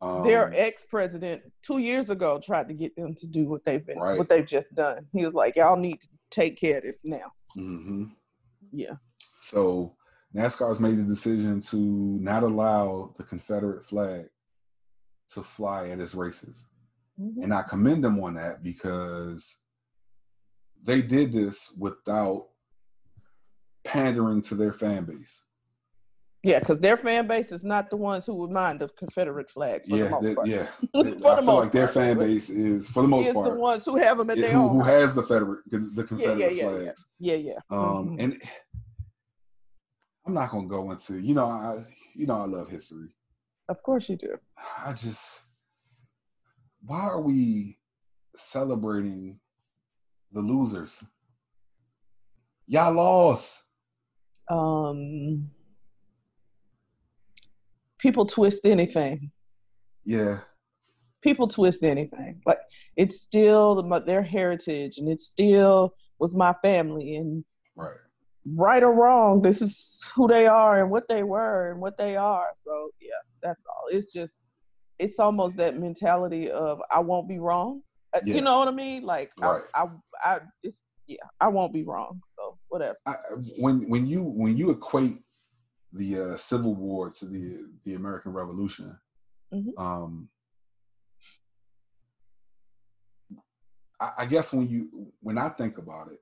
Um, 0.00 0.26
Their 0.26 0.52
ex-president 0.52 1.42
two 1.64 1.78
years 1.78 2.10
ago 2.10 2.40
tried 2.44 2.66
to 2.66 2.74
get 2.74 2.96
them 2.96 3.14
to 3.14 3.28
do 3.28 3.44
what 3.44 3.64
they've 3.64 3.86
been, 3.86 4.00
Right. 4.00 4.18
what 4.18 4.28
they've 4.28 4.44
just 4.44 4.74
done. 4.74 5.06
He 5.12 5.24
was 5.24 5.34
like, 5.34 5.54
"Y'all 5.54 5.76
need 5.76 6.00
to 6.00 6.08
take 6.32 6.58
care 6.58 6.78
of 6.78 6.82
this 6.82 6.98
now." 7.04 7.30
Mm-hmm. 7.56 8.06
Yeah. 8.72 8.94
So 9.40 9.94
NASCAR's 10.34 10.80
made 10.80 10.96
the 10.98 11.04
decision 11.04 11.60
to 11.60 11.76
not 11.76 12.42
allow 12.42 13.14
the 13.16 13.22
Confederate 13.22 13.84
flag 13.84 14.26
to 15.34 15.42
fly 15.42 15.88
at 15.90 15.98
his 15.98 16.14
races. 16.14 16.66
Mhm. 17.20 17.42
And 17.44 17.54
I 17.54 17.62
commend 17.62 18.04
them 18.04 18.18
on 18.22 18.34
that 18.34 18.62
because 18.62 19.60
they 20.82 21.02
did 21.02 21.32
this 21.32 21.76
without 21.78 22.48
pandering 23.84 24.40
to 24.42 24.54
their 24.54 24.72
fan 24.72 25.04
base. 25.04 25.42
Yeah, 26.44 26.58
because 26.58 26.80
their 26.80 26.96
fan 26.96 27.28
base 27.28 27.52
is 27.52 27.62
not 27.62 27.88
the 27.88 27.96
ones 27.96 28.26
who 28.26 28.34
would 28.34 28.50
mind 28.50 28.80
the 28.80 28.88
Confederate 28.98 29.48
flag 29.48 29.82
for 29.88 29.96
yeah, 29.96 30.04
the 30.04 30.10
most 30.10 30.24
they- 30.44 30.50
yeah. 30.50 30.66
For 30.92 30.98
I 30.98 31.02
the 31.04 31.18
feel 31.20 31.42
most 31.42 31.46
like 31.48 31.72
their 31.72 31.84
part. 31.86 31.94
fan 31.94 32.18
base 32.18 32.50
is, 32.50 32.88
for 32.88 33.02
the 33.02 33.08
most 33.08 33.28
is 33.28 33.34
part, 33.34 33.48
the 33.50 33.54
ones 33.60 33.84
who 33.84 33.96
have 33.96 34.18
them 34.18 34.28
at 34.30 34.38
their 34.38 34.50
who, 34.52 34.58
own. 34.58 34.70
who 34.70 34.82
has 34.82 35.14
the 35.14 35.22
Confederate, 35.22 35.60
the 35.70 36.02
Confederate 36.04 36.38
yeah, 36.40 36.62
yeah. 36.64 36.68
flags. 36.70 37.06
Yeah, 37.20 37.34
yeah. 37.36 37.58
Um, 37.70 38.16
Mhm. 38.16 38.20
and 38.20 38.42
I'm 40.26 40.34
not 40.34 40.50
gonna 40.50 40.66
go 40.66 40.90
into, 40.90 41.20
you 41.20 41.34
know, 41.34 41.46
I, 41.46 41.84
you 42.14 42.26
know, 42.26 42.40
I 42.40 42.44
love 42.46 42.68
history. 42.68 43.08
Of 43.68 43.82
course 43.82 44.08
you 44.08 44.16
do. 44.16 44.36
I 44.84 44.92
just, 44.92 45.42
why 46.84 47.00
are 47.00 47.20
we 47.20 47.78
celebrating 48.36 49.38
the 50.32 50.40
losers? 50.40 51.04
Y'all 52.66 52.94
lost. 52.94 53.64
Um, 54.48 55.50
people 57.98 58.26
twist 58.26 58.66
anything. 58.66 59.30
Yeah, 60.04 60.40
People 61.22 61.46
twist 61.46 61.84
anything. 61.84 62.42
Like 62.44 62.58
it's 62.96 63.20
still 63.20 63.80
their 64.06 64.22
heritage, 64.22 64.98
and 64.98 65.08
it 65.08 65.20
still 65.20 65.94
was 66.18 66.34
my 66.34 66.52
family. 66.62 67.14
And 67.14 67.44
right. 67.76 67.96
right 68.56 68.82
or 68.82 68.92
wrong, 68.92 69.40
this 69.40 69.62
is 69.62 70.02
who 70.14 70.26
they 70.26 70.48
are 70.48 70.80
and 70.80 70.90
what 70.90 71.06
they 71.08 71.22
were 71.22 71.70
and 71.70 71.80
what 71.80 71.96
they 71.96 72.16
are. 72.16 72.48
So 72.64 72.90
yeah, 73.00 73.10
that's 73.42 73.60
all. 73.66 73.84
It's 73.90 74.12
just, 74.12 74.34
it's 74.98 75.18
almost 75.18 75.56
that 75.56 75.78
mentality 75.78 76.50
of 76.50 76.80
I 76.90 77.00
won't 77.00 77.28
be 77.28 77.38
wrong. 77.38 77.82
Uh, 78.14 78.20
Yeah. 78.24 78.36
You 78.36 78.40
know 78.42 78.58
what 78.58 78.68
I 78.68 78.72
mean? 78.72 79.04
Like 79.04 79.32
Right. 79.38 79.62
I, 79.74 79.84
I, 79.84 80.34
I, 80.34 80.40
it's 80.62 80.80
yeah, 81.06 81.16
I 81.40 81.48
won't 81.48 81.72
be 81.72 81.82
wrong. 81.84 82.20
So 82.36 82.58
whatever. 82.68 82.96
I, 83.06 83.14
when 83.58 83.88
when 83.88 84.06
you 84.06 84.22
when 84.22 84.56
you 84.56 84.70
equate 84.70 85.18
the 85.92 86.20
uh, 86.20 86.36
Civil 86.36 86.74
War 86.74 87.10
to 87.10 87.26
the 87.26 87.68
the 87.84 87.94
American 87.94 88.32
Revolution, 88.32 88.96
Mhm. 89.52 89.78
um, 89.78 90.28
I, 94.00 94.12
I 94.18 94.26
guess 94.26 94.52
when 94.52 94.68
you 94.68 95.12
when 95.20 95.38
I 95.38 95.48
think 95.48 95.78
about 95.78 96.12
it, 96.12 96.20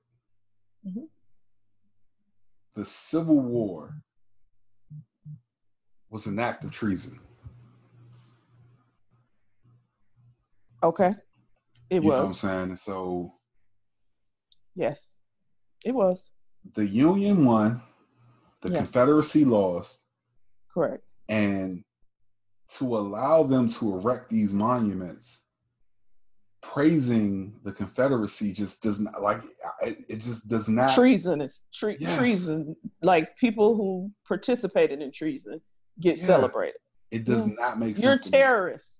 Mhm. 0.87 1.07
the 2.75 2.85
Civil 2.85 3.39
War 3.39 3.95
was 6.11 6.27
an 6.27 6.37
act 6.37 6.63
of 6.63 6.71
treason. 6.71 7.19
Okay. 10.83 11.13
It 11.89 12.03
you 12.03 12.09
know 12.09 12.15
what 12.15 12.19
I'm 12.21 12.27
was. 12.29 12.39
saying? 12.39 12.75
So 12.75 13.33
Yes. 14.75 15.17
It 15.83 15.93
was. 15.93 16.31
the 16.75 16.85
Union 16.85 17.43
won, 17.45 17.81
the 18.61 18.69
Yes. 18.69 18.77
Confederacy 18.83 19.45
lost, 19.45 20.03
Correct. 20.71 21.11
and 21.27 21.83
to 22.77 22.97
allow 22.97 23.43
them 23.43 23.67
to 23.67 23.95
erect 23.95 24.29
these 24.29 24.53
monuments 24.53 25.43
praising 26.61 27.59
the 27.63 27.71
confederacy 27.71 28.53
just 28.53 28.83
doesn't 28.83 29.19
like 29.19 29.41
it, 29.81 29.97
it 30.07 30.17
just 30.17 30.47
does 30.47 30.69
not 30.69 30.93
treason 30.93 31.41
is 31.41 31.61
tre- 31.73 31.97
Yes. 31.99 32.15
treason. 32.15 32.75
Like 33.01 33.35
people 33.37 33.75
who 33.75 34.11
participated 34.27 35.01
in 35.01 35.11
treason 35.11 35.59
get 36.01 36.17
Yeah. 36.17 36.25
celebrated. 36.27 36.79
it 37.11 37.25
does 37.25 37.47
mm. 37.47 37.57
not 37.57 37.77
make 37.77 37.97
sense 37.97 38.03
You're 38.05 38.17
to 38.17 38.25
me. 38.25 38.31
terrorists. 38.31 38.97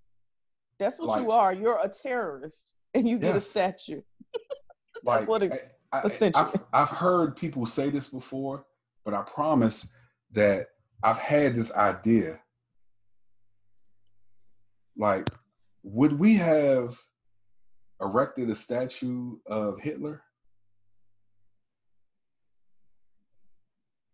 That's 0.79 0.99
what 0.99 1.07
Like- 1.09 1.23
you 1.23 1.31
are. 1.31 1.53
You're 1.53 1.79
a 1.81 1.87
terrorist, 1.89 2.75
and 2.93 3.07
you 3.07 3.17
get 3.17 3.31
a 3.31 3.35
Yes. 3.35 3.47
statue. 3.47 4.01
like, 5.03 5.27
what 5.27 5.43
it's 5.43 5.57
eh, 5.57 5.67
I, 5.93 5.99
I, 5.99 6.01
essentially. 6.03 6.45
I've, 6.73 6.89
I've 6.89 6.89
heard 6.97 7.35
people 7.35 7.65
say 7.65 7.89
this 7.89 8.07
before 8.09 8.65
but 9.03 9.13
i 9.13 9.21
promise 9.23 9.91
that 10.31 10.67
i've 11.03 11.17
had 11.17 11.55
this 11.55 11.73
idea 11.73 12.39
like 14.97 15.27
would 15.83 16.17
we 16.19 16.35
have 16.35 16.95
erected 18.01 18.49
a 18.49 18.55
statue 18.55 19.37
of 19.47 19.79
hitler 19.79 20.21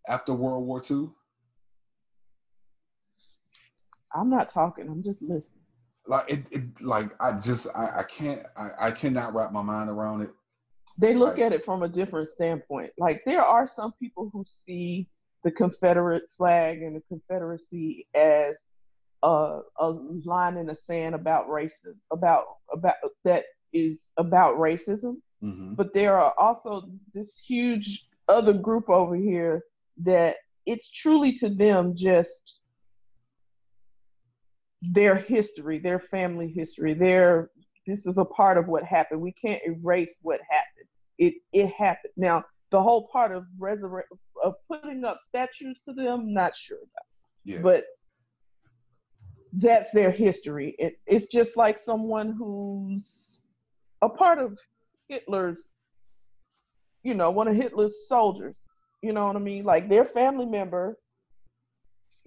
after 0.07 0.33
world 0.33 0.65
war 0.65 0.81
ii 0.89 1.09
I'm 4.17 4.29
not 4.29 4.49
talking. 4.51 4.87
I'm 4.89 5.03
just 5.03 5.21
listening. 5.21 5.63
like 6.07 6.29
it, 6.31 6.39
it 6.51 6.81
like 6.81 7.11
i 7.21 7.31
just 7.33 7.67
i, 7.75 7.99
I 7.99 8.03
can't 8.03 8.43
I, 8.55 8.69
I 8.87 8.91
cannot 8.91 9.33
wrap 9.33 9.51
my 9.51 9.61
mind 9.61 9.89
around 9.89 10.21
it 10.21 10.29
They 10.97 11.13
look 11.13 11.37
Right. 11.37 11.43
at 11.43 11.53
it 11.53 11.65
from 11.65 11.83
a 11.83 11.89
different 11.89 12.27
standpoint. 12.29 12.91
Like 12.97 13.21
there 13.25 13.43
are 13.43 13.67
some 13.67 13.93
people 14.01 14.29
who 14.33 14.45
see 14.65 15.07
the 15.43 15.51
Confederate 15.51 16.23
flag 16.37 16.81
and 16.81 16.95
the 16.95 17.03
Confederacy 17.07 18.07
as 18.15 18.55
a, 19.23 19.61
a 19.79 19.89
line 20.25 20.57
in 20.57 20.67
the 20.67 20.77
sand 20.85 21.15
about 21.15 21.47
racism, 21.49 21.97
about 22.11 22.45
about 22.71 22.95
that 23.25 23.45
is 23.73 24.11
about 24.17 24.57
racism. 24.57 25.17
hmm 25.41 25.75
but 25.75 25.93
there 25.93 26.17
are 26.19 26.33
also 26.39 26.89
this 27.13 27.33
huge 27.47 28.07
other 28.27 28.53
group 28.53 28.89
over 28.89 29.15
here 29.15 29.63
that 30.03 30.37
it's 30.65 30.89
truly 30.91 31.33
to 31.33 31.49
them 31.49 31.95
just 31.95 32.59
their 34.81 35.15
history, 35.15 35.79
their 35.79 35.99
family 35.99 36.47
history, 36.49 36.93
their 36.93 37.49
this 37.85 38.05
is 38.05 38.17
a 38.17 38.25
part 38.25 38.57
of 38.57 38.67
what 38.67 38.83
happened. 38.83 39.21
We 39.21 39.31
can't 39.31 39.61
erase 39.65 40.15
what 40.21 40.41
happened. 40.49 40.87
It 41.17 41.35
it 41.53 41.69
happened. 41.69 42.13
Now 42.17 42.43
the 42.71 42.81
whole 42.81 43.07
part 43.07 43.31
of 43.31 43.45
resurrect 43.57 44.09
of 44.43 44.55
putting 44.67 45.03
up 45.05 45.19
statues 45.27 45.79
to 45.87 45.93
them, 45.93 46.33
not 46.33 46.55
sure 46.55 46.77
about. 46.77 47.05
yeah 47.45 47.61
But 47.61 47.85
that's 49.53 49.89
their 49.91 50.11
history. 50.11 50.75
It, 50.77 50.99
it's 51.07 51.25
just 51.27 51.55
like 51.57 51.79
someone 51.83 52.33
who's 52.33 53.39
a 54.01 54.09
part 54.09 54.37
of 54.37 54.59
Hitler's, 55.07 55.57
you 57.03 57.13
know, 57.13 57.31
one 57.31 57.47
of 57.47 57.55
Hitler's 57.55 57.95
soldiers. 58.07 58.55
You 59.01 59.13
know 59.13 59.27
what 59.27 59.35
I 59.35 59.39
mean? 59.39 59.63
Like 59.63 59.89
their 59.89 60.05
family 60.05 60.45
member 60.45 60.97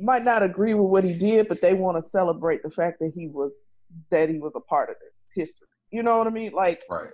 might 0.01 0.24
not 0.24 0.42
agree 0.42 0.74
with 0.74 0.90
what 0.90 1.05
he 1.05 1.16
did, 1.18 1.48
but 1.48 1.61
they 1.61 1.74
want 1.74 2.03
to 2.03 2.11
celebrate 2.11 2.62
the 2.62 2.70
fact 2.70 2.98
that 3.01 3.12
he 3.14 3.28
was 3.28 3.53
that 4.11 4.28
he 4.28 4.38
was 4.38 4.53
a 4.55 4.61
part 4.61 4.90
of 4.90 4.96
this 5.01 5.18
history. 5.34 5.66
You 5.90 6.03
know 6.03 6.18
what 6.18 6.26
I 6.26 6.30
mean? 6.30 6.53
Like 6.53 6.82
right. 6.88 7.11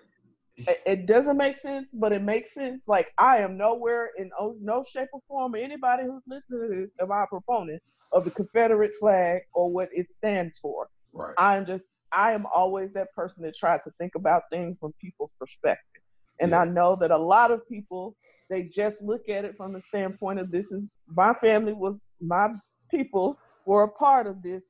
It, 0.59 0.81
it 0.87 1.07
doesn't 1.07 1.37
make 1.37 1.59
sense, 1.59 1.91
but 1.93 2.13
it 2.13 2.23
makes 2.23 2.55
sense. 2.55 2.83
Like 2.87 3.13
I 3.19 3.39
am 3.39 3.59
nowhere 3.59 4.11
in 4.17 4.31
no 4.61 4.85
shape 4.91 5.09
or 5.13 5.21
form, 5.29 5.55
or 5.55 5.59
anybody 5.59 6.05
who's 6.05 6.23
listening 6.27 6.71
to 6.71 6.77
this, 6.77 6.91
am 7.01 7.13
I 7.13 7.25
a 7.25 7.27
proponent 7.27 7.83
of 8.13 8.25
the 8.25 8.31
Confederate 8.31 8.93
flag 8.99 9.43
or 9.53 9.71
what 9.71 9.89
it 9.93 10.11
stands 10.11 10.59
for. 10.59 10.89
Right. 11.13 11.35
I'm 11.39 11.67
just 11.67 11.85
I 12.13 12.33
am 12.33 12.47
always 12.55 12.93
that 12.95 13.13
person 13.15 13.43
that 13.43 13.57
tries 13.57 13.81
to 13.85 13.91
think 13.99 14.15
about 14.15 14.45
things 14.51 14.77
from 14.81 14.95
people's 15.01 15.33
perspective. 15.39 16.03
And 16.41 16.51
yeah. 16.51 16.61
I 16.61 16.65
know 16.65 16.97
that 17.01 17.11
a 17.11 17.19
lot 17.19 17.51
of 17.51 17.67
people 17.69 18.17
they 18.49 18.63
just 18.63 19.03
look 19.03 19.29
at 19.29 19.45
it 19.45 19.57
from 19.57 19.73
the 19.73 19.83
standpoint 19.89 20.39
of 20.39 20.51
this 20.53 20.71
is 20.71 20.95
my 21.09 21.35
family 21.35 21.73
was 21.73 22.01
my 22.21 22.49
people 22.91 23.39
were 23.65 23.85
a 23.85 23.91
part 23.91 24.27
of 24.27 24.43
this 24.43 24.65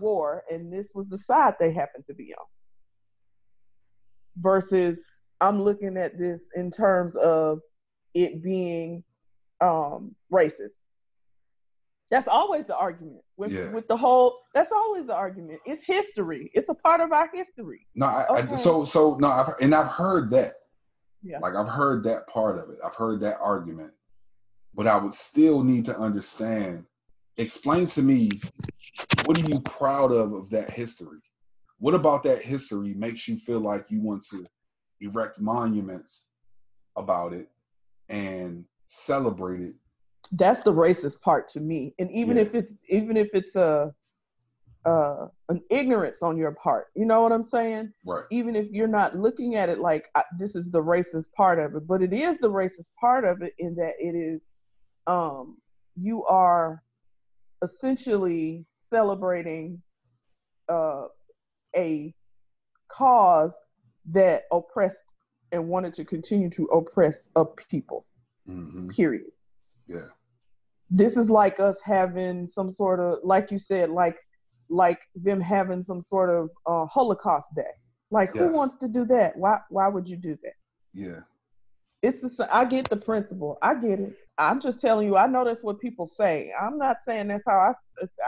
war 0.00 0.42
and 0.50 0.72
this 0.72 0.88
was 0.94 1.08
the 1.08 1.18
side 1.18 1.54
they 1.58 1.72
happened 1.72 2.04
to 2.08 2.14
be 2.14 2.34
on. 2.34 2.46
Versus 4.36 4.98
I'm 5.40 5.62
looking 5.62 5.96
at 5.96 6.18
this 6.18 6.42
in 6.56 6.70
terms 6.70 7.16
of 7.16 7.60
it 8.14 8.42
being 8.42 9.04
um, 9.60 10.14
racist. 10.32 10.80
That's 12.10 12.28
always 12.28 12.66
the 12.66 12.76
argument 12.76 13.22
with 13.36 13.52
yeah. 13.52 13.70
with 13.70 13.88
the 13.88 13.96
whole. 13.96 14.38
That's 14.54 14.70
always 14.70 15.06
the 15.06 15.14
argument. 15.14 15.60
It's 15.64 15.84
history. 15.84 16.50
It's 16.54 16.68
a 16.68 16.74
part 16.74 17.00
of 17.00 17.12
our 17.12 17.30
history. 17.32 17.86
No, 17.94 18.06
I, 18.06 18.26
okay. 18.30 18.52
I, 18.54 18.56
so 18.56 18.84
so 18.84 19.16
no, 19.16 19.28
I've, 19.28 19.54
and 19.60 19.74
I've 19.74 19.88
heard 19.88 20.30
that. 20.30 20.52
Yeah. 21.22 21.38
Like 21.40 21.54
I've 21.54 21.68
heard 21.68 22.04
that 22.04 22.28
part 22.28 22.58
of 22.58 22.70
it. 22.70 22.78
I've 22.84 22.94
heard 22.94 23.20
that 23.22 23.38
argument, 23.40 23.94
but 24.74 24.86
I 24.86 24.96
would 24.96 25.14
still 25.14 25.62
need 25.62 25.86
to 25.86 25.96
understand. 25.96 26.84
Explain 27.36 27.86
to 27.88 28.02
me, 28.02 28.30
what 29.24 29.38
are 29.38 29.48
you 29.48 29.60
proud 29.60 30.12
of 30.12 30.32
of 30.32 30.50
that 30.50 30.70
history? 30.70 31.20
What 31.78 31.94
about 31.94 32.22
that 32.22 32.42
history 32.42 32.94
makes 32.94 33.26
you 33.28 33.36
feel 33.36 33.60
like 33.60 33.90
you 33.90 34.00
want 34.00 34.24
to 34.30 34.46
erect 35.00 35.40
monuments 35.40 36.30
about 36.96 37.32
it 37.32 37.48
and 38.08 38.64
celebrate 38.86 39.60
it 39.60 39.74
that's 40.32 40.60
the 40.62 40.72
racist 40.72 41.20
part 41.20 41.48
to 41.48 41.60
me 41.60 41.94
and 41.98 42.10
even 42.10 42.36
yeah. 42.36 42.42
if 42.42 42.54
it's 42.54 42.74
even 42.88 43.16
if 43.16 43.28
it's 43.34 43.56
a 43.56 43.92
uh, 44.86 45.28
an 45.48 45.62
ignorance 45.70 46.20
on 46.20 46.36
your 46.36 46.52
part 46.52 46.88
you 46.94 47.06
know 47.06 47.22
what 47.22 47.32
i'm 47.32 47.42
saying 47.42 47.90
right 48.04 48.24
even 48.30 48.54
if 48.54 48.70
you're 48.70 48.86
not 48.86 49.16
looking 49.16 49.56
at 49.56 49.70
it 49.70 49.78
like 49.78 50.10
this 50.38 50.54
is 50.54 50.70
the 50.70 50.82
racist 50.82 51.32
part 51.34 51.58
of 51.58 51.74
it 51.74 51.86
but 51.86 52.02
it 52.02 52.12
is 52.12 52.36
the 52.38 52.50
racist 52.50 52.88
part 53.00 53.24
of 53.24 53.40
it 53.40 53.54
in 53.58 53.74
that 53.74 53.94
it 53.98 54.14
is 54.14 54.42
um 55.06 55.56
you 55.96 56.22
are 56.24 56.82
essentially 57.64 58.64
celebrating 58.92 59.82
uh 60.68 61.04
a 61.76 62.14
cause 62.88 63.54
that 64.10 64.42
oppressed 64.52 65.14
and 65.52 65.66
wanted 65.68 65.92
to 65.94 66.04
continue 66.04 66.50
to 66.50 66.64
oppress 66.66 67.28
a 67.36 67.44
people 67.44 68.06
mm-hmm. 68.48 68.88
period 68.88 69.24
yeah. 69.86 70.08
This 70.90 71.16
is 71.16 71.30
like 71.30 71.60
us 71.60 71.76
having 71.84 72.46
some 72.46 72.70
sort 72.70 73.00
of, 73.00 73.18
like 73.22 73.50
you 73.50 73.58
said, 73.58 73.90
like 73.90 74.16
like 74.70 75.00
them 75.14 75.40
having 75.40 75.82
some 75.82 76.00
sort 76.00 76.30
of 76.30 76.50
uh, 76.66 76.86
Holocaust 76.86 77.54
Day. 77.54 77.62
Like, 78.10 78.30
yes. 78.34 78.44
who 78.44 78.52
wants 78.52 78.76
to 78.76 78.88
do 78.88 79.04
that? 79.06 79.36
Why 79.36 79.58
Why 79.70 79.88
would 79.88 80.08
you 80.08 80.16
do 80.16 80.36
that? 80.42 80.54
Yeah. 80.92 81.20
It's 82.02 82.20
the 82.20 82.48
I 82.54 82.64
get 82.64 82.88
the 82.88 82.96
principle. 82.96 83.58
I 83.62 83.74
get 83.74 83.98
it. 83.98 84.16
I'm 84.36 84.60
just 84.60 84.80
telling 84.80 85.06
you. 85.06 85.16
I 85.16 85.26
know 85.26 85.44
that's 85.44 85.62
what 85.62 85.80
people 85.80 86.06
say. 86.06 86.52
I'm 86.60 86.76
not 86.78 87.02
saying 87.02 87.28
that's 87.28 87.44
how 87.46 87.56
I. 87.56 87.74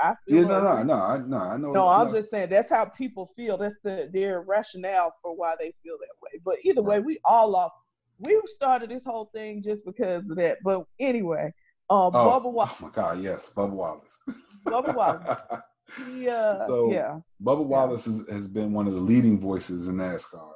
I 0.01 0.15
feel 0.29 0.43
yeah, 0.43 0.47
no, 0.47 0.63
no, 0.63 0.83
no, 0.85 0.95
I, 0.95 1.19
no, 1.19 1.37
I 1.39 1.57
know. 1.57 1.73
No, 1.73 1.89
I'm 1.89 2.13
just 2.13 2.31
saying 2.31 2.51
that's 2.51 2.71
how 2.71 2.85
people 2.85 3.29
feel. 3.35 3.59
That's 3.59 3.75
the 3.83 4.09
their 4.13 4.43
rationale 4.43 5.13
for 5.21 5.35
why 5.35 5.57
they 5.59 5.75
feel 5.83 5.97
that 5.99 6.23
way. 6.23 6.41
But 6.45 6.59
either 6.63 6.83
way, 6.83 7.01
we 7.01 7.19
all 7.25 7.57
off. 7.57 7.73
We 8.19 8.41
started 8.47 8.91
this 8.91 9.03
whole 9.05 9.29
thing 9.35 9.63
just 9.63 9.85
because 9.85 10.23
of 10.31 10.37
that. 10.37 10.59
But 10.63 10.85
anyway, 11.01 11.53
uh, 11.91 12.07
oh, 12.07 12.11
Bubba 12.13 12.53
Wallace. 12.53 12.75
Oh 12.81 12.87
my 12.87 12.93
God, 12.93 13.21
yes, 13.21 13.53
Bubba 13.55 13.71
Wallace. 13.71 14.23
Bubba 14.65 14.95
Wallace. 14.95 15.39
Yeah, 16.13 16.67
so 16.67 16.91
yeah. 16.91 17.21
Bubba 17.41 17.65
Wallace 17.65 18.07
has, 18.07 18.29
has 18.29 18.49
been 18.49 18.73
one 18.73 18.89
of 18.89 18.95
the 18.95 19.01
leading 19.01 19.39
voices 19.39 19.87
in 19.87 19.95
NASCAR. 19.95 20.51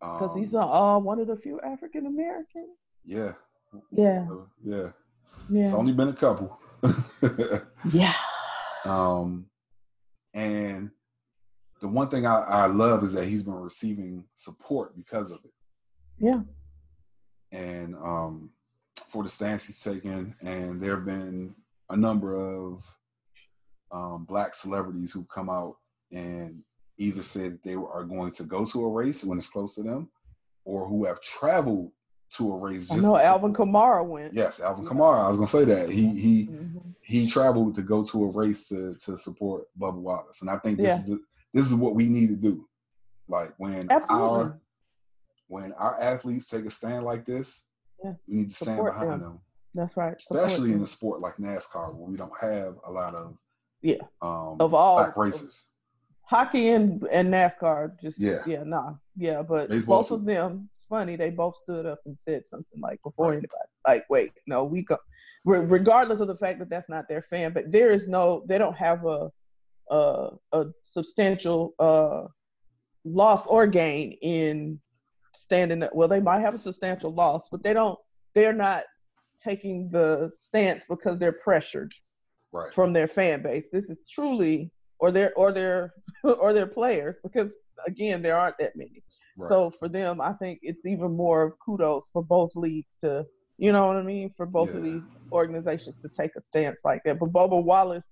Because 0.00 0.30
um, 0.34 0.42
he's 0.42 0.52
uh, 0.52 0.98
one 0.98 1.20
of 1.20 1.28
the 1.28 1.36
few 1.36 1.60
African 1.60 2.06
Americans. 2.06 2.76
Yeah. 3.04 3.34
Yeah. 3.90 4.26
Yeah. 4.64 4.90
Yeah. 5.50 5.64
It's 5.64 5.74
only 5.74 5.92
been 5.92 6.08
a 6.08 6.14
couple. 6.14 6.58
yeah. 7.92 8.14
Um, 8.84 9.46
and 10.34 10.90
the 11.80 11.88
one 11.88 12.08
thing 12.08 12.26
I, 12.26 12.40
I 12.40 12.66
love 12.66 13.02
is 13.02 13.12
that 13.12 13.26
he's 13.26 13.42
been 13.42 13.54
receiving 13.54 14.24
support 14.34 14.96
because 14.96 15.30
of 15.30 15.40
it. 15.44 15.52
Yeah. 16.18 16.40
And 17.50 17.94
um, 17.96 18.50
for 19.10 19.22
the 19.22 19.28
stance 19.28 19.66
he's 19.66 19.80
taken, 19.80 20.34
and 20.40 20.80
there 20.80 20.96
have 20.96 21.04
been 21.04 21.54
a 21.90 21.96
number 21.96 22.36
of 22.36 22.82
um, 23.90 24.24
black 24.24 24.54
celebrities 24.54 25.12
who 25.12 25.24
come 25.24 25.50
out 25.50 25.76
and 26.10 26.62
either 26.98 27.22
said 27.22 27.58
they 27.62 27.74
are 27.74 28.04
going 28.04 28.32
to 28.32 28.44
go 28.44 28.64
to 28.64 28.84
a 28.84 28.88
race 28.88 29.24
when 29.24 29.38
it's 29.38 29.50
close 29.50 29.74
to 29.74 29.82
them, 29.82 30.08
or 30.64 30.86
who 30.86 31.04
have 31.04 31.20
traveled 31.20 31.90
to 32.36 32.52
a 32.52 32.58
race. 32.58 32.90
I 32.90 32.96
know 32.96 33.18
Alvin 33.18 33.52
Kamara 33.52 34.04
went. 34.04 34.34
Yes, 34.34 34.60
Alvin 34.60 34.86
Kamara. 34.86 35.24
I 35.24 35.28
was 35.28 35.38
gonna 35.38 35.48
say 35.48 35.64
that 35.64 35.90
he 35.90 36.08
he 36.18 36.46
mm-hmm. 36.46 36.78
he 37.00 37.26
traveled 37.26 37.74
to 37.76 37.82
go 37.82 38.04
to 38.04 38.24
a 38.24 38.30
race 38.30 38.68
to 38.68 38.94
to 39.04 39.16
support 39.16 39.64
Bubba 39.78 39.94
Wallace, 39.94 40.40
and 40.40 40.50
I 40.50 40.58
think 40.58 40.78
this 40.78 40.86
yeah. 40.86 40.94
is 40.94 41.06
the, 41.06 41.20
this 41.52 41.66
is 41.66 41.74
what 41.74 41.94
we 41.94 42.06
need 42.06 42.28
to 42.28 42.36
do. 42.36 42.68
Like 43.28 43.52
when 43.58 43.90
Absolutely. 43.90 44.28
our 44.28 44.60
when 45.48 45.72
our 45.74 46.00
athletes 46.00 46.48
take 46.48 46.64
a 46.64 46.70
stand 46.70 47.04
like 47.04 47.24
this, 47.24 47.64
yeah. 48.04 48.12
We 48.26 48.36
need 48.36 48.48
to 48.48 48.54
stand 48.54 48.76
Support 48.76 48.92
behind 48.92 49.10
them. 49.10 49.20
them. 49.20 49.40
That's 49.74 49.96
right. 49.96 50.14
Especially 50.16 50.72
in 50.72 50.82
a 50.82 50.86
sport 50.86 51.20
like 51.20 51.36
NASCAR 51.36 51.94
where 51.94 52.08
we 52.08 52.16
don't 52.16 52.32
have 52.40 52.76
a 52.84 52.90
lot 52.90 53.14
of 53.14 53.36
yeah 53.80 53.96
um, 54.20 54.56
of 54.60 54.74
all 54.74 54.96
black 54.96 55.16
racers. 55.16 55.64
Hockey 56.32 56.70
and, 56.70 57.06
and 57.12 57.28
NASCAR 57.30 58.00
just 58.00 58.18
yeah 58.18 58.38
yeah 58.46 58.62
nah 58.64 58.94
yeah 59.18 59.42
but 59.42 59.68
Baseball 59.68 60.00
both 60.00 60.08
too. 60.08 60.14
of 60.14 60.24
them 60.24 60.68
it's 60.72 60.86
funny 60.88 61.14
they 61.14 61.28
both 61.28 61.56
stood 61.56 61.84
up 61.84 62.00
and 62.06 62.18
said 62.18 62.46
something 62.46 62.80
like 62.80 63.02
before 63.02 63.26
right. 63.26 63.34
anybody 63.34 63.68
like 63.86 64.04
wait 64.08 64.32
no 64.46 64.64
we 64.64 64.80
go 64.82 64.96
regardless 65.44 66.20
of 66.20 66.28
the 66.28 66.36
fact 66.36 66.58
that 66.58 66.70
that's 66.70 66.88
not 66.88 67.06
their 67.06 67.20
fan 67.20 67.52
but 67.52 67.70
there 67.70 67.92
is 67.92 68.08
no 68.08 68.42
they 68.46 68.56
don't 68.56 68.76
have 68.76 69.04
a 69.04 69.30
a, 69.90 70.30
a 70.52 70.66
substantial 70.80 71.74
uh 71.78 72.22
loss 73.04 73.46
or 73.46 73.66
gain 73.66 74.16
in 74.22 74.80
standing 75.34 75.82
up 75.82 75.94
well 75.94 76.08
they 76.08 76.20
might 76.20 76.40
have 76.40 76.54
a 76.54 76.58
substantial 76.58 77.12
loss 77.12 77.42
but 77.50 77.62
they 77.62 77.74
don't 77.74 77.98
they're 78.34 78.54
not 78.54 78.84
taking 79.38 79.90
the 79.90 80.30
stance 80.40 80.86
because 80.88 81.18
they're 81.18 81.32
pressured 81.44 81.92
right. 82.52 82.72
from 82.72 82.94
their 82.94 83.08
fan 83.08 83.42
base 83.42 83.68
this 83.70 83.84
is 83.90 83.98
truly 84.08 84.70
or 85.02 85.10
their 85.10 85.34
or 85.34 85.52
their 85.52 85.92
or 86.40 86.52
their 86.52 86.66
players 86.66 87.18
because 87.22 87.52
again 87.86 88.22
there 88.22 88.36
aren't 88.36 88.58
that 88.58 88.76
many 88.76 89.02
right. 89.36 89.48
so 89.48 89.70
for 89.70 89.88
them 89.88 90.20
i 90.20 90.32
think 90.34 90.58
it's 90.62 90.86
even 90.86 91.16
more 91.16 91.42
of 91.42 91.52
kudos 91.64 92.08
for 92.12 92.22
both 92.22 92.50
leagues 92.54 92.96
to 93.00 93.24
you 93.58 93.72
know 93.72 93.86
what 93.86 93.96
i 93.96 94.02
mean 94.02 94.32
for 94.36 94.46
both 94.46 94.70
yeah. 94.70 94.76
of 94.76 94.82
these 94.82 95.02
organizations 95.32 95.96
to 96.02 96.08
take 96.08 96.34
a 96.36 96.40
stance 96.40 96.80
like 96.84 97.02
that 97.04 97.18
but 97.18 97.32
Bubba 97.32 97.62
Wallace 97.62 98.06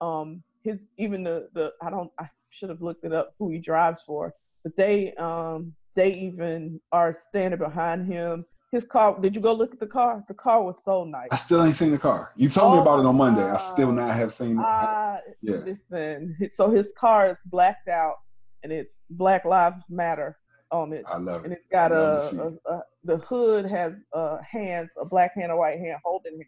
um 0.00 0.42
his 0.62 0.84
even 0.98 1.22
the 1.22 1.48
the 1.54 1.72
i 1.82 1.90
don't 1.90 2.10
i 2.18 2.26
should 2.50 2.68
have 2.68 2.82
looked 2.82 3.04
it 3.04 3.12
up 3.12 3.34
who 3.38 3.50
he 3.50 3.58
drives 3.58 4.02
for 4.02 4.32
but 4.62 4.76
they 4.76 5.12
um 5.14 5.72
they 5.94 6.12
even 6.12 6.80
are 6.90 7.12
standing 7.28 7.58
behind 7.58 8.06
him. 8.06 8.44
His 8.72 8.84
car. 8.84 9.20
Did 9.20 9.36
you 9.36 9.42
go 9.42 9.52
look 9.52 9.74
at 9.74 9.80
the 9.80 9.86
car? 9.86 10.24
The 10.28 10.34
car 10.34 10.62
was 10.62 10.76
so 10.82 11.04
nice. 11.04 11.28
I 11.30 11.36
still 11.36 11.62
ain't 11.62 11.76
seen 11.76 11.90
the 11.92 11.98
car. 11.98 12.30
You 12.36 12.48
told 12.48 12.72
oh, 12.72 12.76
me 12.76 12.80
about 12.80 13.00
it 13.00 13.06
on 13.06 13.16
Monday. 13.16 13.44
I 13.44 13.58
still 13.58 13.92
not 13.92 14.14
have 14.16 14.32
seen 14.32 14.58
it. 14.58 14.64
Uh, 14.64 15.18
yeah. 15.42 15.56
Listen. 15.90 16.36
So 16.56 16.70
his 16.70 16.86
car 16.98 17.32
is 17.32 17.36
blacked 17.44 17.88
out, 17.88 18.14
and 18.62 18.72
it's 18.72 18.90
Black 19.10 19.44
Lives 19.44 19.82
Matter 19.90 20.38
on 20.70 20.94
it. 20.94 21.04
I 21.06 21.18
love 21.18 21.42
it. 21.42 21.44
And 21.44 21.52
it's 21.52 21.66
got 21.70 21.92
a, 21.92 22.22
a, 22.22 22.72
a, 22.72 22.82
the 23.04 23.18
hood 23.18 23.66
has 23.66 23.92
uh, 24.14 24.38
hands, 24.50 24.88
a 24.98 25.04
black 25.04 25.34
hand, 25.34 25.52
a 25.52 25.56
white 25.56 25.78
hand 25.78 25.98
holding 26.02 26.36
him, 26.36 26.46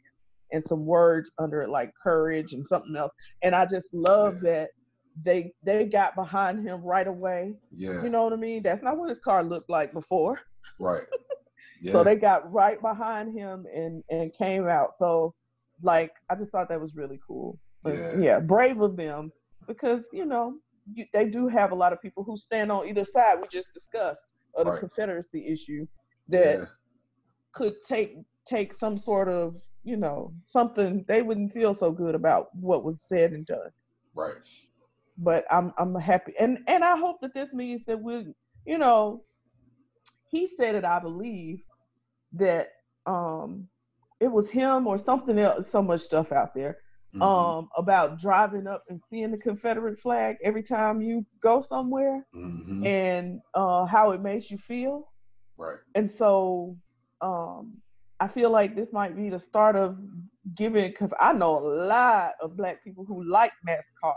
and 0.50 0.66
some 0.66 0.86
words 0.86 1.30
under 1.38 1.60
it 1.60 1.68
like 1.68 1.92
courage 2.02 2.54
and 2.54 2.66
something 2.66 2.96
else. 2.96 3.12
And 3.42 3.54
I 3.54 3.66
just 3.66 3.92
love 3.92 4.36
yeah. 4.42 4.50
that 4.50 4.70
they 5.22 5.52
they 5.62 5.84
got 5.84 6.14
behind 6.16 6.66
him 6.66 6.82
right 6.82 7.06
away. 7.06 7.52
Yeah. 7.70 8.02
You 8.02 8.08
know 8.08 8.24
what 8.24 8.32
I 8.32 8.36
mean? 8.36 8.62
That's 8.62 8.82
not 8.82 8.96
what 8.96 9.10
his 9.10 9.18
car 9.18 9.44
looked 9.44 9.68
like 9.68 9.92
before. 9.92 10.40
Right. 10.80 11.02
Yeah. 11.84 11.92
so 11.92 12.02
they 12.02 12.16
got 12.16 12.50
right 12.52 12.80
behind 12.80 13.36
him 13.38 13.66
and 13.74 14.02
and 14.10 14.32
came 14.32 14.66
out. 14.66 14.94
So 14.98 15.34
like 15.82 16.12
I 16.30 16.34
just 16.34 16.50
thought 16.50 16.68
that 16.70 16.80
was 16.80 16.94
really 16.96 17.20
cool. 17.26 17.58
But, 17.82 17.94
yeah. 17.94 18.18
yeah, 18.18 18.38
brave 18.40 18.80
of 18.80 18.96
them. 18.96 19.30
because 19.66 20.02
you 20.12 20.24
know 20.24 20.54
you, 20.94 21.04
they 21.12 21.26
do 21.26 21.48
have 21.48 21.72
a 21.72 21.74
lot 21.74 21.92
of 21.92 22.00
people 22.00 22.24
who 22.24 22.36
stand 22.36 22.70
on 22.72 22.88
either 22.88 23.04
side. 23.04 23.36
We 23.40 23.48
just 23.48 23.72
discussed 23.72 24.34
of 24.54 24.64
the 24.66 24.72
Right. 24.72 24.80
Confederacy 24.80 25.46
issue 25.46 25.86
that 26.28 26.58
Yeah. 26.60 26.64
could 27.52 27.74
take 27.86 28.16
take 28.46 28.72
some 28.72 28.96
sort 28.98 29.28
of 29.28 29.56
you 29.82 29.96
know 29.98 30.32
something 30.46 31.04
they 31.08 31.20
wouldn't 31.22 31.52
feel 31.52 31.74
so 31.74 31.90
good 31.92 32.14
about 32.14 32.54
what 32.56 32.82
was 32.84 33.02
said 33.02 33.32
and 33.32 33.44
done. 33.46 33.70
Right. 34.14 34.36
But 35.18 35.44
I'm 35.50 35.72
I'm 35.76 35.94
happy 35.94 36.32
and 36.40 36.58
and 36.66 36.82
I 36.82 36.96
hope 36.96 37.20
that 37.20 37.34
this 37.34 37.52
means 37.52 37.82
that 37.86 38.00
we 38.00 38.32
you 38.64 38.78
know 38.78 39.22
he 40.30 40.46
said 40.56 40.74
it 40.74 40.84
I 40.84 40.98
believe 40.98 41.60
that 42.34 42.68
um 43.06 43.68
it 44.20 44.30
was 44.30 44.48
him 44.50 44.86
or 44.86 44.98
something 44.98 45.38
else 45.38 45.70
so 45.70 45.82
much 45.82 46.00
stuff 46.00 46.32
out 46.32 46.54
there 46.54 46.78
Mhm. 47.14 47.22
um 47.22 47.68
about 47.76 48.18
driving 48.20 48.66
up 48.66 48.82
and 48.88 49.00
seeing 49.10 49.30
the 49.30 49.38
Confederate 49.38 49.98
flag 50.00 50.36
every 50.42 50.62
time 50.62 51.00
you 51.00 51.24
go 51.42 51.62
somewhere 51.62 52.26
Mhm. 52.34 52.86
and 52.86 53.40
uh 53.54 53.84
how 53.86 54.10
it 54.12 54.22
makes 54.22 54.50
you 54.50 54.58
feel 54.58 55.08
Right. 55.56 55.78
and 55.94 56.10
so 56.10 56.76
um 57.20 57.80
I 58.20 58.28
feel 58.28 58.50
like 58.50 58.74
this 58.74 58.92
might 58.92 59.16
be 59.16 59.28
the 59.28 59.40
start 59.40 59.76
of 59.76 59.98
giving 60.54 60.90
because 60.90 61.12
I 61.20 61.32
know 61.32 61.58
a 61.58 61.66
lot 61.84 62.32
of 62.40 62.56
black 62.56 62.82
people 62.84 63.04
who 63.04 63.22
like 63.24 63.52
NASCAR 63.68 64.14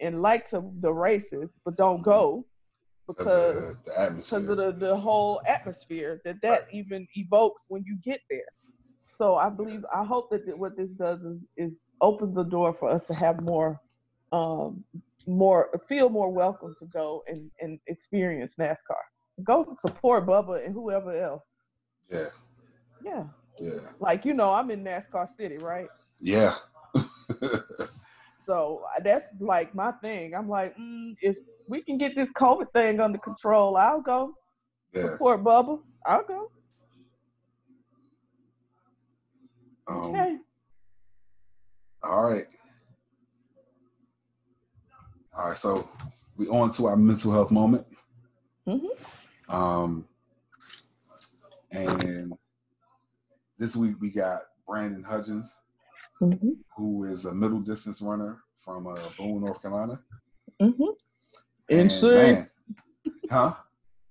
and 0.00 0.20
like 0.20 0.48
to 0.50 0.70
the 0.80 0.92
races 0.92 1.50
but 1.64 1.76
don't 1.76 2.02
go 2.02 2.46
Because 3.12 3.56
of 3.56 3.56
the, 3.56 3.76
the 3.84 4.10
because 4.16 4.48
of 4.48 4.56
the, 4.56 4.72
the 4.86 4.96
whole 4.96 5.40
atmosphere 5.46 6.20
that 6.24 6.36
that 6.42 6.62
Right. 6.62 6.74
even 6.74 7.06
evokes 7.14 7.64
when 7.68 7.84
you 7.86 7.96
get 8.02 8.20
there. 8.30 8.44
So 9.16 9.36
I 9.36 9.50
believe 9.50 9.84
I 9.94 10.04
hope 10.04 10.30
that 10.30 10.44
th- 10.46 10.56
what 10.56 10.76
this 10.76 10.92
does 10.92 11.20
is, 11.22 11.38
is 11.56 11.80
opens 12.00 12.36
the 12.36 12.44
door 12.44 12.74
for 12.78 12.90
us 12.90 13.04
to 13.06 13.14
have 13.14 13.40
more 13.42 13.78
um 14.32 14.84
more 15.26 15.68
feel 15.88 16.08
more 16.08 16.30
welcome 16.32 16.74
to 16.78 16.86
go 16.86 17.22
and, 17.26 17.50
and 17.60 17.78
experience 17.86 18.54
NASCAR. 18.58 19.02
Go 19.44 19.76
support 19.78 20.26
Bubba 20.26 20.64
and 20.64 20.74
whoever 20.74 21.12
else. 21.14 21.42
yeah. 22.10 22.28
Yeah. 23.04 23.24
Yeah. 23.58 23.80
Like 23.98 24.24
you 24.24 24.34
know, 24.34 24.50
I'm 24.52 24.70
in 24.70 24.82
NASCAR 24.84 25.28
City, 25.36 25.58
right? 25.58 25.88
Yeah. 26.18 26.54
So 28.46 28.82
uh, 28.96 29.00
that's 29.02 29.26
like 29.38 29.74
my 29.74 29.92
thing. 29.92 30.34
I'm 30.34 30.48
like, 30.48 30.76
mm, 30.76 31.14
if 31.20 31.36
we 31.68 31.82
can 31.82 31.98
get 31.98 32.14
this 32.16 32.28
COVID 32.30 32.72
thing 32.72 33.00
under 33.00 33.18
control, 33.18 33.76
I'll 33.76 34.00
go 34.00 34.34
yeah. 34.94 35.02
support 35.02 35.44
Bubba. 35.44 35.80
I'll 36.06 36.24
go. 36.24 36.50
Um, 39.88 40.14
Okay. 40.14 40.38
All 42.02 42.22
right. 42.22 42.46
All 45.36 45.48
right. 45.48 45.58
So 45.58 45.88
we 46.36 46.48
on 46.48 46.70
to 46.70 46.86
our 46.86 46.96
mental 46.96 47.32
health 47.32 47.50
moment. 47.50 47.86
Mhm. 48.66 48.88
Um, 49.48 50.08
and 51.72 52.32
this 53.58 53.76
week 53.76 53.96
we 54.00 54.10
got 54.10 54.42
Brandon 54.66 55.04
Hudgins, 55.04 55.48
Mhm. 56.22 56.56
who 56.76 57.04
is 57.04 57.24
a 57.24 57.34
middle 57.34 57.60
distance 57.60 58.02
runner 58.02 58.42
from 58.56 58.86
uh, 58.86 59.08
Boone, 59.16 59.40
North 59.40 59.62
Carolina. 59.62 59.98
Mhm. 60.60 60.94
And, 61.70 61.90
NC. 61.90 62.14
man, 62.14 62.50
huh? 63.30 63.54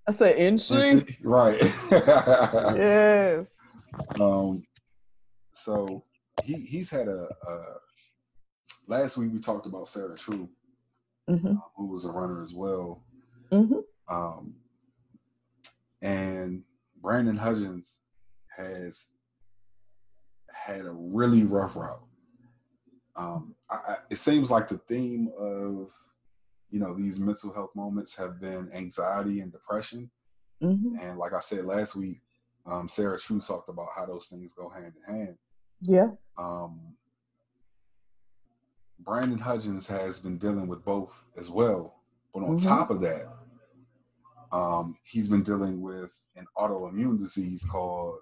I 0.08 0.12
said 0.12 0.36
NC. 0.38 1.18
Right. 1.24 1.60
Yes. 2.76 3.46
Um, 4.20 4.64
so 5.54 6.02
he 6.44 6.54
he's 6.56 6.90
had 6.90 7.08
a, 7.08 7.28
a 7.48 7.64
last 8.88 9.18
week 9.18 9.32
we 9.34 9.40
talked 9.40 9.66
about 9.68 9.88
Sarah 9.88 10.18
True, 10.18 10.50
hmm 11.28 11.56
who 11.76 11.88
was 11.88 12.06
a 12.06 12.12
runner 12.12 12.42
as 12.42 12.54
well. 12.54 13.04
hmm 13.52 13.74
Um, 14.08 14.56
and 16.02 16.64
Brandon 17.02 17.38
Hudgins 17.38 17.96
has 18.58 19.10
had 20.54 20.86
a 20.86 20.92
really 20.92 21.44
rough 21.44 21.76
route. 21.76 22.04
Um, 23.16 23.56
I, 23.70 23.76
I, 23.76 23.98
it 24.10 24.18
seems 24.18 24.50
like 24.50 24.68
the 24.68 24.78
theme 24.78 25.30
of 25.38 25.90
you 26.70 26.80
know 26.80 26.94
these 26.94 27.20
mental 27.20 27.54
health 27.54 27.72
moments 27.76 28.16
have 28.16 28.40
been 28.40 28.72
anxiety 28.74 29.42
and 29.42 29.52
depression. 29.52 30.10
hmm 30.62 30.96
And 31.02 31.18
like 31.18 31.34
I 31.34 31.40
said 31.40 31.66
last 31.66 31.96
week, 31.96 32.22
um, 32.66 32.88
Sarah 32.88 33.20
True 33.20 33.40
talked 33.42 33.70
about 33.70 33.90
how 33.96 34.06
those 34.06 34.28
things 34.28 34.54
go 34.54 34.70
hand 34.70 34.94
in 35.08 35.16
hand. 35.16 35.38
Yeah. 35.82 36.12
Um, 36.38 36.96
Brandon 39.00 39.40
Hudgins 39.40 39.88
has 39.88 40.20
been 40.20 40.38
dealing 40.38 40.68
with 40.68 40.84
both 40.84 41.14
as 41.38 41.50
well. 41.50 41.96
But 42.34 42.44
on 42.44 42.58
Mhm. 42.58 42.68
top 42.68 42.92
of 42.92 43.02
that, 43.02 43.34
um, 44.52 44.98
he's 45.04 45.30
been 45.30 45.44
dealing 45.44 45.82
with 45.82 46.14
an 46.36 46.46
autoimmune 46.58 47.18
disease 47.18 47.64
called 47.64 48.20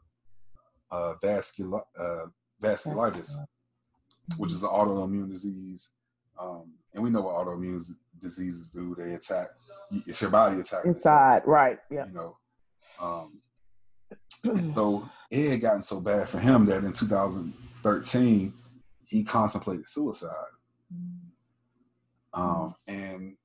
uh, 0.91 1.13
vascular, 1.21 1.81
uh, 1.99 2.25
vasculitis, 2.61 3.35
which 4.37 4.51
is 4.51 4.63
an 4.63 4.69
autoimmune 4.69 5.29
disease. 5.29 5.89
Um, 6.39 6.73
and 6.93 7.03
we 7.03 7.09
know 7.09 7.21
what 7.21 7.35
autoimmune 7.35 7.83
diseases 8.19 8.69
do. 8.69 8.95
They 8.95 9.13
attack, 9.13 9.47
it's 10.05 10.21
your 10.21 10.31
body 10.31 10.59
attacking 10.59 10.91
itself 10.91 10.95
Inside. 10.95 11.41
Right. 11.45 11.79
Yeah. 11.91 12.05
you 12.07 12.13
know. 12.13 12.37
Um, 12.99 13.41
so 14.73 15.03
it 15.31 15.51
had 15.51 15.61
gotten 15.61 15.83
so 15.83 15.99
bad 15.99 16.27
for 16.27 16.39
him 16.39 16.65
that 16.65 16.83
in 16.83 16.93
2013 16.93 18.53
he 19.05 19.23
contemplated 19.23 19.87
suicide. 19.87 20.31
Um, 22.33 22.75
and 22.87 23.35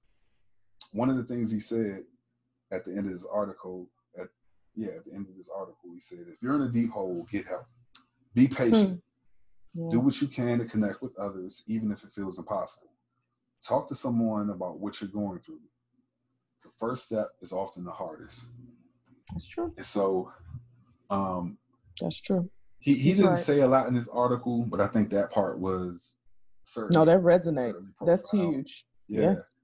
one 0.92 1.08
of 1.08 1.16
the 1.16 1.24
things 1.24 1.50
he 1.50 1.60
said 1.60 2.04
at 2.70 2.84
the 2.84 2.90
end 2.92 3.06
of 3.06 3.12
his 3.12 3.24
article, 3.24 3.88
yeah, 4.74 4.92
at 4.96 5.04
the 5.04 5.12
end 5.12 5.28
of 5.28 5.36
this 5.36 5.50
article, 5.54 5.90
he 5.92 6.00
said, 6.00 6.26
"If 6.28 6.42
you're 6.42 6.54
in 6.56 6.62
a 6.62 6.68
deep 6.68 6.90
hole, 6.90 7.26
get 7.30 7.46
help. 7.46 7.66
Be 8.34 8.48
patient. 8.48 9.02
Yeah. 9.74 9.88
Do 9.90 10.00
what 10.00 10.20
you 10.20 10.28
can 10.28 10.58
to 10.58 10.64
connect 10.64 11.02
with 11.02 11.18
others, 11.18 11.62
even 11.66 11.90
if 11.92 12.04
it 12.04 12.12
feels 12.12 12.38
impossible. 12.38 12.92
Talk 13.66 13.88
to 13.88 13.94
someone 13.94 14.50
about 14.50 14.80
what 14.80 15.00
you're 15.00 15.10
going 15.10 15.40
through. 15.40 15.60
The 16.64 16.70
first 16.78 17.04
step 17.04 17.28
is 17.40 17.52
often 17.52 17.84
the 17.84 17.90
hardest." 17.92 18.46
That's 19.32 19.46
true. 19.46 19.72
And 19.76 19.86
so 19.86 20.30
um, 21.10 21.58
That's 22.00 22.20
true. 22.20 22.50
he, 22.78 22.94
he 22.94 23.00
He's 23.00 23.16
didn't 23.16 23.30
right. 23.32 23.38
say 23.38 23.60
a 23.60 23.66
lot 23.66 23.86
in 23.88 23.94
this 23.94 24.08
article, 24.08 24.64
but 24.64 24.80
I 24.80 24.86
think 24.86 25.10
that 25.10 25.30
part 25.30 25.58
was 25.58 26.14
certain. 26.64 26.94
No, 26.94 27.04
that 27.04 27.20
resonates. 27.20 27.94
That's 28.04 28.30
huge. 28.30 28.84
Yeah. 29.08 29.32
Yes. 29.32 29.54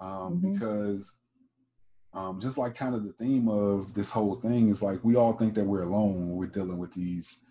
Um, 0.00 0.40
Mhm. 0.42 0.52
Because 0.52 1.18
um, 2.14 2.40
just 2.40 2.56
like 2.58 2.74
kind 2.74 2.94
of 2.94 3.04
the 3.04 3.12
theme 3.12 3.48
of 3.48 3.92
this 3.94 4.10
whole 4.10 4.36
thing 4.36 4.68
is 4.68 4.82
like 4.82 5.02
we 5.04 5.16
all 5.16 5.32
think 5.32 5.54
that 5.54 5.64
we're 5.64 5.82
alone 5.82 6.14
when 6.28 6.36
we're 6.36 6.46
dealing 6.46 6.78
with 6.78 6.92
these 6.92 7.44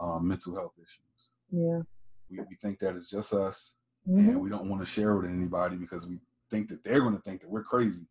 um, 0.00 0.28
mental 0.28 0.54
health 0.54 0.74
issues. 0.78 1.30
Yeah. 1.50 1.80
We, 2.30 2.44
we 2.48 2.56
think 2.56 2.78
that 2.80 2.94
it's 2.96 3.10
just 3.10 3.32
us 3.32 3.74
Mhm. 4.08 4.30
and 4.30 4.40
we 4.40 4.50
don't 4.50 4.68
want 4.68 4.82
to 4.82 4.86
share 4.90 5.16
with 5.16 5.30
anybody 5.30 5.76
because 5.76 6.08
we 6.08 6.20
think 6.50 6.68
that 6.68 6.82
they're 6.82 7.00
going 7.00 7.14
to 7.14 7.22
think 7.22 7.40
that 7.40 7.48
we're 7.48 7.62
crazy. 7.62 8.08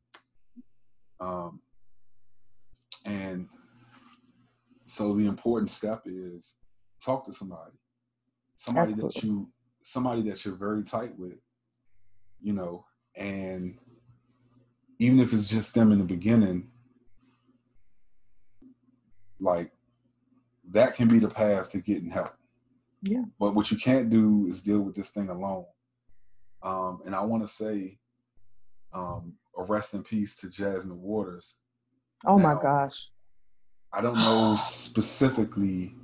Um, 1.20 1.62
and 3.06 3.50
so 4.86 5.14
the 5.14 5.28
important 5.28 5.70
step 5.70 6.04
is 6.06 6.56
talk 7.04 7.26
to 7.26 7.34
somebody, 7.34 7.78
somebody 8.56 8.94
that 8.94 9.22
you, 9.22 9.52
somebody 9.84 10.22
that 10.24 10.46
you're 10.46 10.56
very 10.56 10.84
tight 10.84 11.18
with, 11.20 11.42
you 12.40 12.54
know, 12.54 12.86
and 13.16 13.78
even 15.02 15.20
if 15.20 15.34
it's 15.34 15.50
just 15.50 15.74
them 15.74 15.92
in 15.92 15.98
the 15.98 16.06
beginning, 16.06 16.70
like 19.40 19.72
that 20.70 20.94
can 20.94 21.08
be 21.08 21.18
the 21.18 21.28
path 21.28 21.72
to 21.72 21.80
getting 21.80 22.12
help. 22.12 22.36
Yeah. 23.02 23.24
But 23.40 23.56
what 23.56 23.72
you 23.72 23.78
can't 23.78 24.12
do 24.12 24.46
is 24.48 24.62
deal 24.62 24.82
with 24.82 24.94
this 24.94 25.10
thing 25.10 25.30
alone. 25.30 25.66
Um, 26.62 27.02
and 27.04 27.16
I 27.16 27.22
want 27.22 27.42
to 27.42 27.52
say, 27.52 27.98
um, 28.94 29.34
a 29.58 29.64
rest 29.64 29.96
in 29.96 30.04
peace 30.04 30.36
to 30.38 30.50
Jasmine 30.50 31.02
Waters. 31.02 31.56
Oh 32.24 32.38
my 32.38 32.54
gosh. 32.62 33.10
I 33.92 34.02
don't 34.02 34.20
know 34.20 34.56
specifically 34.56 35.96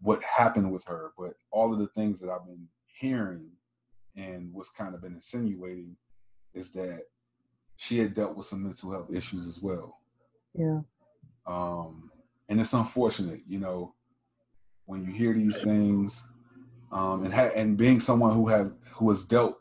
what 0.00 0.22
happened 0.22 0.72
with 0.72 0.86
her, 0.86 1.12
but 1.18 1.34
all 1.50 1.74
of 1.74 1.78
the 1.78 1.88
things 1.88 2.20
that 2.20 2.30
I've 2.30 2.46
been 2.46 2.68
hearing 2.86 3.50
and 4.16 4.50
what's 4.54 4.70
kind 4.70 4.94
of 4.94 5.02
been 5.02 5.12
insinuating 5.12 5.98
is 6.54 6.70
that 6.70 7.02
she 7.76 7.98
had 7.98 8.14
dealt 8.14 8.36
with 8.36 8.46
some 8.46 8.62
mental 8.64 8.90
health 8.92 9.12
issues 9.12 9.46
as 9.46 9.60
well. 9.62 9.98
Yeah. 10.54 10.80
Um, 11.46 12.10
and 12.48 12.60
it's 12.60 12.72
unfortunate, 12.72 13.40
you 13.46 13.58
know, 13.58 13.94
when 14.86 15.04
you 15.04 15.12
hear 15.12 15.32
these 15.34 15.60
things, 15.62 16.26
um, 16.92 17.24
and 17.24 17.34
ha- 17.34 17.50
and 17.54 17.76
being 17.76 18.00
someone 18.00 18.34
who 18.34 18.46
have 18.48 18.72
who 18.92 19.08
has 19.10 19.24
dealt 19.24 19.58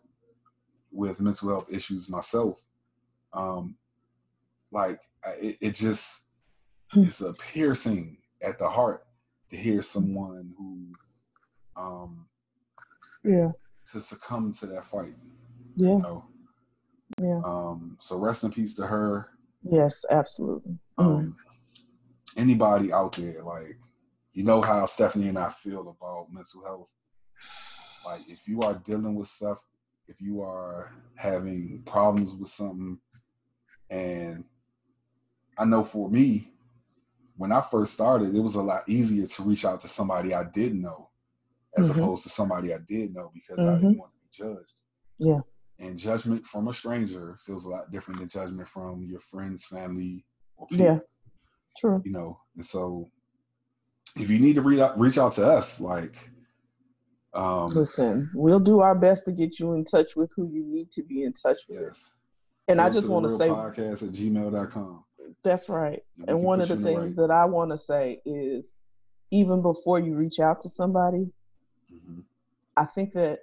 with 0.92 1.20
mental 1.20 1.50
health 1.50 1.66
issues 1.70 2.10
myself, 2.10 2.62
um, 3.34 3.76
like 4.72 5.02
I- 5.24 5.32
it, 5.42 5.58
it 5.62 5.76
just 5.76 6.24
it's 6.94 7.22
a 7.22 7.34
piercing 7.34 8.18
at 8.42 8.58
the 8.60 8.70
heart 8.70 9.06
to 9.50 9.58
hear 9.58 9.82
someone 9.82 10.54
who 10.58 10.94
um, 11.76 12.28
Yeah. 13.24 13.52
to 13.92 14.00
succumb 14.00 14.54
to 14.54 14.68
that 14.68 14.86
fight. 14.86 15.16
Yeah. 15.76 15.90
You 15.90 16.00
know. 16.00 16.26
Yeah. 17.22 17.42
Um. 17.44 17.98
So 18.02 18.18
rest 18.18 18.44
in 18.44 18.52
peace 18.52 18.76
to 18.76 18.88
her. 18.88 19.30
Yes, 19.64 20.04
absolutely. 20.10 20.78
Mm. 21.00 21.06
Um. 21.06 21.36
Anybody 22.38 22.92
out 22.92 23.14
there, 23.14 23.42
like, 23.44 23.80
you 24.34 24.44
know 24.44 24.62
how 24.62 24.86
Stephanie 24.86 25.30
and 25.30 25.40
I 25.40 25.50
feel 25.50 25.88
about 25.88 26.28
mental 26.32 26.64
health. 26.66 26.94
Like, 28.06 28.22
if 28.28 28.46
you 28.48 28.60
are 28.62 28.74
dealing 28.74 29.16
with 29.16 29.30
stuff, 29.30 29.64
if 30.08 30.20
you 30.22 30.42
are 30.42 30.92
having 31.16 31.82
problems 31.86 32.36
with 32.36 32.50
something, 32.50 33.00
and 33.90 34.44
I 35.58 35.64
know 35.64 35.84
for 35.84 36.10
me, 36.10 36.52
when 37.38 37.54
I 37.54 37.62
first 37.62 37.94
started, 37.94 38.36
it 38.36 38.42
was 38.42 38.56
a 38.56 38.62
lot 38.62 38.88
easier 38.88 39.26
to 39.26 39.44
reach 39.44 39.64
out 39.64 39.80
to 39.82 39.88
somebody 39.88 40.34
I 40.34 40.44
didn't 40.44 40.82
know 40.82 41.10
as 41.78 41.90
Mhm. 41.90 41.98
opposed 41.98 42.24
to 42.24 42.30
somebody 42.30 42.74
I 42.74 42.80
did 42.80 43.14
know 43.14 43.32
because 43.34 43.60
I 43.60 43.76
Mhm. 43.76 43.82
didn't 43.82 43.98
want 44.00 44.12
to 44.14 44.20
be 44.20 44.30
judged. 44.32 44.82
Yeah. 45.18 45.42
And 45.80 45.98
judgment 46.00 46.46
from 46.48 46.68
a 46.70 46.74
stranger 46.74 47.36
feels 47.46 47.66
a 47.66 47.70
lot 47.70 47.92
different 47.92 48.20
than 48.22 48.30
judgment 48.30 48.68
from 48.70 49.04
your 49.04 49.20
friends, 49.20 49.66
family, 49.66 50.26
or 50.58 50.68
people. 50.68 50.86
Yeah. 50.86 51.00
True. 51.78 52.02
You 52.06 52.12
know, 52.14 52.40
and 52.56 52.64
so 52.64 53.10
if 54.16 54.30
you 54.30 54.40
need 54.40 54.54
to 54.56 54.62
reach 54.62 54.80
out, 54.80 54.98
reach 54.98 55.18
out 55.18 55.34
to 55.34 55.46
us, 55.46 55.82
like, 55.82 56.30
um, 57.34 57.72
Listen, 57.74 58.32
we'll 58.34 58.62
do 58.62 58.80
our 58.80 58.96
best 58.96 59.26
to 59.26 59.34
get 59.34 59.60
you 59.60 59.74
in 59.74 59.84
touch 59.84 60.16
with 60.16 60.32
who 60.38 60.48
you 60.48 60.64
need 60.66 60.90
to 60.92 61.04
be 61.04 61.24
in 61.24 61.34
touch 61.34 61.58
with. 61.68 61.82
yes. 61.82 62.14
And 62.70 62.80
I 62.80 62.90
just 62.90 63.10
want 63.10 63.28
to 63.28 63.38
say 63.38 63.50
podcast 63.50 64.04
at 64.08 64.14
gmail.com. 64.14 65.04
that's 65.44 65.68
right. 65.70 66.02
And, 66.20 66.30
And 66.30 66.44
one 66.44 66.62
of 66.62 66.70
the 66.70 66.76
you 66.76 66.78
in 66.80 66.84
the 66.84 66.90
things 66.90 67.04
right- 67.18 67.28
that 67.28 67.32
I 67.32 67.44
want 67.46 67.72
to 67.72 67.78
say 67.78 68.22
is 68.26 68.74
even 69.32 69.62
before 69.62 70.00
you 70.00 70.16
reach 70.16 70.40
out 70.40 70.62
to 70.62 70.70
somebody, 70.70 71.30
Mhm. 71.94 72.24
I 72.78 72.86
think 72.86 73.12
that 73.14 73.40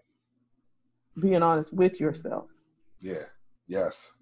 being 1.20 1.42
honest 1.42 1.72
with 1.72 2.00
yourself 2.00 2.46
Yeah. 3.00 3.24
Yes. 3.66 4.12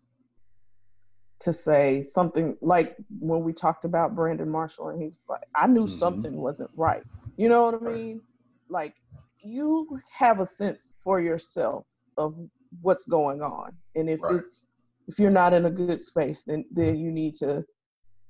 to 1.41 1.53
say 1.53 2.03
something 2.03 2.57
like 2.61 2.97
when 3.19 3.43
we 3.43 3.53
talked 3.53 3.85
about 3.85 4.15
Brandon 4.15 4.49
Marshall 4.49 4.89
and 4.91 5.01
he 5.01 5.09
was 5.09 5.25
like, 5.29 5.41
I 5.55 5.67
knew 5.67 5.87
Mhm. 5.87 5.99
something 5.99 6.37
wasn't 6.37 6.71
right. 6.75 7.03
You 7.37 7.49
know 7.49 7.65
what 7.65 7.75
I 7.75 7.79
Right. 7.79 7.95
mean? 7.95 8.23
Like 8.69 8.95
you 9.43 9.99
have 10.19 10.41
a 10.41 10.47
sense 10.47 10.97
for 11.03 11.21
yourself 11.21 11.87
of 12.19 12.35
what's 12.83 13.07
going 13.07 13.41
on. 13.43 13.77
And 13.95 14.11
if 14.11 14.21
Right. 14.21 14.35
it's 14.41 14.67
if 15.09 15.19
you're 15.19 15.31
not 15.31 15.53
in 15.55 15.65
a 15.65 15.71
good 15.71 16.01
space, 16.03 16.43
then 16.45 16.65
then 16.71 16.97
you 16.97 17.11
need 17.11 17.35
to 17.37 17.65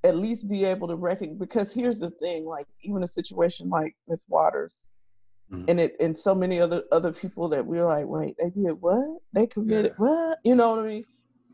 at 0.04 0.16
least 0.16 0.48
be 0.48 0.64
able 0.64 0.88
to 0.88 0.96
recognize 0.96 1.36
because 1.38 1.74
here's 1.74 1.98
the 1.98 2.10
thing, 2.12 2.46
like 2.46 2.66
even 2.82 3.02
a 3.02 3.08
situation 3.08 3.68
like 3.68 3.96
Miss 4.08 4.24
Waters 4.28 4.92
Mhm. 5.50 5.64
and 5.68 5.80
it 5.80 5.96
and 6.00 6.16
so 6.16 6.34
many 6.34 6.60
other 6.60 6.84
other 6.92 7.12
people 7.12 7.48
that 7.48 7.66
we're 7.66 7.84
like, 7.86 8.06
wait, 8.06 8.36
they 8.38 8.50
did 8.50 8.80
what? 8.80 9.18
They 9.32 9.46
committed 9.46 9.92
Yeah. 9.92 10.04
what? 10.04 10.38
You 10.44 10.54
know 10.54 10.70
what 10.70 10.78
I 10.80 10.88
mean? 10.88 11.04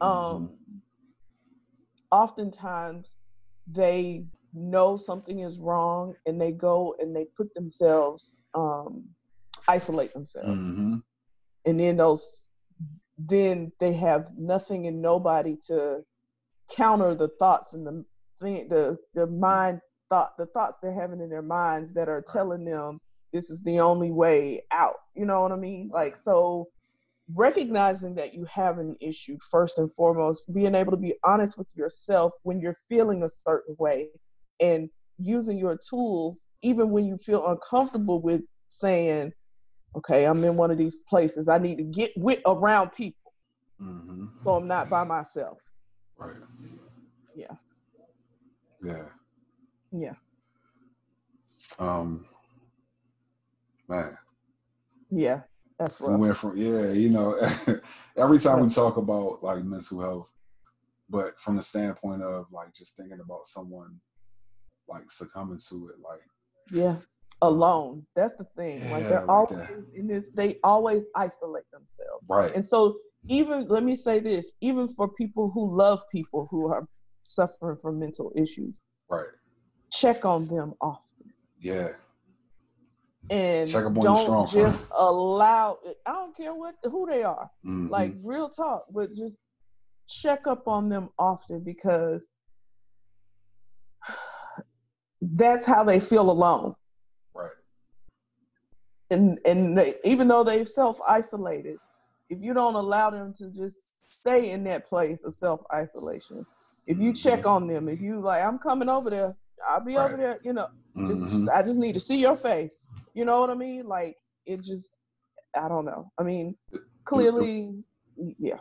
Mhm. 0.02 0.06
um 0.06 0.58
oftentimes 2.12 3.12
they 3.66 4.26
know 4.52 4.96
something 4.96 5.40
is 5.40 5.58
wrong 5.58 6.14
and 6.26 6.40
they 6.40 6.52
go 6.52 6.94
and 7.00 7.14
they 7.14 7.24
put 7.36 7.52
themselves 7.54 8.40
um 8.54 9.04
isolate 9.68 10.12
themselves 10.12 10.48
Mhm. 10.60 11.02
and 11.64 11.80
then 11.80 11.96
those 11.96 12.50
then 13.18 13.72
they 13.80 13.92
have 13.94 14.36
nothing 14.36 14.86
and 14.86 15.00
nobody 15.00 15.56
to 15.56 16.04
counter 16.70 17.14
the 17.14 17.28
thoughts 17.38 17.74
and 17.74 17.86
the 17.86 18.04
thing 18.40 18.68
the 18.68 18.96
the 19.14 19.26
mind 19.26 19.80
thought 20.10 20.36
the 20.36 20.46
thoughts 20.46 20.78
they're 20.82 20.92
having 20.92 21.20
in 21.20 21.28
their 21.30 21.42
minds 21.42 21.92
that 21.94 22.08
are 22.08 22.22
telling 22.22 22.64
them 22.64 23.00
this 23.36 23.50
is 23.50 23.62
the 23.64 23.78
only 23.78 24.10
way 24.10 24.62
out 24.72 24.94
you 25.14 25.26
know 25.26 25.42
what 25.42 25.52
i 25.52 25.56
mean 25.56 25.90
like 25.92 26.16
so 26.16 26.66
recognizing 27.34 28.14
that 28.14 28.32
you 28.32 28.44
have 28.46 28.78
an 28.78 28.96
issue 29.00 29.36
first 29.50 29.78
and 29.78 29.92
foremost 29.94 30.52
being 30.54 30.74
able 30.74 30.92
to 30.92 30.96
be 30.96 31.14
honest 31.24 31.58
with 31.58 31.68
yourself 31.76 32.32
when 32.44 32.60
you're 32.60 32.78
feeling 32.88 33.22
a 33.24 33.28
certain 33.28 33.76
way 33.78 34.08
and 34.60 34.88
using 35.18 35.58
your 35.58 35.78
tools 35.88 36.46
even 36.62 36.90
when 36.90 37.04
you 37.04 37.18
feel 37.18 37.46
uncomfortable 37.48 38.20
with 38.22 38.40
saying 38.70 39.32
okay 39.96 40.24
i'm 40.26 40.42
in 40.44 40.56
one 40.56 40.70
of 40.70 40.78
these 40.78 40.98
places 41.08 41.48
i 41.48 41.58
need 41.58 41.76
to 41.76 41.84
get 41.84 42.12
with 42.16 42.40
around 42.46 42.90
people 42.90 43.32
Mhm. 43.82 44.30
so 44.44 44.50
i'm 44.52 44.66
not 44.66 44.88
by 44.88 45.04
myself 45.04 45.58
Right. 46.18 46.36
yeah 47.34 47.54
Yeah. 48.82 49.08
yeah 49.92 50.14
Um. 51.78 52.24
Man, 53.88 54.16
yeah 55.10 55.40
that's 55.78 56.00
we 56.00 56.08
rough. 56.08 56.20
went 56.20 56.36
from 56.36 56.56
yeah, 56.56 56.92
you 56.92 57.10
know, 57.10 57.38
every 58.16 58.38
time 58.38 58.60
we 58.60 58.70
talk 58.70 58.96
about 58.96 59.42
like 59.42 59.62
mental 59.64 60.00
health, 60.00 60.32
but 61.08 61.38
from 61.38 61.56
the 61.56 61.62
standpoint 61.62 62.22
of 62.22 62.46
like 62.50 62.74
just 62.74 62.96
thinking 62.96 63.20
about 63.20 63.46
someone 63.46 64.00
like 64.88 65.10
succumbing 65.10 65.60
to 65.68 65.88
it, 65.88 66.00
like 66.02 66.20
yeah 66.72 66.96
alone 67.42 68.04
that's 68.16 68.34
the 68.36 68.46
thing 68.56 68.80
like 68.90 69.02
Yeah, 69.02 69.08
they're 69.08 69.20
like 69.20 69.28
always 69.28 69.58
that. 69.58 69.84
in 69.94 70.06
this 70.06 70.24
they 70.34 70.58
always 70.64 71.02
isolate 71.14 71.64
themselves. 71.70 72.24
Right, 72.28 72.54
and 72.54 72.64
so 72.64 72.88
mm-hmm. 72.88 73.28
even 73.28 73.68
let 73.68 73.82
me 73.84 73.94
say 73.94 74.18
this 74.20 74.52
even 74.62 74.88
for 74.94 75.08
people 75.08 75.50
who 75.52 75.76
love 75.76 76.00
people 76.10 76.48
who 76.50 76.72
are 76.72 76.88
suffering 77.24 77.76
from 77.82 77.98
mental 77.98 78.32
issues 78.36 78.80
right, 79.10 79.26
check 79.92 80.24
on 80.24 80.46
them 80.48 80.72
often. 80.80 81.32
Yeah, 81.60 81.90
and 83.30 83.68
Check 83.68 83.84
up 83.84 83.86
on 83.88 83.94
your 83.96 84.04
don't 84.04 84.18
strong 84.18 84.48
just 84.48 84.84
allow 84.96 85.78
i 86.06 86.12
don't 86.12 86.36
care 86.36 86.54
what 86.54 86.74
who 86.84 87.06
they 87.06 87.22
are 87.24 87.50
Mhm. 87.64 87.90
like 87.90 88.12
real 88.22 88.48
talk 88.48 88.84
but 88.90 89.08
just 89.12 89.36
check 90.08 90.46
up 90.46 90.68
on 90.68 90.88
them 90.88 91.08
often 91.18 91.60
because 91.60 92.28
that's 95.20 95.64
how 95.64 95.82
they 95.82 95.98
feel 95.98 96.30
alone 96.30 96.74
right, 97.34 97.50
and 99.10 99.40
and 99.44 99.76
they, 99.76 99.96
even 100.04 100.28
though 100.28 100.44
they've 100.44 100.68
self 100.68 101.00
isolated 101.06 101.78
if 102.30 102.40
you 102.40 102.54
don't 102.54 102.74
allow 102.74 103.10
them 103.10 103.34
to 103.34 103.50
just 103.50 103.76
stay 104.10 104.50
in 104.50 104.62
that 104.64 104.88
place 104.88 105.18
of 105.24 105.34
self 105.34 105.60
isolation 105.72 106.46
if 106.86 106.98
you 106.98 107.12
check 107.12 107.42
Mhm. 107.42 107.50
on 107.50 107.66
them 107.66 107.88
if 107.88 108.00
you 108.00 108.20
like 108.20 108.44
i'm 108.44 108.58
coming 108.58 108.88
over 108.88 109.10
there 109.10 109.36
i'll 109.68 109.84
be 109.84 109.96
over 109.96 110.16
there 110.16 110.38
you 110.44 110.52
know 110.52 110.68
just 111.08 111.20
Mhm. 111.34 111.48
i 111.54 111.62
just 111.62 111.76
need 111.78 111.92
to 111.94 112.00
see 112.00 112.18
your 112.18 112.36
face. 112.36 112.86
You 113.14 113.24
know 113.24 113.40
what 113.40 113.50
i 113.50 113.54
mean? 113.54 113.86
Like 113.86 114.16
it 114.46 114.62
just 114.62 114.88
i 115.56 115.68
don't 115.68 115.84
know. 115.84 116.10
I 116.18 116.22
mean 116.22 116.56
clearly 117.04 117.74
yeah. 118.38 118.58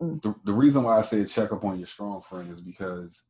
The, 0.00 0.34
the 0.44 0.52
reason 0.52 0.84
why 0.84 0.98
I 0.98 1.02
say 1.02 1.24
check 1.24 1.52
up 1.52 1.64
on 1.64 1.78
your 1.78 1.86
strong 1.88 2.22
friend 2.22 2.50
is 2.50 2.60
because 2.60 3.24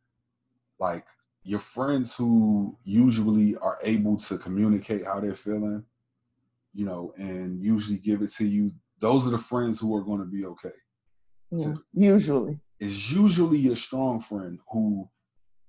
like 0.78 1.06
your 1.42 1.58
friends 1.60 2.14
who 2.14 2.76
usually 2.84 3.56
are 3.56 3.78
able 3.82 4.16
to 4.18 4.38
communicate 4.38 5.04
how 5.06 5.20
they're 5.20 5.34
feeling, 5.34 5.84
you 6.74 6.84
know, 6.84 7.12
and 7.16 7.62
usually 7.62 7.98
give 7.98 8.22
it 8.22 8.30
to 8.32 8.46
you, 8.46 8.72
those 9.00 9.26
are 9.26 9.30
the 9.30 9.38
friends 9.38 9.78
who 9.80 9.94
are 9.96 10.02
going 10.02 10.20
to 10.20 10.26
be 10.26 10.44
okay. 10.44 10.76
yeah 11.52 11.74
usually. 11.92 12.60
It's 12.80 13.10
usually 13.10 13.58
your 13.58 13.76
strong 13.76 14.20
friend 14.20 14.58
who 14.70 15.08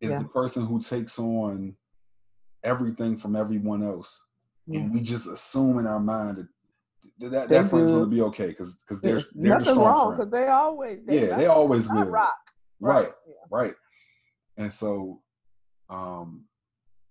is 0.02 0.12
Yeah. 0.12 0.20
the 0.20 0.26
person 0.26 0.66
who 0.66 0.80
takes 0.80 1.18
on 1.20 1.76
everything 2.64 3.18
from 3.18 3.36
everyone 3.36 3.84
else. 3.84 4.24
Yeah. 4.68 4.82
And 4.82 4.94
we 4.94 5.02
just 5.02 5.28
assume 5.28 5.78
in 5.80 5.88
our 5.88 6.00
mind 6.00 6.38
that 6.38 6.48
that, 7.20 7.32
that, 7.32 7.50
that 7.50 7.70
friend's 7.70 7.92
going 7.92 8.04
to 8.04 8.10
be 8.10 8.22
okay 8.24 8.48
because 8.48 8.74
because 8.74 9.00
they're, 9.00 9.20
they're 9.36 9.60
the 9.60 9.60
nothing 9.60 9.76
strong 9.76 9.86
wrong 9.86 10.12
because 10.18 10.32
they 10.32 10.48
always 10.48 11.00
Yeah, 11.08 11.38
they 11.38 11.46
always 11.46 11.88
good. 11.88 12.08
rock 12.10 12.36
Right. 12.80 13.10
yeah. 13.28 13.34
right 13.50 13.74
and 14.58 14.72
so 14.72 15.22
um 15.90 16.46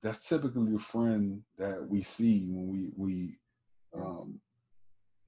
that's 0.03 0.29
typically 0.29 0.73
the 0.73 0.79
friend 0.79 1.43
that 1.59 1.89
we 1.89 2.03
see 2.03 2.47
when 2.51 2.69
we 2.69 2.93
we 2.97 3.39
um 3.97 4.41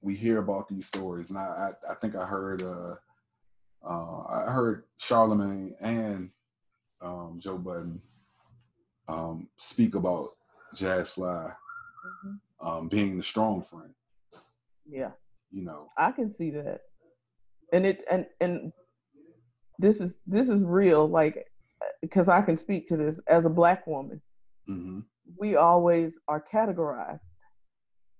we 0.01 0.15
hear 0.15 0.37
about 0.39 0.67
these 0.67 0.85
stories 0.85 1.29
and 1.31 1.39
i 1.39 1.71
i, 1.87 1.91
I 1.91 1.95
think 1.95 2.15
i 2.15 2.25
heard 2.25 2.61
uh 2.61 2.95
uh 3.83 4.23
i 4.29 4.51
heard 4.51 4.83
charlemagne 4.97 5.75
and 5.79 6.29
um 7.01 7.39
joe 7.39 7.57
budden 7.57 8.01
um 9.07 9.47
speak 9.57 9.95
about 9.95 10.29
JasFly 10.75 11.55
Mhm. 12.25 12.39
um 12.59 12.87
being 12.89 13.17
the 13.17 13.23
strong 13.23 13.61
friend 13.61 13.93
yeah 14.85 15.11
you 15.51 15.63
know 15.63 15.89
I 15.97 16.11
can 16.11 16.31
see 16.31 16.51
that. 16.51 16.81
And 17.73 17.85
it 17.85 18.03
and 18.09 18.25
and 18.39 18.71
this 19.79 20.01
is 20.01 20.21
this 20.27 20.49
is 20.49 20.65
real 20.65 21.07
like 21.07 21.47
because 22.01 22.27
I 22.29 22.41
can 22.41 22.57
speak 22.57 22.87
to 22.87 22.97
this 22.97 23.19
as 23.27 23.45
a 23.45 23.49
black 23.49 23.85
woman. 23.87 24.21
hmm 24.65 24.99
We 25.37 25.55
always 25.55 26.17
are 26.27 26.43
categorized 26.53 27.19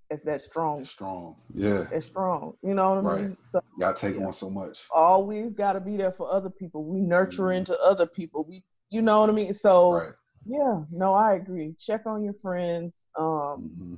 as 0.09 0.23
that 0.23 0.41
strong 0.41 0.83
strong 0.83 1.35
yeah 1.53 1.85
as 1.91 2.05
strong. 2.05 2.53
You 2.63 2.73
know 2.73 2.89
what 2.89 2.97
I 2.99 3.01
Right. 3.01 3.21
mean? 3.27 3.37
So 3.51 3.61
y'all 3.79 3.93
take 3.93 4.17
Yeah. 4.17 4.25
on 4.27 4.33
so 4.33 4.49
much 4.49 4.85
always 4.93 5.53
got 5.53 5.73
to 5.73 5.79
be 5.79 5.97
there 5.97 6.11
for 6.11 6.31
other 6.31 6.49
people. 6.49 6.83
We 6.85 7.01
nurture 7.01 7.43
Mhm. 7.43 7.57
into 7.57 7.79
other 7.81 8.07
people. 8.07 8.45
We 8.47 8.63
you 8.89 9.01
know 9.01 9.19
what 9.19 9.29
I 9.29 9.33
mean? 9.33 9.53
So 9.53 9.91
right 9.91 10.13
yeah, 10.45 10.83
no, 10.91 11.13
I 11.13 11.33
agree. 11.35 11.75
Check 11.77 12.05
on 12.05 12.23
your 12.23 12.35
friends 12.41 13.07
um 13.17 13.71
hmm 13.77 13.95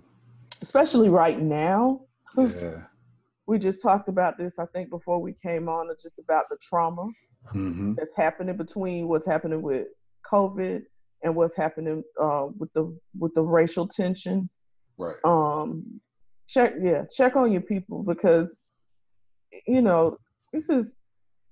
especially 0.62 1.10
right 1.10 1.40
now. 1.42 2.02
yeah 2.38 2.84
we 3.48 3.58
just 3.58 3.82
talked 3.82 4.10
about 4.10 4.38
this, 4.38 4.60
I 4.60 4.66
think, 4.68 4.90
before 4.90 5.20
we 5.22 5.34
came 5.34 5.70
on, 5.70 5.90
just 6.02 6.20
about 6.20 6.46
the 6.50 6.58
trauma 6.62 7.08
Mm-hmm. 7.56 7.94
that's 7.98 8.16
happening 8.16 8.58
between 8.58 9.08
what's 9.08 9.26
happening 9.26 9.62
with 9.64 9.88
COVID 10.32 10.82
and 11.24 11.36
what's 11.36 11.56
happening 11.56 12.04
uh, 12.22 12.48
with 12.60 12.72
the 12.74 12.96
with 13.18 13.34
the 13.34 13.42
racial 13.42 13.88
tension. 13.88 14.50
Right. 15.00 15.16
Um, 15.24 16.02
check, 16.48 16.74
yeah, 16.82 17.06
check 17.10 17.38
on 17.38 17.52
your 17.52 17.62
people 17.62 18.04
because 18.04 18.58
you 19.66 19.82
know 19.82 20.18
this 20.54 20.70
is 20.70 20.98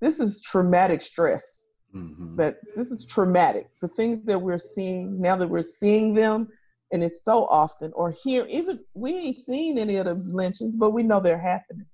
this 0.02 0.20
is 0.20 0.42
traumatic 0.42 1.02
stress. 1.02 1.70
Mm-hmm. 1.96 2.36
That 2.36 2.58
this 2.76 2.92
is 2.92 3.06
traumatic. 3.06 3.70
The 3.82 3.88
things 3.88 4.24
that 4.26 4.40
we're 4.40 4.60
seeing 4.60 5.20
now 5.22 5.38
that 5.38 5.50
we're 5.50 5.64
seeing 5.64 6.14
them, 6.14 6.50
and 6.92 7.02
it's 7.02 7.24
so 7.24 7.46
often 7.46 7.94
or 7.96 8.12
here 8.12 8.46
even 8.48 8.80
we 8.94 9.16
ain't 9.16 9.38
seen 9.38 9.80
any 9.80 9.96
of 9.96 10.06
the 10.06 10.16
lynchings, 10.16 10.76
but 10.76 10.92
we 10.92 11.02
know 11.02 11.22
they're 11.22 11.40
happening. 11.40 11.86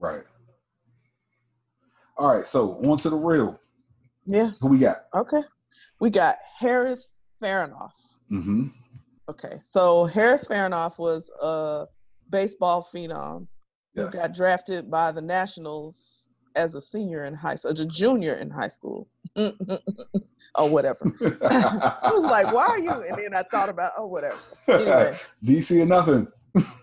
Right. 0.00 0.22
All 2.16 2.34
right. 2.34 2.46
So 2.46 2.72
on 2.90 2.96
to 2.98 3.10
the 3.10 3.16
real. 3.16 3.60
Yeah. 4.24 4.50
Who 4.62 4.68
we 4.68 4.78
got? 4.78 4.96
Okay. 5.14 5.42
We 6.00 6.08
got 6.08 6.38
Harris 6.58 7.10
Faranoff. 7.42 7.92
Mm-hmm. 8.30 8.68
Okay, 9.28 9.58
so 9.70 10.04
Harris 10.06 10.44
Faranoff 10.44 10.98
was 10.98 11.30
a 11.40 11.86
baseball 12.30 12.86
phenom 12.92 13.46
who 13.94 14.10
got 14.10 14.34
drafted 14.34 14.90
by 14.90 15.12
the 15.12 15.22
Nationals 15.22 16.28
as 16.56 16.74
a 16.74 16.80
senior 16.80 17.24
in 17.24 17.34
high 17.34 17.54
school, 17.54 17.70
as 17.72 17.80
a 17.80 17.86
junior 17.86 18.34
in 18.34 18.50
high 18.50 18.68
school, 18.68 19.08
or 19.36 20.68
whatever. 20.68 21.00
I 21.42 22.10
was 22.12 22.24
like, 22.24 22.52
"Why 22.52 22.66
are 22.66 22.78
you?" 22.78 22.90
And 22.90 23.16
then 23.16 23.34
I 23.34 23.42
thought 23.44 23.68
about, 23.68 23.92
"Oh, 23.96 24.06
whatever." 24.06 24.36
Anyway. 24.68 25.16
DC 25.44 25.80
or 25.82 25.86
nothing. 25.86 26.26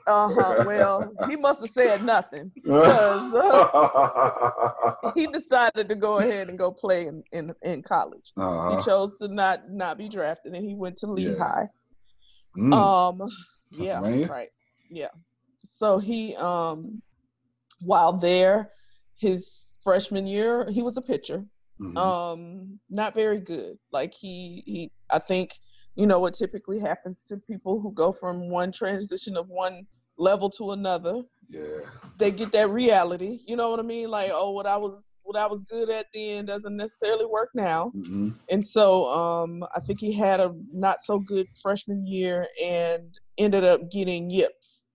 Uh 0.08 0.30
huh. 0.34 0.64
Well, 0.66 1.14
he 1.30 1.36
must 1.36 1.62
have 1.62 1.70
said 1.70 2.04
nothing. 2.04 2.52
Because, 2.56 3.34
uh, 3.36 5.12
He 5.14 5.28
decided 5.28 5.88
to 5.90 5.96
go 5.96 6.18
ahead 6.18 6.50
and 6.50 6.58
go 6.58 6.72
play 6.72 7.06
in 7.06 7.24
in, 7.32 7.54
in 7.62 7.84
college. 7.84 8.32
uh-huh. 8.38 8.78
He 8.78 8.84
chose 8.84 9.14
to 9.20 9.28
not 9.28 9.70
not 9.70 9.98
be 9.98 10.10
drafted, 10.10 10.54
and 10.54 10.66
he 10.66 10.74
went 10.74 10.98
to 11.00 11.14
Yeah. 11.18 11.66
Mm. 12.60 12.74
Um, 12.74 13.30
yeah, 13.72 14.00
right, 14.28 14.50
yeah. 14.90 15.08
So 15.64 15.98
he, 16.00 16.36
um, 16.36 17.02
while 17.82 18.14
there, 18.14 18.70
his 19.18 19.66
freshman 19.84 20.28
year, 20.28 20.70
he 20.70 20.82
was 20.82 20.98
a 20.98 21.02
pitcher. 21.02 21.46
Mhm. 21.80 21.98
Um, 21.98 22.80
not 22.90 23.14
very 23.14 23.40
good. 23.40 23.78
Like 23.92 24.14
he, 24.14 24.64
he, 24.66 24.92
I 25.10 25.20
think, 25.20 25.54
you 25.96 26.06
know 26.06 26.20
what 26.20 26.34
typically 26.34 26.80
happens 26.80 27.24
to 27.28 27.38
people 27.38 27.80
who 27.80 27.92
go 27.94 28.12
from 28.12 28.50
one 28.50 28.72
transition 28.72 29.38
of 29.38 29.48
one 29.48 29.86
level 30.18 30.50
to 30.52 30.72
another. 30.72 31.22
yeah. 31.50 31.82
They 32.18 32.32
get 32.32 32.52
that 32.52 32.70
reality. 32.70 33.40
You 33.48 33.56
know 33.56 33.70
what 33.70 33.80
I 33.80 33.84
mean? 33.84 34.10
Like, 34.10 34.32
oh, 34.34 34.52
what 34.52 34.66
I 34.68 34.76
was, 34.76 35.02
what 35.30 35.40
I 35.40 35.46
was 35.46 35.64
good 35.66 35.92
at 35.92 36.08
then 36.12 36.48
doesn't 36.48 36.76
necessarily 36.76 37.26
work 37.28 37.50
now. 37.54 37.92
hmm 37.92 38.30
And 38.50 38.66
so 38.66 39.08
um, 39.10 39.64
I 39.76 39.80
think 39.80 40.00
he 40.00 40.12
had 40.12 40.40
a 40.40 40.52
not 40.74 41.04
so 41.04 41.20
good 41.20 41.46
freshman 41.62 42.06
year 42.08 42.48
and 42.64 43.14
ended 43.38 43.64
up 43.64 43.92
getting 43.92 44.32
yips, 44.32 44.88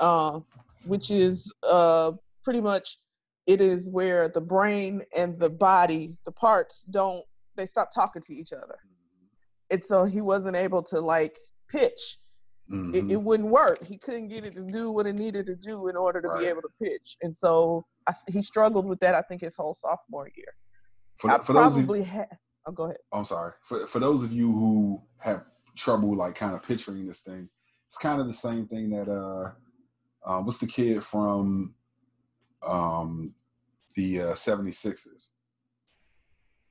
uh, 0.00 0.40
which 0.84 1.12
is 1.12 1.52
uh, 1.62 2.10
pretty 2.42 2.60
much 2.60 2.98
it 3.46 3.60
is 3.60 3.88
where 3.88 4.28
the 4.28 4.40
brain 4.40 5.02
and 5.16 5.38
the 5.38 5.50
body, 5.50 6.16
the 6.26 6.32
parts 6.32 6.84
don't 6.90 7.24
they 7.54 7.66
stop 7.66 7.90
talking 7.94 8.22
to 8.22 8.34
each 8.34 8.52
other. 8.52 8.78
And 9.70 9.82
so 9.84 10.04
he 10.04 10.20
wasn't 10.20 10.56
able 10.56 10.82
to 10.84 11.00
like 11.00 11.36
pitch. 11.70 12.18
Mhm. 12.68 12.94
It, 12.94 13.12
it 13.12 13.22
wouldn't 13.22 13.48
work. 13.48 13.84
He 13.84 13.96
couldn't 13.98 14.28
get 14.28 14.44
it 14.44 14.54
to 14.56 14.62
do 14.62 14.90
what 14.90 15.06
it 15.06 15.12
needed 15.14 15.46
to 15.46 15.54
do 15.54 15.86
in 15.88 15.96
order 15.96 16.20
to 16.20 16.28
Right. 16.28 16.40
be 16.40 16.46
able 16.46 16.62
to 16.62 16.68
pitch. 16.82 17.16
And 17.22 17.34
so 17.34 17.84
I, 18.08 18.14
he 18.28 18.42
struggled 18.42 18.86
with 18.86 19.00
that. 19.00 19.14
I 19.14 19.22
think 19.22 19.40
his 19.42 19.54
whole 19.54 19.74
sophomore 19.74 20.28
year. 20.36 20.54
for, 21.18 21.30
I 21.30 21.38
for 21.38 21.52
those 21.52 21.76
of, 21.76 21.88
had. 22.06 22.26
Oh, 22.66 22.72
go 22.72 22.84
ahead. 22.84 22.98
I'm 23.12 23.24
sorry. 23.24 23.52
For 23.62 23.86
for 23.86 23.98
those 23.98 24.22
of 24.22 24.32
you 24.32 24.52
who 24.52 25.02
have 25.18 25.44
trouble 25.76 26.16
like 26.16 26.34
kind 26.34 26.54
of 26.54 26.62
picturing 26.62 27.06
this 27.06 27.20
thing, 27.20 27.48
it's 27.88 27.98
kind 27.98 28.20
of 28.20 28.26
the 28.26 28.32
same 28.32 28.66
thing 28.66 28.90
that 28.90 29.08
uh, 29.08 29.50
uh 30.24 30.42
what's 30.42 30.58
the 30.58 30.66
kid 30.66 31.02
from 31.02 31.74
um 32.62 33.34
the 33.96 34.20
uh 34.20 34.32
76ers 34.32 35.28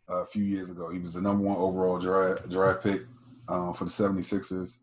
a 0.07 0.25
few 0.25 0.43
years 0.43 0.69
ago. 0.69 0.89
He 0.89 0.99
was 0.99 1.13
the 1.13 1.21
number 1.21 1.43
one 1.43 1.57
overall 1.57 1.99
draft 1.99 2.49
draft 2.49 2.83
pick 2.83 3.01
um, 3.47 3.73
for 3.73 3.85
the 3.85 3.89
76ers. 3.91 4.77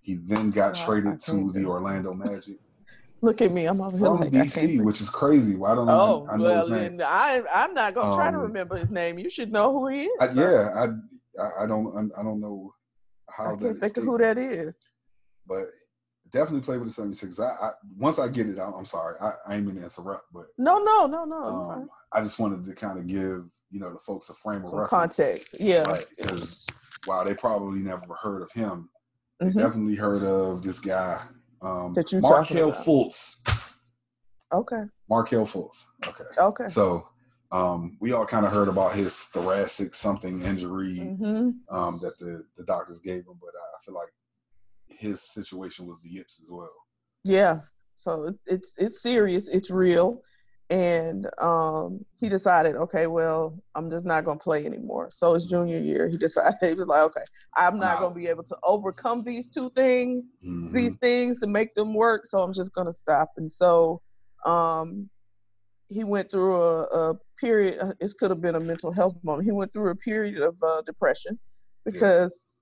He 0.00 0.14
then 0.14 0.50
got 0.50 0.78
Oh, 0.78 0.84
traded 0.84 1.20
to 1.20 1.52
the. 1.52 1.64
Orlando 1.64 2.12
Magic 2.12 2.58
Look 3.22 3.42
at 3.42 3.52
me. 3.52 3.66
I'm 3.66 3.80
over 3.80 3.96
here 3.96 4.06
from 4.06 4.20
like 4.20 4.34
I 4.34 4.46
DC, 4.46 4.82
which 4.82 5.00
is 5.00 5.10
crazy. 5.10 5.54
Why 5.56 5.74
don't 5.74 5.88
Oh 5.90 6.26
I, 6.28 6.34
I 6.34 6.36
know 6.38 6.44
well, 6.44 6.66
his 6.68 6.70
name? 6.70 7.00
I 7.04 7.42
I'm 7.54 7.74
not 7.74 7.94
gonna 7.94 8.16
try 8.16 8.30
to 8.30 8.36
Um, 8.36 8.42
remember 8.44 8.76
his 8.76 8.90
name. 8.90 9.18
You 9.18 9.28
should 9.28 9.52
know 9.52 9.72
who 9.72 9.88
he 9.88 10.02
is. 10.04 10.10
I, 10.20 10.30
yeah, 10.32 10.70
I, 10.74 11.42
I 11.42 11.64
I 11.64 11.66
don't 11.66 12.12
I 12.18 12.22
don't 12.22 12.40
know 12.40 12.72
I 13.28 13.32
how 13.32 13.56
that 13.56 13.64
can't 13.64 13.78
think 13.78 13.96
of 13.98 14.04
who 14.04 14.18
that 14.18 14.38
is. 14.38 14.78
but 15.46 15.66
definitely 16.32 16.60
play 16.60 16.78
with 16.78 16.88
the 16.88 16.94
76. 16.94 17.38
I, 17.40 17.44
I 17.48 17.70
once 17.98 18.18
I 18.18 18.28
get 18.28 18.48
it, 18.48 18.58
I, 18.58 18.70
I'm 18.70 18.86
sorry, 18.86 19.16
I, 19.20 19.32
I 19.46 19.56
ain't 19.56 19.66
mean 19.66 19.76
to 19.76 19.82
interrupt, 19.82 20.32
but 20.32 20.46
No, 20.58 20.78
no, 20.78 21.06
no, 21.06 21.24
no. 21.24 21.42
um, 21.44 21.90
I 22.12 22.22
just 22.22 22.38
wanted 22.38 22.64
to 22.64 22.74
kind 22.74 22.98
of 22.98 23.06
give 23.06 23.44
you 23.70 23.80
know 23.80 23.92
the 23.92 23.98
folks 23.98 24.30
a 24.30 24.34
frame 24.34 24.62
of 24.62 24.72
reference, 24.72 24.88
context. 24.88 25.56
Yeah. 25.60 25.98
Because 26.16 26.64
while 27.04 27.24
they 27.24 27.34
probably 27.34 27.80
never 27.80 28.14
heard 28.14 28.42
of 28.42 28.50
him, 28.52 28.88
they 29.40 29.50
definitely 29.52 29.94
heard 29.96 30.22
of 30.22 30.62
this 30.62 30.80
guy, 30.80 31.20
um, 31.62 31.94
That 31.94 32.12
you 32.12 32.20
Markelle. 32.20 32.72
Fultz. 32.72 33.36
Okay. 34.52 34.84
Markelle 35.08 35.46
Fultz. 35.46 35.86
Okay, 36.06 36.24
Okay. 36.38 36.68
so 36.68 37.02
um, 37.52 37.96
we 38.00 38.12
all 38.12 38.26
kind 38.26 38.46
of 38.46 38.52
heard 38.52 38.68
about 38.68 38.94
his 38.94 39.24
thoracic 39.24 39.94
something 39.94 40.42
injury 40.42 40.98
hmm 40.98 41.50
um, 41.68 41.98
that 42.02 42.18
the 42.18 42.44
the 42.56 42.64
doctors 42.64 42.98
gave 43.00 43.20
him, 43.26 43.38
but 43.40 43.50
I 43.56 43.84
feel 43.84 43.94
like 43.94 44.08
his 44.86 45.20
situation 45.22 45.86
was 45.86 46.00
the 46.00 46.10
yips 46.10 46.40
as 46.42 46.50
well. 46.50 46.70
Yeah. 47.24 47.60
So 47.96 48.34
it's 48.46 48.74
it's 48.78 49.02
serious. 49.02 49.48
It's 49.48 49.70
real. 49.70 50.22
And 50.70 51.26
um, 51.38 52.04
he 52.16 52.28
decided, 52.28 52.76
okay, 52.76 53.08
well, 53.08 53.60
I'm 53.74 53.90
just 53.90 54.06
not 54.06 54.24
gonna 54.24 54.38
play 54.38 54.64
anymore. 54.64 55.08
So 55.10 55.34
his 55.34 55.44
junior 55.44 55.78
year, 55.78 56.08
he 56.08 56.16
decided 56.26 56.58
he 56.62 56.74
was 56.74 56.86
like, 56.88 57.02
okay, 57.02 57.24
I'm 57.56 57.78
not 57.78 57.96
Wow. 57.96 58.02
gonna 58.08 58.14
be 58.14 58.28
able 58.28 58.44
to 58.44 58.56
overcome 58.62 59.22
these 59.22 59.50
two 59.50 59.70
things. 59.70 60.24
Mhm. 60.46 60.72
these 60.72 60.96
things 60.96 61.40
to 61.40 61.46
make 61.46 61.74
them 61.74 61.94
work 61.94 62.24
so 62.24 62.38
i'm 62.38 62.52
just 62.52 62.72
going 62.72 62.86
to 62.86 62.92
stop 62.92 63.30
and 63.38 63.50
so 63.50 64.00
um 64.46 65.08
he 65.88 66.04
went 66.04 66.30
through 66.30 66.54
a, 66.60 66.82
a 66.82 67.14
period 67.40 67.78
uh, 67.80 67.92
it 68.00 68.12
could 68.18 68.30
have 68.30 68.40
been 68.40 68.54
a 68.56 68.60
mental 68.60 68.92
health 68.92 69.16
moment 69.22 69.44
he 69.46 69.52
went 69.52 69.72
through 69.72 69.90
a 69.90 69.96
period 69.96 70.40
of 70.42 70.54
uh, 70.62 70.80
depression 70.82 71.38
because 71.84 72.60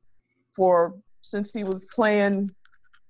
for 0.56 0.94
since 1.22 1.50
he 1.52 1.64
was 1.64 1.86
playing 1.94 2.50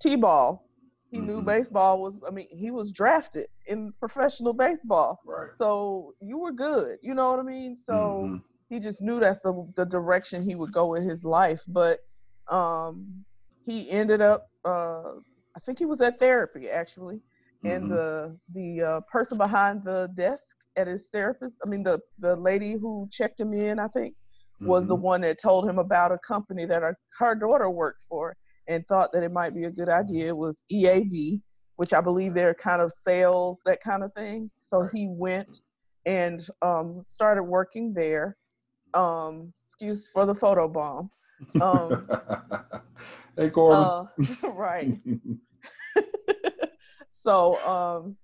t-ball 0.03 0.68
he 1.11 1.21
knew 1.21 1.41
Mhm. 1.41 1.47
baseball 1.47 2.01
was 2.03 2.19
i 2.27 2.31
mean 2.31 2.49
he 2.51 2.71
was 2.71 2.93
drafted 2.93 3.47
in 3.67 3.93
professional 3.99 4.53
baseball 4.53 5.19
Right. 5.25 5.49
so 5.57 6.15
you 6.21 6.39
were 6.39 6.53
good 6.53 6.99
you 7.03 7.15
know 7.15 7.31
what 7.31 7.41
i 7.41 7.43
mean 7.43 7.77
so 7.77 7.95
Mhm. 7.95 8.43
he 8.69 8.79
just 8.79 9.01
knew 9.01 9.19
that's 9.19 9.41
the, 9.41 9.73
the 9.77 9.87
direction 9.87 10.45
he 10.45 10.55
would 10.55 10.73
go 10.73 10.87
with 10.89 11.03
his 11.05 11.25
life 11.25 11.63
but 11.69 12.01
um 12.51 13.25
he 13.65 13.91
ended 13.91 14.21
up 14.21 14.47
uh 14.65 15.15
i 15.57 15.61
think 15.65 15.79
he 15.79 15.87
was 15.87 16.01
at 16.01 16.19
therapy 16.19 16.69
actually 16.71 17.21
and 17.65 17.85
Mhm. 17.85 17.89
the 17.89 18.39
the 18.55 18.83
uh, 18.83 19.01
person 19.11 19.37
behind 19.39 19.83
the 19.85 20.09
desk 20.15 20.57
at 20.77 20.87
his 20.87 21.09
therapist 21.13 21.57
i 21.65 21.69
mean 21.69 21.83
the 21.83 21.99
the 22.19 22.37
lady 22.37 22.75
who 22.75 23.09
checked 23.11 23.41
him 23.41 23.53
in 23.53 23.79
i 23.79 23.89
think 23.89 24.15
was 24.61 24.87
the 24.89 24.97
Mhm. 24.97 25.01
one 25.03 25.21
that 25.23 25.39
told 25.41 25.69
him 25.69 25.79
about 25.79 26.11
a 26.13 26.19
company 26.19 26.65
that 26.65 26.83
her, 26.83 26.97
her 27.19 27.35
daughter 27.35 27.71
worked 27.71 28.05
for 28.09 28.37
and 28.69 28.87
thought 28.87 29.13
that 29.13 29.23
it 29.23 29.33
might 29.33 29.55
be 29.55 29.65
a 29.65 29.71
good 29.71 29.89
idea 29.89 30.29
it 30.29 30.37
was 30.37 30.63
eab 30.71 31.41
which 31.79 31.93
i 31.93 32.01
believe 32.01 32.35
they're 32.35 32.55
kind 32.55 32.83
of 32.83 32.93
sales 32.93 33.63
that 33.65 33.81
kind 33.81 34.03
of 34.03 34.13
thing. 34.15 34.51
So 34.59 34.89
he 34.93 35.07
went 35.09 35.61
and 36.07 36.45
um, 36.61 37.01
started 37.03 37.45
working 37.45 37.95
there 37.95 38.37
um, 38.95 39.53
excuse 39.65 40.11
for 40.13 40.27
the 40.27 40.35
photo 40.35 40.67
bomb. 40.67 41.11
Um, 41.61 42.09
hey, 43.37 43.51
Corbin. 43.51 43.85
uh, 44.43 44.49
right. 44.49 44.99
So 47.11 47.61
um 47.67 48.17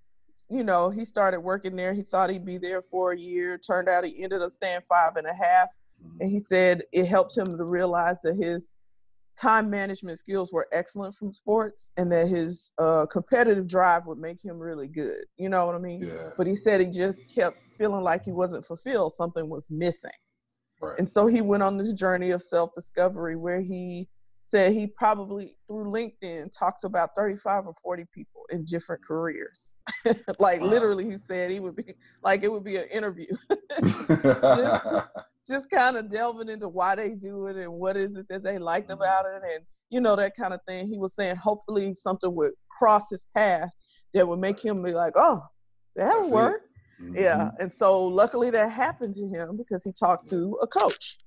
you 0.48 0.62
know 0.62 0.88
he 0.88 1.04
started 1.04 1.40
working 1.40 1.74
there. 1.74 1.92
He 1.92 2.02
thought 2.02 2.30
he'd 2.30 2.44
be 2.44 2.58
there 2.58 2.80
for 2.80 3.12
a 3.12 3.18
year. 3.18 3.58
Turned 3.58 3.88
out 3.88 4.04
he 4.04 4.22
ended 4.22 4.40
up 4.40 4.50
staying 4.50 4.80
five 4.88 5.16
and 5.16 5.26
a 5.26 5.34
half. 5.34 5.68
And 6.20 6.30
he 6.30 6.38
said 6.38 6.82
it 6.92 7.06
helped 7.06 7.36
him 7.36 7.58
to 7.58 7.64
realize 7.64 8.18
that 8.22 8.36
his 8.36 8.72
time 9.36 9.68
management 9.68 10.18
skills 10.18 10.52
were 10.52 10.68
excellent 10.72 11.14
from 11.14 11.32
sports 11.32 11.90
and 11.96 12.10
that 12.10 12.28
his 12.28 12.70
uh, 12.78 13.04
competitive 13.06 13.66
drive 13.66 14.06
would 14.06 14.18
make 14.18 14.42
him 14.44 14.58
really 14.58 14.88
good 14.88 15.24
you 15.36 15.48
know 15.48 15.66
what 15.66 15.74
i 15.74 15.78
mean 15.78 16.02
yeah. 16.02 16.30
but 16.36 16.46
he 16.46 16.54
said 16.54 16.80
he 16.80 16.86
just 16.86 17.20
kept 17.32 17.58
feeling 17.78 18.02
like 18.02 18.24
he 18.24 18.32
wasn't 18.32 18.64
fulfilled 18.64 19.12
something 19.12 19.48
was 19.48 19.70
missing 19.70 20.10
Right. 20.82 20.98
and 20.98 21.08
so 21.08 21.26
he 21.26 21.40
went 21.40 21.62
on 21.62 21.76
this 21.76 21.92
journey 21.92 22.30
of 22.30 22.42
self 22.42 22.72
discovery 22.74 23.36
where 23.36 23.60
he 23.60 24.08
said 24.44 24.72
he 24.72 24.86
probably 24.86 25.56
through 25.66 25.90
LinkedIn 25.90 26.56
talked 26.56 26.82
to 26.82 26.86
about 26.86 27.10
35 27.16 27.66
or 27.66 27.74
40 27.82 28.04
people 28.12 28.42
in 28.50 28.64
different 28.64 29.02
careers. 29.02 29.76
like 30.38 30.60
Wow. 30.60 30.66
literally, 30.66 31.04
he 31.10 31.16
said 31.16 31.50
he 31.50 31.60
would 31.60 31.74
be 31.74 31.94
like 32.22 32.44
it 32.44 32.52
would 32.52 32.62
be 32.62 32.76
an 32.76 32.86
interview, 32.88 33.26
just, 33.80 34.86
just 35.46 35.70
kind 35.70 35.96
of 35.96 36.08
delving 36.08 36.48
into 36.48 36.68
why 36.68 36.94
they 36.94 37.10
do 37.10 37.46
it 37.46 37.56
and 37.56 37.72
what 37.72 37.96
is 37.96 38.16
it 38.16 38.26
that 38.28 38.42
they 38.42 38.58
liked 38.58 38.88
Mhm. 38.90 38.94
about 38.94 39.26
it, 39.26 39.42
and 39.54 39.64
you 39.90 40.00
know 40.00 40.16
that 40.16 40.34
kind 40.36 40.54
of 40.54 40.60
thing. 40.66 40.86
He 40.86 40.98
was 40.98 41.14
saying 41.14 41.36
hopefully 41.36 41.94
something 41.94 42.34
would 42.34 42.52
cross 42.70 43.10
his 43.10 43.24
path 43.34 43.70
that 44.14 44.26
would 44.26 44.38
make 44.38 44.60
him 44.60 44.82
be 44.82 44.92
like, 44.92 45.12
oh, 45.16 45.42
that'll 45.96 46.22
That's 46.22 46.32
work. 46.32 46.62
Yeah, 46.98 47.50
Mhm. 47.50 47.56
and 47.60 47.72
so 47.72 48.06
luckily 48.06 48.50
that 48.50 48.70
happened 48.70 49.14
to 49.14 49.28
him 49.28 49.56
because 49.56 49.82
he 49.84 49.92
talked 49.92 50.28
to 50.30 50.58
a 50.62 50.66
coach, 50.66 51.18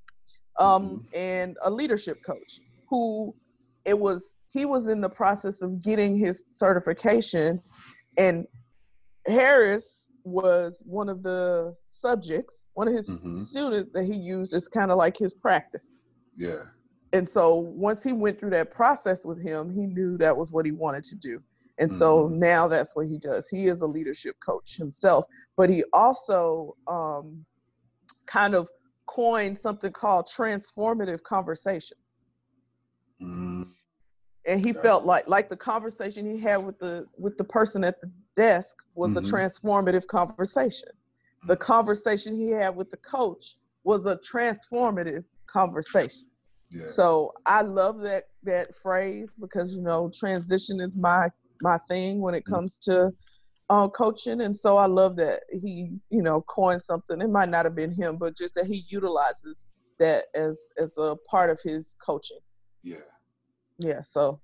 um, 0.60 1.06
and 1.14 1.58
a 1.62 1.70
leadership 1.70 2.24
coach 2.26 2.62
who 2.90 3.36
it 3.86 3.98
was 3.98 4.34
he 4.50 4.66
was 4.66 4.88
in 4.88 5.02
the 5.02 5.10
process 5.10 5.62
of 5.62 5.82
getting 5.82 6.18
his 6.18 6.44
certification, 6.48 7.62
and 8.18 8.48
Harris 9.28 10.07
was 10.28 10.84
one 10.86 11.10
of 11.10 11.24
the 11.24 11.76
subjects, 11.86 12.70
one 12.74 12.88
of 12.88 12.94
his 12.94 13.10
Mhm. 13.10 13.36
students 13.36 13.92
that 13.94 14.06
he 14.06 14.16
used 14.16 14.54
as 14.54 14.68
kind 14.68 14.92
of 14.92 14.98
like 14.98 15.18
his 15.18 15.34
practice. 15.34 16.00
Yeah. 16.36 16.64
And 17.14 17.28
so 17.28 17.56
once 17.56 18.04
he 18.04 18.14
went 18.14 18.40
through 18.40 18.50
that 18.52 18.72
process 18.72 19.24
with 19.26 19.42
him, 19.42 19.70
he 19.72 19.86
knew 19.88 20.18
that 20.18 20.36
was 20.36 20.52
what 20.52 20.66
he 20.66 20.72
wanted 20.72 21.04
to 21.06 21.16
do. 21.16 21.42
And 21.80 21.92
so 21.92 22.28
Mhm. 22.28 22.38
now 22.38 22.68
that's 22.68 22.96
what 22.96 23.08
he 23.08 23.18
does. 23.18 23.48
He 23.48 23.68
is 23.68 23.82
a 23.82 23.88
leadership 23.88 24.36
coach 24.46 24.78
himself, 24.78 25.26
but 25.56 25.70
he 25.70 25.84
also 25.94 26.76
um, 26.88 27.46
kind 28.26 28.56
of 28.56 28.70
coined 29.06 29.58
something 29.58 29.92
called 29.92 30.28
transformative 30.28 31.22
conversations. 31.24 32.02
Mm, 33.22 33.68
And 34.46 34.60
he 34.60 34.72
Okay. 34.72 34.82
felt 34.82 35.06
like 35.06 35.28
like 35.28 35.50
the 35.50 35.58
conversation 35.58 36.30
he 36.30 36.40
had 36.40 36.58
with 36.58 36.78
the 36.80 37.08
with 37.18 37.38
the 37.38 37.44
person 37.44 37.84
at 37.84 38.00
the 38.02 38.12
desk 38.38 38.78
was 38.96 39.12
Mhm. 39.16 39.18
a 39.18 39.22
transformative 39.22 40.08
conversation. 40.08 40.90
The 41.48 41.58
Mhm. 41.58 41.60
conversation 41.60 42.36
he 42.36 42.50
had 42.52 42.76
with 42.76 42.90
the 42.90 42.98
coach 42.98 43.56
was 43.84 44.06
a 44.06 44.16
transformative 44.18 45.26
conversation. 45.48 46.30
yeah. 46.70 46.86
So 46.86 47.34
I 47.46 47.62
love 47.62 48.00
that 48.02 48.26
that 48.44 48.76
phrase 48.76 49.32
because 49.40 49.74
you 49.76 49.82
know 49.82 50.10
transition 50.14 50.80
is 50.80 50.96
my 50.98 51.30
my 51.62 51.78
thing 51.90 52.22
when 52.22 52.36
it 52.36 52.44
Mm. 52.46 52.54
comes 52.54 52.78
to 52.80 53.12
uh, 53.70 53.88
coaching, 53.90 54.40
and 54.42 54.56
so 54.56 54.78
I 54.78 54.86
love 54.86 55.16
that 55.18 55.44
he 55.52 55.74
you 56.10 56.22
know 56.22 56.42
coined 56.42 56.82
something. 56.82 57.20
It 57.22 57.30
might 57.30 57.50
not 57.50 57.66
have 57.66 57.76
been 57.76 57.92
him, 57.94 58.18
but 58.18 58.38
just 58.38 58.54
that 58.56 58.66
he 58.68 58.86
utilizes 58.90 59.66
that 60.00 60.26
as 60.36 60.70
as 60.78 60.98
a 60.98 61.18
part 61.32 61.50
of 61.50 61.60
his 61.62 61.96
coaching. 62.06 62.40
yeah. 62.84 62.98
Yeah, 63.80 64.02
so 64.02 64.42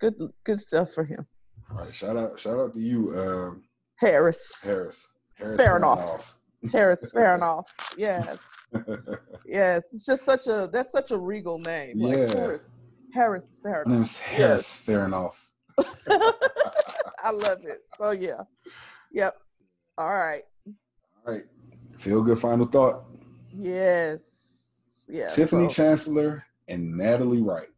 good 0.00 0.14
good 0.44 0.60
stuff 0.60 0.92
for 0.92 1.04
him, 1.04 1.26
All 1.70 1.78
right. 1.84 1.94
Shout 1.94 2.16
out. 2.16 2.38
Shout 2.38 2.58
out 2.58 2.72
to 2.74 2.80
you, 2.80 3.18
um, 3.18 3.62
Harris. 3.96 4.50
Harris. 4.62 5.08
Harris. 5.34 5.56
Fair 5.56 5.78
Farnoff. 5.80 6.34
Harris 6.72 7.12
Farnoff. 7.12 7.64
Yes, 7.98 8.38
yes. 9.46 9.88
It's 9.92 10.04
just 10.06 10.24
such 10.24 10.46
a 10.48 10.68
that's 10.72 10.92
such 10.92 11.10
a 11.12 11.18
regal 11.18 11.58
name. 11.60 11.98
Like 12.00 12.16
Yeah. 12.16 12.28
Harris. 12.34 12.62
Harris 13.14 13.60
name 13.86 14.02
is 14.02 14.18
Harris. 14.18 14.72
Fair 14.72 15.04
enough. 15.06 15.48
I 15.78 17.30
love 17.32 17.58
it. 17.64 17.78
So 17.98 18.10
yeah. 18.10 18.42
Yep. 19.12 19.34
All 19.98 20.10
right. 20.12 20.42
All 21.26 21.32
right. 21.34 21.44
Feel 21.98 22.22
good. 22.22 22.38
Final 22.38 22.66
thought. 22.66 23.04
Yes. 23.54 24.22
Yeah. 25.08 25.26
Tiffany 25.26 25.68
so- 25.68 25.74
Chancellor 25.74 26.44
and 26.68 26.96
Natalie 26.96 27.42
Wright. 27.42 27.68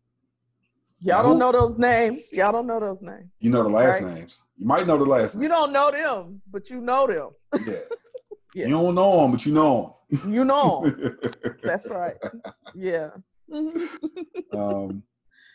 Y'all 1.01 1.23
don't 1.23 1.39
know 1.39 1.53
those 1.53 1.79
names. 1.79 2.33
Y'all 2.33 2.53
don't 2.53 2.67
know 2.67 2.81
those 2.81 3.03
names. 3.03 3.31
You 3.41 3.51
know 3.51 3.63
the 3.63 3.69
last 3.69 4.03
Right. 4.03 4.15
names. 4.15 4.43
You 4.57 4.67
might 4.67 4.87
know 4.87 4.99
the 4.99 5.05
last 5.05 5.39
You 5.41 5.49
don't 5.49 5.73
know 5.73 5.91
them, 5.91 6.43
but 6.51 6.71
you 6.71 6.81
know 6.81 7.07
them. 7.07 7.31
Yeah. 7.67 7.75
Yeah. 8.55 8.65
You 8.69 8.73
don't 8.73 8.95
know 8.95 9.21
them, 9.21 9.33
but 9.33 9.45
you 9.45 9.53
know 9.53 9.99
them. 10.11 10.33
You 10.33 10.43
know 10.43 10.83
them. 10.89 11.19
That's 11.63 11.91
right. 11.91 12.15
Yeah. 12.75 13.11
um, 14.57 15.03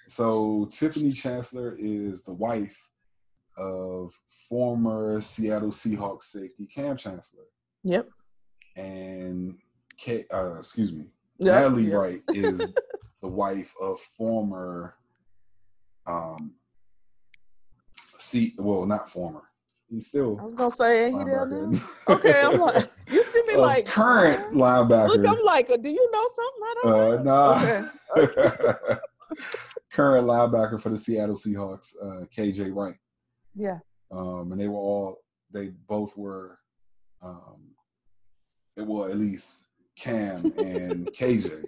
so 0.07 0.67
Tiffany 0.71 1.11
Chancellor 1.11 1.75
is 1.77 2.21
the 2.21 2.33
wife 2.33 2.77
of 3.57 4.13
former 4.47 5.19
Seattle 5.21 5.69
Seahawks 5.71 6.23
safety 6.23 6.67
Cam 6.67 6.95
Chancellor, 6.95 7.45
yep. 7.83 8.07
and 8.75 9.57
K, 9.97 10.25
uh, 10.31 10.57
excuse 10.59 10.93
me, 10.93 11.05
Yep. 11.39 11.53
Natalie 11.55 11.83
yep. 11.85 11.93
Wright 11.93 12.21
is 12.29 12.73
the 13.21 13.27
wife 13.27 13.73
of 13.81 13.99
former, 13.99 14.95
um, 16.07 16.55
see, 18.19 18.53
well, 18.57 18.85
not 18.85 19.09
former. 19.09 19.41
He's 19.89 20.07
still 20.07 20.39
I 20.39 20.43
was 20.43 20.55
gonna 20.55 20.71
say 20.71 21.11
he 21.11 21.17
there. 21.23 21.47
Okay, 22.09 22.41
I'm 22.43 22.59
like, 22.59 22.89
you 23.11 23.23
see 23.23 23.43
me 23.47 23.57
like 23.57 23.85
current 23.85 24.53
linebacker. 24.53 25.07
Look, 25.09 25.27
I'm 25.27 25.43
like, 25.43 25.69
uh, 25.69 25.77
do 25.77 25.89
you 25.89 26.09
know 26.11 26.27
something? 26.35 26.63
I 26.63 26.73
don't 26.81 26.93
Uh, 26.93 27.23
know. 27.23 27.23
nah. 27.23 27.83
Okay. 28.17 28.95
Current 29.91 30.25
linebacker 30.27 30.81
for 30.81 30.89
the 30.89 30.97
Seattle 30.97 31.35
Seahawks, 31.35 31.93
uh, 32.01 32.25
KJ 32.35 32.73
Wright. 32.73 32.95
Yeah. 33.53 33.77
Um, 34.11 34.51
and 34.51 34.59
they 34.59 34.67
were 34.67 34.77
all, 34.79 35.17
they 35.51 35.69
both 35.87 36.17
were, 36.17 36.57
um, 37.21 37.75
it 38.75 38.87
well, 38.87 39.05
at 39.05 39.17
least 39.17 39.67
Cam 39.95 40.51
and 40.57 41.07
KJ 41.13 41.67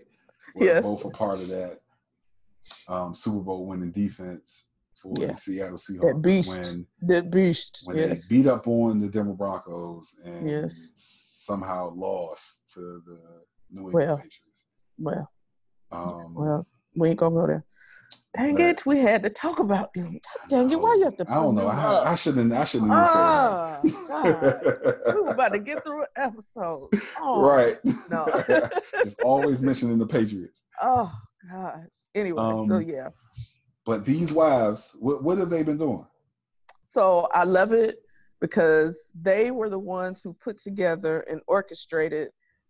were 0.55 0.65
Yes. 0.65 0.81
both 0.83 1.05
a 1.05 1.09
part 1.11 1.39
of 1.39 1.49
that 1.49 1.79
um, 2.87 3.13
Super 3.15 3.39
Bowl 3.41 3.65
winning 3.65 3.91
defense 3.91 4.65
for 4.95 5.13
Yeah. 5.17 5.33
the 5.33 5.37
Seattle 5.37 5.77
Seahawks. 5.77 6.01
That 6.01 6.21
beast. 6.21 6.71
When, 6.73 6.87
That 7.09 7.31
beast. 7.31 7.81
when 7.85 7.97
yes. 7.97 8.27
they 8.27 8.35
beat 8.37 8.47
up 8.47 8.67
on 8.67 8.99
the 8.99 9.07
Denver 9.09 9.33
Broncos 9.33 10.19
and 10.23 10.49
Yes. 10.49 10.93
somehow 10.95 11.93
lost 11.95 12.71
to 12.73 13.01
the 13.05 13.19
New 13.71 13.87
England 13.87 13.93
Well, 13.93 14.17
Patriots. 14.17 14.65
well, 14.97 15.31
Um, 15.91 16.33
well, 16.33 16.67
we 16.95 17.09
ain't 17.09 17.19
gonna 17.19 17.35
go 17.35 17.47
there. 17.47 17.65
Dang 18.35 18.55
but- 18.55 18.61
it, 18.63 18.85
we 18.85 18.99
had 18.99 19.23
to 19.23 19.29
talk 19.29 19.59
about 19.59 19.93
them. 19.93 20.19
Dang 20.49 20.69
it, 20.69 20.75
why 20.79 20.95
you 20.95 21.05
have 21.05 21.15
to 21.17 21.25
I 21.31 21.35
don't 21.35 21.55
know. 21.55 21.67
I? 21.67 22.11
I 22.11 22.15
shouldn't. 22.15 22.51
I 22.51 22.65
shouldn't 22.65 22.89
even 22.89 22.97
Ah, 22.99 23.79
say 23.81 23.89
God. 24.07 24.23
that. 24.41 25.01
we 25.15 25.21
were 25.21 25.29
about 25.31 25.53
to 25.53 25.59
get 25.59 25.83
through 25.85 26.01
an 26.01 26.07
episode. 26.17 26.89
Oh, 27.21 27.41
right. 27.43 27.77
No. 28.11 28.27
Just 29.03 29.21
always 29.21 29.61
mentioning 29.61 29.97
the 29.97 30.05
Patriots. 30.05 30.63
oh, 30.81 31.11
gosh. 31.49 31.83
Anyway, 32.15 32.41
so 32.67 32.75
Um, 32.77 32.81
yeah. 32.87 33.09
But 33.85 34.03
these 34.05 34.33
wives, 34.33 34.95
what, 34.99 35.21
what 35.23 35.37
have 35.37 35.49
they 35.49 35.61
been 35.61 35.77
doing? 35.77 36.05
So 36.83 37.27
I 37.33 37.43
love 37.43 37.71
it 37.73 37.97
because 38.41 38.97
they 39.19 39.51
were 39.51 39.69
the 39.69 39.79
ones 39.79 40.21
who 40.23 40.33
put 40.33 40.57
together 40.57 41.21
and 41.29 41.41
orchestrated 41.47 42.29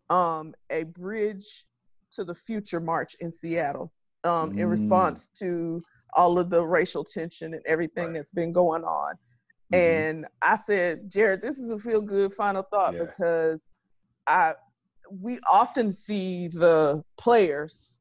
um, 0.10 0.54
a 0.70 0.84
bridge 0.84 1.66
to 2.12 2.24
the 2.24 2.36
future 2.36 2.80
march 2.80 3.16
in 3.20 3.32
Seattle 3.32 3.92
um, 4.24 4.52
in 4.54 4.68
Mm. 4.68 4.72
response 4.72 5.30
to 5.40 5.84
all 6.16 6.40
of 6.40 6.50
the 6.50 6.66
racial 6.66 7.04
tension 7.04 7.54
and 7.54 7.64
everything 7.66 8.08
Right. 8.08 8.14
that's 8.16 8.32
been 8.32 8.52
going 8.52 8.84
on. 8.84 9.16
Mhm. 9.74 9.78
And 9.78 10.28
I 10.42 10.56
said, 10.56 11.10
Jarrett, 11.10 11.42
this 11.42 11.58
is 11.58 11.70
a 11.72 11.80
feel 11.80 12.02
good 12.02 12.34
final 12.34 12.64
thought 12.64 12.94
Yeah. 12.94 13.06
because 13.06 13.60
I 14.28 14.56
we 15.12 15.40
often 15.52 15.92
see 15.92 16.48
the 16.48 17.04
players 17.18 17.95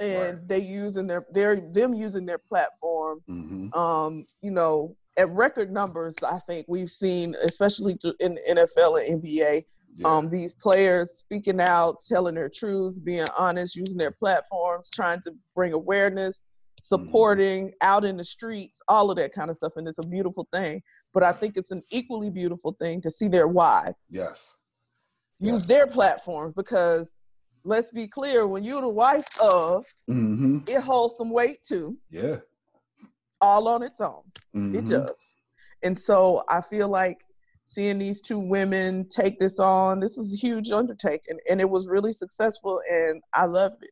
and 0.00 0.38
Right. 0.38 0.48
they 0.48 0.58
using 0.58 1.06
their 1.06 1.26
they're 1.32 1.60
them 1.60 1.94
using 1.94 2.26
their 2.26 2.38
platform 2.38 3.20
Mhm. 3.28 3.74
um, 3.76 4.26
you 4.42 4.50
know, 4.50 4.96
at 5.16 5.30
record 5.30 5.70
numbers, 5.72 6.14
I 6.22 6.38
think 6.40 6.66
we've 6.68 6.90
seen, 6.90 7.36
especially 7.42 7.96
in 8.20 8.38
NFL 8.48 8.96
and 8.96 9.22
NBA, 9.22 9.64
Yeah. 9.94 10.08
um, 10.16 10.28
these 10.28 10.52
players 10.54 11.12
speaking 11.18 11.60
out, 11.60 12.00
telling 12.08 12.34
their 12.34 12.48
truths, 12.48 12.98
being 12.98 13.26
honest, 13.38 13.76
using 13.76 13.96
their 13.96 14.10
platforms, 14.10 14.90
trying 14.90 15.20
to 15.20 15.32
bring 15.54 15.72
awareness, 15.72 16.46
supporting 16.82 17.72
out 17.80 18.04
in 18.04 18.16
the 18.16 18.24
streets, 18.24 18.82
all 18.88 19.10
of 19.10 19.16
that 19.18 19.32
kind 19.32 19.50
of 19.50 19.56
stuff. 19.56 19.72
And 19.76 19.86
it's 19.86 19.98
a 20.04 20.08
beautiful 20.08 20.48
thing. 20.52 20.82
But 21.12 21.22
I 21.22 21.30
think 21.32 21.56
it's 21.56 21.70
an 21.70 21.82
equally 21.90 22.28
beautiful 22.28 22.72
thing 22.72 23.00
to 23.02 23.10
see 23.10 23.28
their 23.28 23.46
wives 23.48 24.06
yes. 24.10 24.56
use 25.38 25.60
Yes. 25.60 25.66
their 25.68 25.86
platforms 25.86 26.54
because 26.54 27.08
let's 27.64 27.90
be 27.90 28.06
clear, 28.06 28.46
when 28.46 28.62
you're 28.64 28.82
the 28.82 28.88
wife 28.88 29.26
of, 29.40 29.84
hmm 30.06 30.58
it 30.66 30.80
holds 30.80 31.16
some 31.16 31.30
weight 31.30 31.58
too, 31.66 31.98
Yeah. 32.10 32.38
all 33.40 33.68
on 33.68 33.82
its 33.82 34.00
own. 34.00 34.22
It 34.54 34.84
Mhm. 34.84 34.88
does. 34.88 35.38
And 35.82 35.98
so 35.98 36.44
I 36.48 36.60
feel 36.60 36.88
like 36.88 37.18
seeing 37.64 37.98
these 37.98 38.20
two 38.20 38.38
women 38.38 39.08
take 39.08 39.38
this 39.38 39.58
on, 39.58 40.00
this 40.00 40.16
was 40.16 40.32
a 40.32 40.36
huge 40.36 40.70
undertaking 40.70 41.38
and 41.50 41.60
it 41.60 41.68
was 41.68 41.88
really 41.88 42.12
successful 42.12 42.80
and 42.90 43.22
I 43.34 43.46
loved 43.46 43.82
it. 43.82 43.90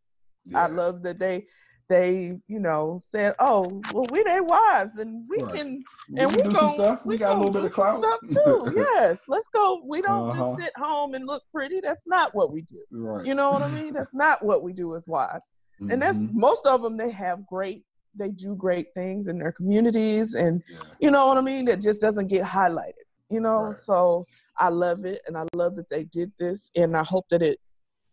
I 0.54 0.66
love 0.66 1.02
that 1.02 1.18
they 1.18 1.46
they, 1.92 2.32
you 2.48 2.58
know, 2.58 2.98
said, 3.02 3.34
Oh, 3.38 3.84
well 3.92 4.06
we 4.10 4.22
their 4.24 4.42
wives 4.42 4.96
and 4.96 5.28
we 5.28 5.42
Right. 5.42 5.52
can 5.54 5.84
We 6.10 6.20
and 6.20 6.30
can 6.30 6.36
we 6.38 6.42
do 6.42 6.54
some 6.54 6.70
stuff. 6.70 7.04
We, 7.04 7.14
we 7.14 7.18
got 7.18 7.32
a 7.32 7.38
little 7.38 7.52
bit 7.52 7.64
of 7.66 7.72
clout. 7.72 8.02
too. 8.26 8.72
yes. 8.94 9.18
Let's 9.28 9.48
go. 9.54 9.82
We 9.86 10.00
don't 10.00 10.30
Uh-huh. 10.30 10.52
just 10.54 10.62
sit 10.62 10.72
home 10.76 11.12
and 11.12 11.26
look 11.26 11.42
pretty. 11.54 11.80
That's 11.80 12.00
not 12.06 12.34
what 12.34 12.50
we 12.50 12.62
do. 12.62 12.82
right. 12.92 13.26
You 13.26 13.34
know 13.34 13.50
what 13.52 13.62
I 13.62 13.68
mean? 13.68 13.92
That's 13.92 14.14
not 14.14 14.42
what 14.42 14.62
we 14.62 14.72
do 14.72 14.96
as 14.96 15.06
wives. 15.06 15.52
And 15.90 16.00
that's 16.00 16.18
Mhm. 16.20 16.32
most 16.32 16.64
of 16.64 16.80
them 16.82 16.96
they 16.96 17.10
have 17.10 17.46
great 17.46 17.84
they 18.14 18.28
do 18.28 18.54
great 18.54 18.92
things 18.92 19.26
in 19.26 19.38
their 19.38 19.52
communities 19.52 20.34
and 20.34 20.62
Yeah. 20.68 20.78
you 21.00 21.10
know 21.10 21.26
what 21.28 21.38
I 21.38 21.40
mean? 21.42 21.64
That 21.66 21.80
just 21.80 22.00
doesn't 22.00 22.26
get 22.28 22.42
highlighted, 22.44 23.06
you 23.30 23.40
know? 23.40 23.62
Right. 23.64 23.74
So 23.76 24.26
I 24.58 24.68
love 24.68 25.04
it 25.06 25.20
and 25.26 25.36
I 25.36 25.44
love 25.54 25.76
that 25.76 25.88
they 25.90 26.04
did 26.04 26.30
this 26.38 26.70
and 26.76 26.96
I 26.96 27.02
hope 27.04 27.26
that 27.30 27.42
it 27.42 27.58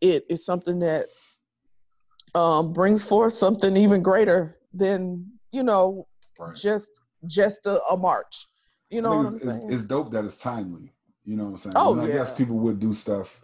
it 0.01 0.23
is 0.29 0.45
something 0.45 0.79
that 0.79 1.07
um 2.35 2.73
brings 2.73 3.05
forth 3.05 3.33
something 3.33 3.75
even 3.77 4.01
greater 4.01 4.57
than, 4.73 5.25
you 5.51 5.63
know, 5.63 6.07
Right. 6.37 6.55
just 6.55 6.89
just 7.27 7.65
a, 7.65 7.81
a 7.85 7.97
march. 7.97 8.47
You 8.89 9.01
know 9.01 9.09
what 9.17 9.25
think 9.25 9.27
I'm 9.27 9.35
it's, 9.35 9.45
saying? 9.45 9.63
it's, 9.65 9.73
it's 9.75 9.83
dope 9.85 10.11
that 10.11 10.25
it's 10.25 10.37
timely. 10.37 10.93
You 11.25 11.35
know 11.37 11.43
what 11.45 11.49
I'm 11.51 11.57
saying? 11.57 11.75
Oh, 11.77 11.93
And 11.93 12.01
I 12.01 12.07
guess 12.07 12.35
people 12.35 12.57
would 12.59 12.79
do 12.79 12.93
stuff 12.93 13.41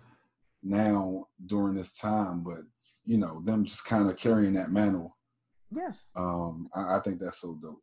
now 0.64 1.28
during 1.46 1.76
this 1.76 1.98
time, 1.98 2.42
but 2.42 2.60
you 3.06 3.18
know, 3.18 3.42
them 3.44 3.66
just 3.66 3.86
kind 3.86 4.10
of 4.10 4.18
carrying 4.18 4.54
that 4.54 4.72
mantle. 4.72 5.16
yes. 5.72 6.12
Um, 6.16 6.70
I, 6.74 6.98
I 6.98 7.00
think 7.02 7.20
that's 7.20 7.38
so 7.40 7.58
dope. 7.62 7.82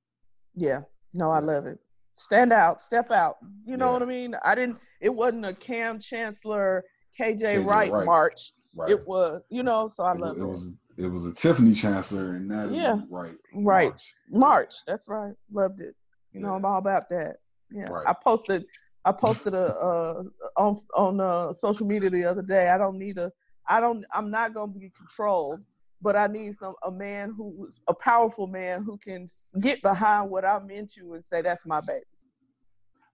Yeah. 0.55 0.80
No, 1.14 1.30
I 1.30 1.40
Yeah. 1.40 1.46
love 1.46 1.66
it. 1.66 1.78
Stand 2.14 2.53
out, 2.53 2.82
step 2.82 3.11
out. 3.11 3.36
You 3.64 3.76
know 3.76 3.86
Yeah. 3.86 3.92
what 3.92 4.03
I 4.03 4.07
mean? 4.07 4.34
I 4.44 4.55
didn't 4.55 4.78
it 5.00 5.14
wasn't 5.14 5.44
a 5.46 5.55
Kam 5.55 6.00
Chancellor 6.00 6.84
KJ, 7.18 7.40
KJ 7.42 7.66
Wright, 7.66 7.92
Wright. 7.92 8.07
march. 8.07 8.53
Right. 8.74 8.90
It 8.90 9.07
was, 9.07 9.42
you 9.50 9.62
know, 9.62 9.86
so 9.86 10.03
I 10.03 10.14
it, 10.14 10.18
love 10.18 10.36
it 10.36 10.40
it. 10.42 10.46
was 10.46 10.72
it 10.97 11.07
was 11.07 11.26
a 11.26 11.32
Tiffany 11.34 11.74
Chancellor 11.74 12.32
and 12.32 12.51
that 12.51 12.70
Yeah. 12.70 13.01
Wright. 13.11 13.36
Right. 13.55 13.88
March. 13.90 14.14
March. 14.30 14.74
That's 14.86 15.09
right. 15.09 15.34
Loved 15.51 15.80
it. 15.80 15.95
You 16.32 16.40
know, 16.40 16.55
I'm 16.55 16.64
all 16.64 16.78
about 16.78 17.09
that. 17.11 17.36
Yeah. 17.70 17.88
Right. 17.90 18.07
I 18.07 18.12
posted 18.14 18.64
I 19.05 19.12
posted 19.12 19.55
a 19.55 19.74
uh 19.76 20.22
on 20.57 20.80
on 20.95 21.20
uh 21.20 21.53
social 21.53 21.86
media 21.86 22.11
the 22.11 22.24
other 22.24 22.43
day. 22.43 22.68
I 22.68 22.78
don't 22.78 22.99
need 22.99 23.18
a 23.18 23.30
I 23.68 23.80
don't 23.80 24.05
I'm 24.12 24.30
not 24.30 24.55
gonna 24.55 24.72
be 24.72 24.90
controlled, 24.97 25.61
but 26.01 26.16
I 26.16 26.26
need 26.26 26.57
some 26.59 26.74
a 26.84 26.90
man 26.90 27.32
who's 27.36 27.80
a 27.88 27.95
powerful 27.95 28.47
man 28.47 28.82
who 28.84 28.97
can 28.99 29.26
get 29.61 29.82
behind 29.82 30.30
what 30.30 30.45
I'm 30.45 30.70
into 30.70 31.14
and 31.14 31.24
say 31.24 31.43
that's 31.43 31.66
my 31.66 31.80
baby. 31.80 32.05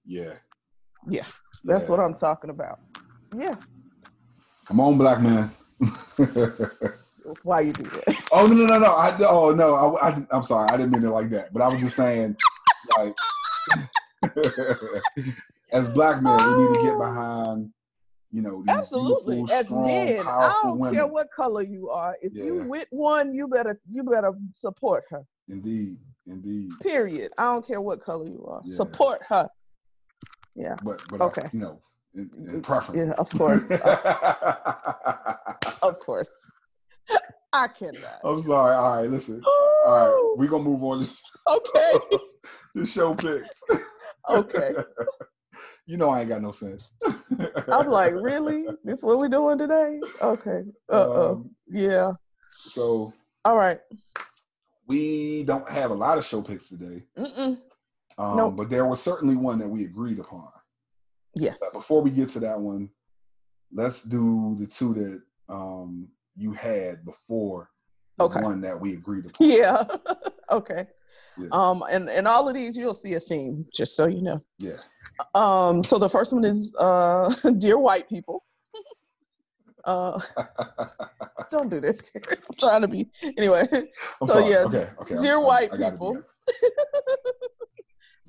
Yeah. 0.04 0.34
Yeah. 1.06 1.24
That's 1.64 1.84
Yeah. 1.84 1.90
what 1.90 2.00
I'm 2.00 2.14
talking 2.14 2.50
about. 2.50 2.80
Yeah. 3.36 3.56
Come 4.66 4.80
on, 4.80 4.98
black 4.98 5.20
man. 5.20 5.50
Why 7.42 7.60
you 7.60 7.72
do 7.72 7.84
that? 7.84 8.16
oh 8.32 8.46
no 8.46 8.54
no 8.54 8.66
no 8.66 8.78
no! 8.78 8.94
I 8.94 9.16
oh 9.20 9.54
no! 9.54 9.96
I, 9.96 10.08
I 10.10 10.26
I'm 10.30 10.42
sorry. 10.42 10.68
I 10.68 10.76
didn't 10.76 10.92
mean 10.92 11.04
it 11.04 11.10
like 11.10 11.30
that. 11.30 11.52
But 11.52 11.62
I 11.62 11.68
was 11.68 11.80
just 11.80 11.96
saying, 11.96 12.36
like, 12.96 13.14
as 15.72 15.90
black 15.90 16.22
men, 16.22 16.36
we 16.56 16.62
need 16.62 16.74
to 16.74 16.82
get 16.82 16.94
oh. 16.94 16.98
behind, 16.98 17.70
you 18.30 18.42
know, 18.42 18.64
Absolutely. 18.68 19.44
As 19.50 19.66
strong, 19.66 19.86
men, 19.86 20.26
I 20.26 20.60
don't 20.62 20.78
women. 20.78 20.94
care 20.94 21.06
what 21.06 21.28
color 21.34 21.62
you 21.62 21.90
are. 21.90 22.16
If 22.22 22.34
you 22.34 22.58
Yeah. 22.58 22.64
with 22.64 22.86
one, 22.90 23.34
you 23.34 23.48
better 23.48 23.80
you 23.88 24.02
better 24.02 24.32
support 24.54 25.04
her. 25.10 25.24
Indeed, 25.48 25.98
indeed. 26.26 26.70
Period. 26.82 27.32
I 27.38 27.44
don't 27.44 27.66
care 27.66 27.80
what 27.80 28.00
color 28.00 28.26
you 28.26 28.44
are. 28.46 28.62
Yeah. 28.64 28.76
Support 28.76 29.22
her. 29.28 29.48
Yeah. 30.54 30.76
But 30.82 31.02
but 31.10 31.20
Okay. 31.20 31.42
I, 31.44 31.50
you 31.52 31.60
know, 31.60 31.80
in, 32.14 32.30
in 32.36 32.62
Yeah, 32.94 33.12
of 33.18 33.30
course. 33.30 33.68
Of 35.80 36.00
course. 36.00 36.28
I 37.52 37.68
cannot. 37.68 38.20
I'm 38.24 38.42
sorry. 38.42 38.74
All 38.74 38.96
right, 39.02 39.10
listen. 39.10 39.42
All 39.86 40.06
right, 40.06 40.34
we're 40.36 40.48
gonna 40.48 40.64
move 40.64 40.82
on 40.84 41.04
to 41.04 41.10
okay. 41.48 42.18
the 42.74 42.86
show 42.86 43.14
picks. 43.14 43.62
Okay. 44.28 44.72
you 45.86 45.96
know 45.96 46.10
I 46.10 46.20
ain't 46.20 46.28
got 46.28 46.42
no 46.42 46.50
sense. 46.50 46.92
I'm 47.72 47.88
like, 47.88 48.14
really? 48.14 48.66
This 48.84 49.02
what 49.02 49.18
we 49.18 49.28
doing 49.28 49.58
today? 49.58 50.00
Okay. 50.20 50.62
Uh 50.92 51.06
oh. 51.08 51.32
Um, 51.32 51.50
yeah. 51.66 52.12
so 52.66 53.12
All 53.44 53.56
right. 53.56 53.80
we 54.86 55.44
don't 55.44 55.68
have 55.68 55.90
a 55.90 55.94
lot 55.94 56.18
of 56.18 56.24
show 56.24 56.42
picks 56.42 56.68
today, 56.68 57.04
Mm-mm. 57.18 57.58
um, 58.18 58.36
Nope. 58.36 58.56
but 58.56 58.70
there 58.70 58.84
was 58.84 59.02
certainly 59.02 59.36
one 59.36 59.58
that 59.58 59.68
we 59.68 59.84
agreed 59.84 60.18
upon. 60.18 60.50
Yes. 61.34 61.58
But 61.60 61.78
before 61.78 62.02
we 62.02 62.10
get 62.10 62.28
to 62.30 62.40
that 62.40 62.60
one, 62.60 62.90
let's 63.72 64.02
do 64.02 64.56
the 64.58 64.66
two 64.66 64.94
that 64.94 65.22
um, 65.48 66.08
you 66.38 66.52
had 66.52 67.04
before 67.04 67.68
the 68.16 68.24
Okay. 68.24 68.40
one 68.40 68.60
that 68.62 68.80
we 68.80 68.94
agreed 68.94 69.26
upon. 69.26 69.48
Yeah. 69.48 69.84
okay. 70.50 70.86
Yeah. 71.36 71.48
Um, 71.52 71.82
and 71.90 72.08
and 72.08 72.26
all 72.26 72.48
of 72.48 72.54
these 72.54 72.76
you'll 72.76 72.94
see 72.94 73.14
a 73.14 73.20
theme, 73.20 73.66
just 73.74 73.94
so 73.96 74.06
you 74.08 74.22
know. 74.22 74.42
Yeah. 74.58 74.78
Um, 75.34 75.82
so 75.82 75.98
the 75.98 76.08
first 76.08 76.32
one 76.32 76.44
is 76.44 76.74
uh, 76.78 77.32
dear 77.58 77.78
white 77.78 78.08
people. 78.08 78.44
Uh, 79.84 80.20
don't 81.50 81.70
do 81.70 81.80
that. 81.80 82.10
I'm 82.16 82.54
trying 82.58 82.82
to 82.82 82.88
be 82.88 83.08
anyway. 83.36 83.66
I'm 83.72 84.28
So, 84.28 84.34
sorry. 84.34 84.50
yeah, 84.50 84.64
okay, 84.66 84.88
okay. 85.00 85.16
dear 85.16 85.34
I'm- 85.34 85.38
I'm- 85.38 85.44
white 85.44 85.70
I 85.72 85.76
got 85.76 85.86
it 85.88 85.92
people. 85.92 86.22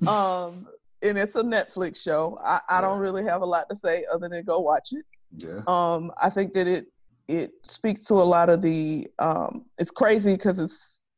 Um, 0.08 0.66
and 1.02 1.18
it's 1.18 1.34
a 1.34 1.42
Netflix 1.42 2.00
show. 2.02 2.38
I, 2.44 2.60
I 2.68 2.80
don't 2.80 2.98
really 2.98 3.24
have 3.24 3.42
a 3.42 3.46
lot 3.46 3.68
to 3.70 3.76
say 3.76 4.06
other 4.12 4.28
than 4.28 4.44
go 4.44 4.60
watch 4.60 4.90
it. 4.92 5.04
Yeah. 5.36 5.60
Um, 5.66 6.10
I 6.20 6.30
think 6.30 6.54
that 6.54 6.66
it 6.66 6.86
it 7.30 7.50
speaks 7.62 8.00
to 8.04 8.14
a 8.14 8.26
lot 8.36 8.48
of 8.48 8.60
the. 8.62 9.06
Um, 9.18 9.66
it's 9.78 9.90
crazy 9.90 10.32
because 10.34 10.58
it's 10.58 11.10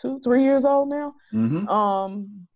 two, 0.00 0.20
three 0.22 0.42
years 0.42 0.64
old 0.64 0.88
now. 0.88 1.14
Mm-hmm. 1.34 1.68
um 1.68 2.46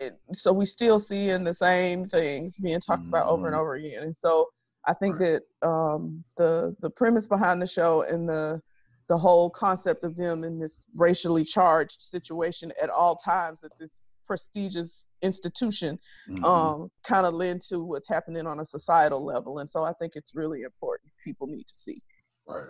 it, 0.00 0.14
so 0.32 0.52
we 0.52 0.64
still 0.64 1.00
seeing 1.00 1.42
the 1.42 1.52
same 1.54 2.04
things 2.04 2.56
being 2.56 2.78
talked 2.78 3.08
about 3.08 3.26
over 3.26 3.46
and 3.48 3.56
Mhm. 3.56 3.60
over 3.60 3.74
again 3.74 4.02
and 4.04 4.14
so 4.14 4.46
i 4.86 4.94
think 4.94 5.18
Right. 5.18 5.40
that 5.62 5.68
um 5.68 6.22
the 6.36 6.76
the 6.80 6.90
premise 6.90 7.26
behind 7.26 7.60
the 7.60 7.66
show 7.66 8.02
and 8.02 8.28
the 8.28 8.60
the 9.08 9.18
whole 9.18 9.50
concept 9.50 10.04
of 10.04 10.14
them 10.14 10.44
in 10.44 10.60
this 10.60 10.86
racially 10.94 11.42
charged 11.42 12.00
situation 12.00 12.72
at 12.80 12.90
all 12.90 13.16
times 13.16 13.64
at 13.64 13.72
this 13.80 13.90
prestigious 14.26 15.06
institution 15.22 15.98
Mm-hmm. 16.30 16.44
um 16.44 16.90
kind 17.02 17.26
of 17.26 17.34
lend 17.34 17.62
to 17.62 17.82
what's 17.82 18.08
happening 18.08 18.46
on 18.46 18.60
a 18.60 18.64
societal 18.64 19.24
level 19.24 19.58
and 19.58 19.68
so 19.68 19.82
i 19.82 19.92
think 19.94 20.12
it's 20.14 20.32
really 20.34 20.62
important 20.62 21.10
people 21.24 21.46
need 21.48 21.66
to 21.66 21.74
see 21.74 22.00
right. 22.48 22.68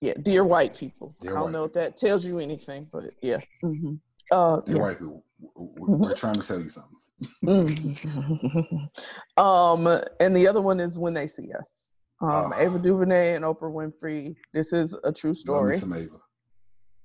yeah 0.00 0.14
dear 0.22 0.44
white 0.44 0.76
people 0.76 1.14
Dear 1.20 1.36
i 1.36 1.40
don't 1.40 1.52
know 1.52 1.64
if 1.64 1.72
that 1.74 1.96
tells 1.96 2.24
you 2.24 2.38
anything 2.38 2.88
but 2.92 3.04
yeah 3.22 3.38
hmm 3.62 3.94
uh 4.32 4.60
Dear 4.60 4.76
yeah. 4.76 4.82
white 4.82 4.98
people, 4.98 5.24
w- 5.40 5.74
w- 5.74 5.96
we're 6.04 6.14
trying 6.14 6.34
to 6.34 6.46
tell 6.46 6.60
you 6.60 6.68
something. 6.68 6.96
Mm. 7.44 8.88
um, 9.42 10.02
and 10.20 10.36
the 10.36 10.46
other 10.46 10.62
one 10.62 10.78
is 10.80 10.98
when 10.98 11.14
they 11.14 11.26
see 11.26 11.50
us. 11.52 11.94
Um, 12.22 12.52
Ah. 12.54 12.58
Ava 12.60 12.78
DuVernay 12.78 13.34
and 13.34 13.44
Oprah 13.44 13.72
Winfrey. 13.72 14.36
This 14.54 14.72
is 14.72 14.94
a 15.04 15.12
true 15.12 15.30
Love 15.30 15.36
story. 15.36 15.76
some 15.78 15.92
Ava. 15.94 16.16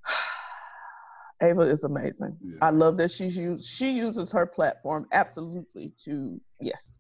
Ava 1.42 1.62
is 1.62 1.84
amazing. 1.84 2.38
Yeah. 2.42 2.58
I 2.62 2.70
love 2.70 2.98
that 2.98 3.12
she's 3.12 3.36
used. 3.36 3.68
She 3.68 3.92
uses 3.92 4.32
her 4.32 4.46
platform 4.46 5.08
absolutely 5.12 5.94
to 6.04 6.40
yes, 6.62 7.00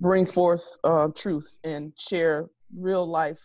bring 0.00 0.26
forth 0.26 0.64
uh, 0.84 1.08
truth 1.16 1.58
and 1.64 1.92
share 1.98 2.48
real 2.76 3.06
life. 3.06 3.40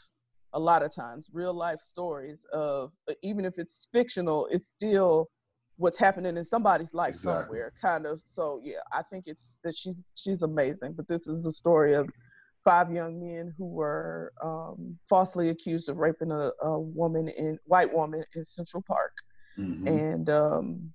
A 0.57 0.59
lot 0.59 0.81
of 0.81 0.91
times, 0.93 1.29
real 1.31 1.53
life 1.53 1.79
stories 1.79 2.43
of 2.51 2.91
even 3.21 3.45
if 3.45 3.59
it's 3.59 3.87
fictional, 3.91 4.47
it's 4.47 4.67
still 4.67 5.29
what's 5.75 5.99
happening 5.99 6.35
in 6.35 6.43
somebody's 6.43 6.91
life 6.95 7.13
Exactly. 7.13 7.43
somewhere. 7.43 7.73
Kind 7.79 8.07
of. 8.07 8.19
So 8.25 8.59
yeah, 8.63 8.79
I 8.91 9.03
think 9.03 9.25
it's 9.27 9.59
that 9.63 9.75
she's 9.75 10.11
she's 10.15 10.41
amazing. 10.41 10.93
But 10.93 11.07
this 11.07 11.27
is 11.27 11.43
the 11.43 11.51
story 11.51 11.93
of 11.93 12.09
five 12.63 12.91
young 12.91 13.19
men 13.23 13.53
who 13.55 13.67
were 13.67 14.33
um, 14.43 14.97
falsely 15.07 15.49
accused 15.49 15.89
of 15.89 15.97
raping 15.97 16.31
a, 16.31 16.49
a 16.63 16.79
woman 16.79 17.27
in 17.27 17.59
white 17.65 17.93
woman 17.93 18.23
in 18.35 18.43
Central 18.43 18.83
Park 18.87 19.13
Mhm. 19.59 19.87
and 19.87 20.29
um, 20.31 20.93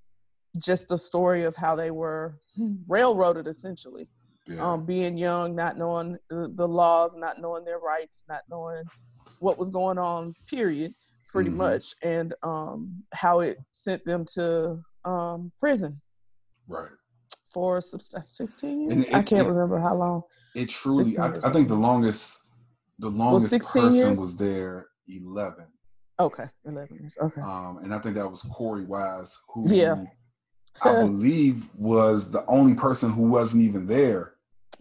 just 0.59 0.89
the 0.89 0.99
story 0.99 1.45
of 1.45 1.55
how 1.55 1.77
they 1.77 1.93
were 1.93 2.35
railroaded 2.89 3.47
essentially 3.47 4.09
yeah. 4.49 4.61
um, 4.73 4.85
being 4.85 5.17
young 5.17 5.55
not 5.55 5.79
knowing 5.79 6.17
the, 6.31 6.51
the 6.55 6.67
laws 6.67 7.15
not 7.17 7.41
knowing 7.41 7.65
their 7.65 7.79
rights 7.79 8.23
not 8.29 8.43
knowing 8.51 8.83
what 9.43 9.59
was 9.59 9.71
going 9.71 9.99
on 9.99 10.35
period 10.49 10.93
pretty 11.29 11.51
Mhm. 11.51 11.55
much 11.57 11.95
and 12.03 12.33
um, 12.45 13.03
how 13.13 13.41
it 13.41 13.59
sent 13.73 14.05
them 14.05 14.25
to 14.25 14.79
um, 15.05 15.51
prison 15.59 16.01
right. 16.69 16.91
for 17.53 17.81
16 17.81 18.81
years 18.83 18.93
And 18.93 19.05
it- 19.05 19.15
i 19.15 19.23
can't 19.23 19.47
it- 19.47 19.51
remember 19.51 19.79
how 19.81 19.95
long 19.97 20.23
It 20.55 20.69
truly. 20.69 21.19
I, 21.19 21.29
I 21.49 21.51
think 21.53 21.67
the 21.69 21.75
longest, 21.75 22.45
the 23.01 23.09
longest 23.11 23.51
16 23.51 23.83
person 23.83 23.99
years? 24.09 24.21
was 24.21 24.37
there 24.37 24.87
eleven. 25.09 25.67
okay 26.21 26.47
11 26.65 26.99
years 27.01 27.17
okay 27.21 27.41
Um, 27.41 27.79
and 27.83 27.93
I 27.93 27.99
think 27.99 28.15
that 28.15 28.31
was 28.31 28.43
Korey 28.45 28.87
Wise, 28.87 29.37
who 29.49 29.69
Yeah. 29.75 30.05
I 30.83 30.93
believe 31.05 31.69
was 31.75 32.31
the 32.31 32.45
only 32.47 32.75
person 32.75 33.11
who 33.11 33.23
wasn't 33.23 33.63
even 33.65 33.87
there 33.87 34.35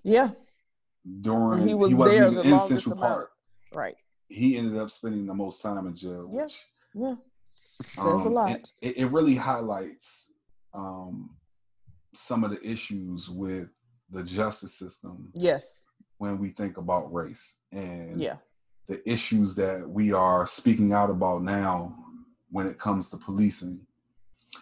yeah 0.03 0.29
during. 1.21 1.63
He 1.63 1.69
He, 1.69 1.73
was 1.73 1.93
wasn't 1.95 2.19
there 2.19 2.31
even 2.31 2.49
the 2.49 2.53
in 2.55 2.59
Central. 2.59 2.95
Park. 2.95 3.31
right 3.73 3.95
He 4.31 4.57
ended 4.57 4.77
up 4.77 4.89
spending 4.89 5.25
the 5.25 5.33
most 5.33 5.61
time 5.61 5.87
in 5.87 5.95
jail, 5.95 6.29
Yeah. 6.33 6.43
which 6.43 6.65
yeah 6.93 7.15
there's 7.97 7.97
a 7.97 8.27
um, 8.27 8.33
lot 8.33 8.69
It, 8.81 8.97
it, 8.97 9.11
really 9.11 9.35
highlights 9.35 10.29
um, 10.73 11.31
some 12.13 12.43
of 12.45 12.51
the 12.51 12.61
issues 12.65 13.29
with 13.29 13.69
the 14.09 14.23
justice 14.23 14.73
system 14.73 15.29
yes 15.33 15.85
when 16.17 16.37
we 16.37 16.49
think 16.49 16.77
about 16.77 17.13
race 17.13 17.57
and 17.71 18.21
yeah 18.21 18.37
the 18.87 19.09
issues 19.09 19.55
that 19.55 19.87
we 19.89 20.11
are 20.11 20.45
speaking 20.47 20.91
out 20.91 21.09
about 21.09 21.43
now 21.43 21.95
when 22.49 22.67
it 22.67 22.77
comes 22.77 23.07
to 23.09 23.15
policing. 23.17 23.79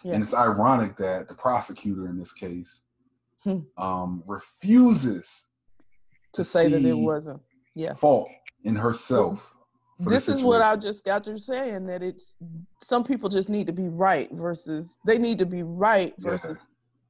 Yeah. 0.04 0.14
And 0.14 0.22
it's 0.22 0.34
ironic 0.34 0.96
that 0.98 1.26
the 1.26 1.34
prosecutor 1.34 2.06
in 2.06 2.16
this 2.18 2.32
case 2.32 2.82
Hmm. 3.42 3.60
um, 3.78 4.22
refuses 4.26 5.46
to 6.34 6.44
say 6.44 6.68
that 6.68 6.84
it 6.84 6.94
wasn't. 6.94 7.42
Yeah. 7.74 7.94
fault 7.94 8.28
in 8.62 8.76
herself. 8.76 9.52
This 10.00 10.28
is 10.28 10.42
what 10.42 10.62
I 10.62 10.76
just 10.76 11.04
got 11.04 11.24
through 11.24 11.38
saying 11.38 11.86
that 11.86 12.02
it's 12.02 12.34
some 12.82 13.04
people 13.04 13.28
just 13.28 13.48
need 13.48 13.66
to 13.66 13.72
be 13.72 13.88
right 13.88 14.30
versus 14.32 14.98
they 15.06 15.18
need 15.18 15.38
to 15.38 15.46
be 15.46 15.62
right 15.62 16.14
Yeah. 16.18 16.30
versus 16.30 16.58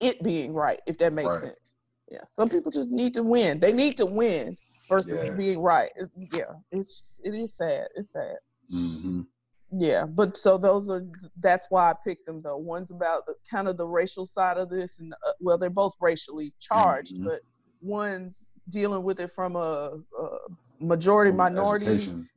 it 0.00 0.22
being 0.22 0.52
right, 0.52 0.80
if 0.86 0.98
that 0.98 1.12
makes 1.12 1.28
Right. 1.28 1.40
sense. 1.42 1.76
Yeah. 2.10 2.22
Some 2.26 2.48
people 2.48 2.72
just 2.72 2.90
need 2.90 3.14
to 3.14 3.22
win. 3.22 3.60
They 3.60 3.72
need 3.72 3.96
to 3.98 4.06
win 4.06 4.56
versus 4.88 5.24
Yeah. 5.24 5.34
being 5.36 5.60
right. 5.60 5.90
It- 5.96 6.10
yeah. 6.34 6.52
It's 6.72 7.20
it 7.24 7.34
is 7.34 7.54
sad. 7.54 7.88
It's 7.94 8.10
sad. 8.12 8.36
Mhm. 8.72 9.26
Yeah, 9.72 10.04
but 10.06 10.36
so 10.36 10.58
those 10.58 10.90
are 10.90 11.06
that's 11.38 11.70
why 11.70 11.90
I 11.90 11.94
picked 12.04 12.26
them 12.26 12.42
though. 12.42 12.56
One's 12.56 12.90
about 12.90 13.26
the, 13.26 13.34
kind 13.48 13.68
of 13.68 13.76
the 13.76 13.86
racial 13.86 14.26
side 14.26 14.56
of 14.58 14.68
this, 14.68 14.98
and 14.98 15.12
uh, 15.12 15.32
well, 15.40 15.56
they're 15.58 15.70
both 15.70 15.94
racially 16.00 16.52
charged, 16.58 17.16
Mhm. 17.18 17.24
but 17.26 17.42
one's 17.80 18.52
dealing 18.68 19.04
with 19.04 19.20
it 19.20 19.30
from 19.30 19.54
a, 19.54 20.00
a 20.18 20.38
majority 20.80 21.30
minority 21.30 21.86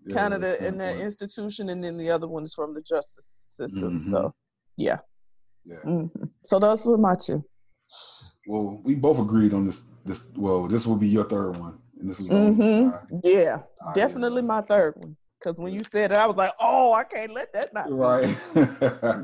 yeah, 0.06 0.14
kind 0.14 0.34
in 0.34 0.78
that 0.78 0.98
institution, 0.98 1.70
and 1.70 1.84
then 1.84 1.98
the 1.98 2.10
other 2.10 2.28
one's 2.28 2.54
from 2.54 2.74
the 2.74 2.82
justice 2.82 3.46
system. 3.48 4.02
Mhm. 4.02 4.10
So 4.12 4.34
yeah, 4.78 4.98
Yeah. 5.66 5.78
mhm. 5.86 6.10
so 6.46 6.60
those 6.60 6.86
were 6.86 6.98
my 6.98 7.16
two. 7.16 7.44
Well, 8.46 8.82
we 8.84 8.96
both 8.96 9.20
agreed 9.20 9.54
on 9.54 9.66
this. 9.66 9.86
This 10.06 10.30
well, 10.36 10.68
this 10.68 10.86
will 10.86 10.98
be 10.98 11.08
your 11.08 11.24
third 11.24 11.56
one, 11.58 11.80
and 12.00 12.10
this 12.10 12.20
was 12.20 12.30
the 12.30 12.36
only 12.36 12.90
hmm 12.90 13.18
Yeah, 13.24 13.60
I- 13.88 13.94
definitely 13.96 14.42
my 14.42 14.62
third 14.62 14.96
one. 14.98 15.16
Because 15.40 15.58
when 15.60 15.74
you 15.74 15.84
said 15.84 16.12
it, 16.12 16.18
I 16.18 16.26
was 16.26 16.38
like, 16.38 16.54
oh, 16.60 16.94
I 16.94 17.04
can't 17.04 17.34
let 17.34 17.52
that 17.54 17.74
not. 17.74 17.92
Right. 17.92 18.26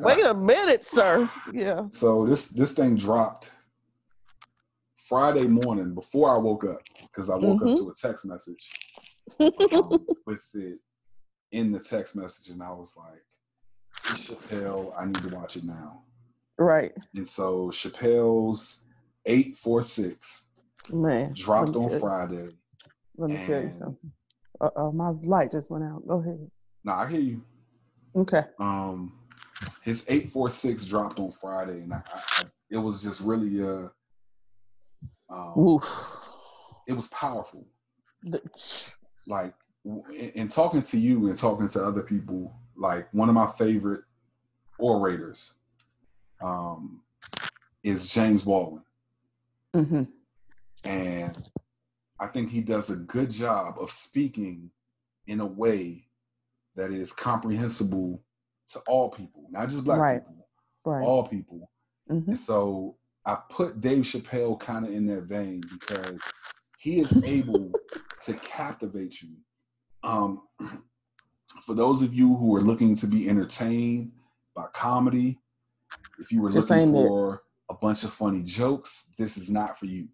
Wait 0.01 0.25
a 0.25 0.33
minute, 0.33 0.85
sir. 0.85 1.29
Yeah. 1.51 1.83
So 1.91 2.25
this 2.25 2.47
this 2.49 2.73
thing 2.73 2.95
dropped 2.95 3.51
Friday 4.97 5.47
morning 5.47 5.93
before 5.93 6.35
I 6.35 6.39
woke 6.39 6.65
up 6.65 6.81
because 7.01 7.29
I 7.29 7.35
woke 7.35 7.61
Mm-hmm. 7.61 7.69
up 7.69 7.77
to 7.77 7.89
a 7.89 7.93
text 7.93 8.25
message 8.25 8.69
um, 9.39 10.05
with 10.25 10.43
it 10.53 10.79
in 11.51 11.71
the 11.71 11.79
text 11.79 12.15
message, 12.15 12.49
and 12.49 12.61
I 12.63 12.71
was 12.71 12.93
like, 12.97 13.23
Chappelle, 14.05 14.93
I 14.97 15.05
need 15.05 15.15
to 15.17 15.29
watch 15.29 15.57
it 15.57 15.63
now." 15.63 16.03
right, 16.57 16.91
And 17.15 17.27
so 17.27 17.69
Chappelle's 17.69 18.83
eight 19.25 19.57
four 19.57 19.81
six 19.81 20.47
man. 20.91 21.33
dropped 21.33 21.75
on 21.75 21.89
you- 21.91 21.99
Friday. 21.99 22.49
Let 23.17 23.31
me 23.31 23.37
tell 23.45 23.61
you 23.63 23.71
something. 23.71 24.11
Uh 24.61 24.69
oh, 24.75 24.91
my 24.91 25.09
light 25.23 25.51
just 25.51 25.69
went 25.71 25.83
out. 25.85 26.05
Go 26.07 26.19
ahead. 26.19 26.49
Now 26.83 26.99
I 26.99 27.07
hear 27.09 27.19
you. 27.19 27.43
Okay. 28.15 28.43
Um, 28.59 29.13
his 29.83 30.05
eight 30.09 30.31
four 30.31 30.49
six 30.49 30.85
dropped 30.85 31.19
on 31.19 31.31
Friday, 31.31 31.81
and 31.81 31.93
I, 31.93 32.01
I, 32.13 32.21
I, 32.37 32.43
it 32.69 32.77
was 32.77 33.01
just 33.03 33.21
really 33.21 33.61
uh, 33.61 33.87
um, 35.29 35.79
it 36.87 36.93
was 36.93 37.07
powerful. 37.07 37.65
The- 38.23 38.41
like 39.29 39.53
in, 39.85 40.31
in 40.35 40.47
talking 40.49 40.81
to 40.81 40.99
you 40.99 41.27
and 41.27 41.37
talking 41.37 41.67
to 41.69 41.85
other 41.85 42.01
people 42.01 42.53
like 42.75 43.07
one 43.13 43.29
of 43.29 43.35
my 43.35 43.47
favorite 43.51 44.01
orators 44.77 45.53
um 46.41 47.01
is 47.83 48.09
james 48.09 48.43
baldwin 48.43 48.83
mhm. 49.75 50.07
and 50.83 51.49
i 52.19 52.27
think 52.27 52.49
he 52.49 52.61
does 52.61 52.89
a 52.89 52.95
good 52.95 53.29
job 53.29 53.75
of 53.79 53.89
speaking 53.91 54.69
in 55.27 55.39
a 55.39 55.45
way 55.45 56.03
that 56.75 56.91
is 56.91 57.13
comprehensible 57.13 58.21
to 58.67 58.79
all 58.87 59.09
people 59.09 59.45
not 59.51 59.69
just 59.69 59.85
black 59.85 59.99
Right. 59.99 60.21
people 60.21 60.47
Right. 60.85 61.03
all 61.03 61.27
people 61.27 61.69
Mhm. 62.09 62.27
and 62.27 62.37
so 62.37 62.95
I 63.25 63.37
put 63.49 63.79
Dave 63.79 64.05
Chappelle 64.05 64.59
kind 64.59 64.85
of 64.85 64.91
in 64.91 65.05
that 65.07 65.23
vein 65.23 65.61
because 65.69 66.19
he 66.79 66.99
is 66.99 67.21
able 67.23 67.77
to 68.25 68.33
captivate 68.35 69.21
you. 69.21 69.35
Um, 70.03 70.43
for 71.65 71.73
those 71.73 72.01
of 72.01 72.13
you 72.13 72.35
who 72.35 72.55
are 72.55 72.61
looking 72.61 72.95
to 72.95 73.07
be 73.07 73.29
entertained 73.29 74.11
by 74.55 74.65
comedy, 74.73 75.39
if 76.19 76.31
you 76.31 76.41
were 76.41 76.49
This 76.51 76.69
looking 76.69 76.77
ain't 76.77 76.95
it. 76.95 77.09
for 77.09 77.43
a 77.69 77.73
bunch 77.73 78.03
of 78.03 78.13
funny 78.13 78.43
jokes, 78.43 79.07
this 79.17 79.37
is 79.37 79.49
not 79.49 79.79
for 79.79 79.85
you. 79.85 80.07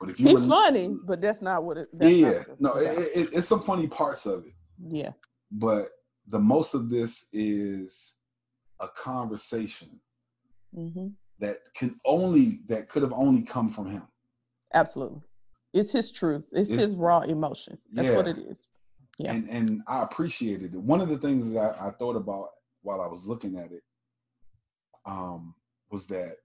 But 0.00 0.10
if 0.10 0.20
you 0.20 0.26
He's 0.28 0.34
were, 0.34 0.48
funny, 0.48 0.96
but 1.06 1.20
that's 1.20 1.42
not 1.42 1.64
what 1.64 1.76
it. 1.78 1.88
Yeah, 2.00 2.42
no, 2.58 2.74
it, 2.76 3.10
it, 3.14 3.28
it's 3.32 3.48
some 3.48 3.60
funny 3.60 3.86
parts 3.86 4.26
of 4.26 4.44
it 4.46 4.52
yeah. 4.90 5.10
but 5.50 5.88
the 6.28 6.38
most 6.38 6.74
of 6.74 6.88
this 6.88 7.26
is 7.32 8.14
a 8.80 8.88
conversation 8.88 10.00
hmm 10.74 11.08
that 11.38 11.56
can 11.74 11.98
only 12.04 12.60
that 12.68 12.88
could 12.88 13.02
have 13.02 13.12
only 13.12 13.42
come 13.42 13.68
from 13.68 13.86
him 13.90 14.02
Absolutely. 14.74 15.20
It's 15.72 15.92
his 15.92 16.10
truth. 16.10 16.44
It's, 16.52 16.70
It's- 16.70 16.86
his 16.88 16.96
raw 16.96 17.20
emotion. 17.20 17.78
That's 17.92 18.12
what 18.14 18.26
it 18.28 18.38
is. 18.38 18.70
Yeah. 19.18 19.32
and 19.34 19.46
and 19.50 19.82
i 19.86 20.02
appreciated 20.02 20.72
it 20.72 20.80
one 20.80 21.02
of 21.02 21.08
the 21.10 21.18
things 21.18 21.52
that 21.52 21.58
I, 21.78 21.88
I 21.88 21.90
thought 21.90 22.16
about 22.16 22.48
while 22.80 23.02
i 23.02 23.06
was 23.06 23.26
looking 23.26 23.58
at 23.58 23.70
it 23.70 23.82
um 25.04 25.54
was 25.90 26.06
that 26.06 26.36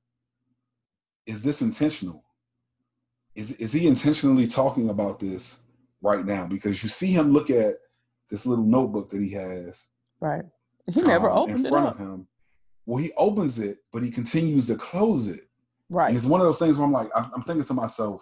is 1.25 1.41
this 1.41 1.61
intentional 1.61 2.23
is 3.35 3.53
is 3.53 3.71
he 3.71 3.87
intentionally 3.87 4.47
talking 4.47 4.89
about 4.89 5.17
this 5.19 5.59
right 6.01 6.25
now 6.25 6.45
because 6.45 6.83
you 6.83 6.89
see 6.89 7.11
him 7.13 7.31
look 7.31 7.49
at 7.49 7.75
this 8.29 8.45
little 8.45 8.65
notebook 8.65 9.09
that 9.11 9.21
he 9.21 9.31
has 9.31 9.85
Right. 10.19 10.43
He 10.91 11.01
never 11.01 11.29
um, 11.29 11.37
opened 11.37 11.59
in 11.59 11.65
it 11.67 11.69
front 11.69 11.87
up. 11.87 11.93
of 11.93 11.99
him 12.01 12.27
well 12.85 12.97
he 13.01 13.13
opens 13.17 13.59
it 13.59 13.77
but 13.93 14.03
he 14.03 14.11
continues 14.11 14.67
to 14.67 14.75
close 14.75 15.27
it 15.27 15.41
Right. 15.89 16.09
And 16.09 16.17
it's 16.17 16.25
one 16.25 16.41
of 16.41 16.45
those 16.47 16.59
things 16.59 16.75
where 16.77 16.85
I'm 16.85 16.91
like, 16.91 17.09
I'm, 17.15 17.31
I'm 17.33 17.43
thinking 17.43 17.63
to 17.63 17.73
myself, 17.73 18.21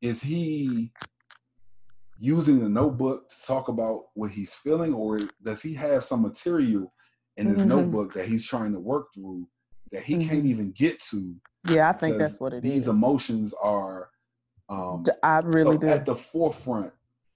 is 0.00 0.22
he 0.22 0.92
using 2.18 2.60
the 2.60 2.68
notebook 2.68 3.28
to 3.28 3.36
talk 3.46 3.68
about 3.68 4.06
what 4.14 4.30
he's 4.30 4.54
feeling, 4.54 4.92
or 4.94 5.20
does 5.42 5.62
he 5.62 5.74
have 5.74 6.04
some 6.04 6.22
material 6.22 6.92
in 7.36 7.46
his 7.46 7.64
Mhm. 7.64 7.68
notebook 7.68 8.12
that 8.14 8.26
he's 8.26 8.46
trying 8.46 8.72
to 8.72 8.80
work 8.80 9.12
through 9.14 9.48
that 9.92 10.02
he 10.02 10.14
can't 10.18 10.44
Mhm. 10.44 10.46
even 10.46 10.72
get 10.72 11.00
to? 11.10 11.34
Yeah, 11.64 11.88
I 11.88 11.92
think 11.92 12.18
that's 12.18 12.40
what 12.40 12.52
it 12.52 12.62
these 12.62 12.82
is. 12.82 12.88
emotions 12.88 13.54
are 13.54 14.10
um, 14.68 15.04
I 15.24 15.40
really 15.40 15.78
do. 15.78 15.88
at 15.88 16.06
the 16.06 16.14
forefront 16.14 16.92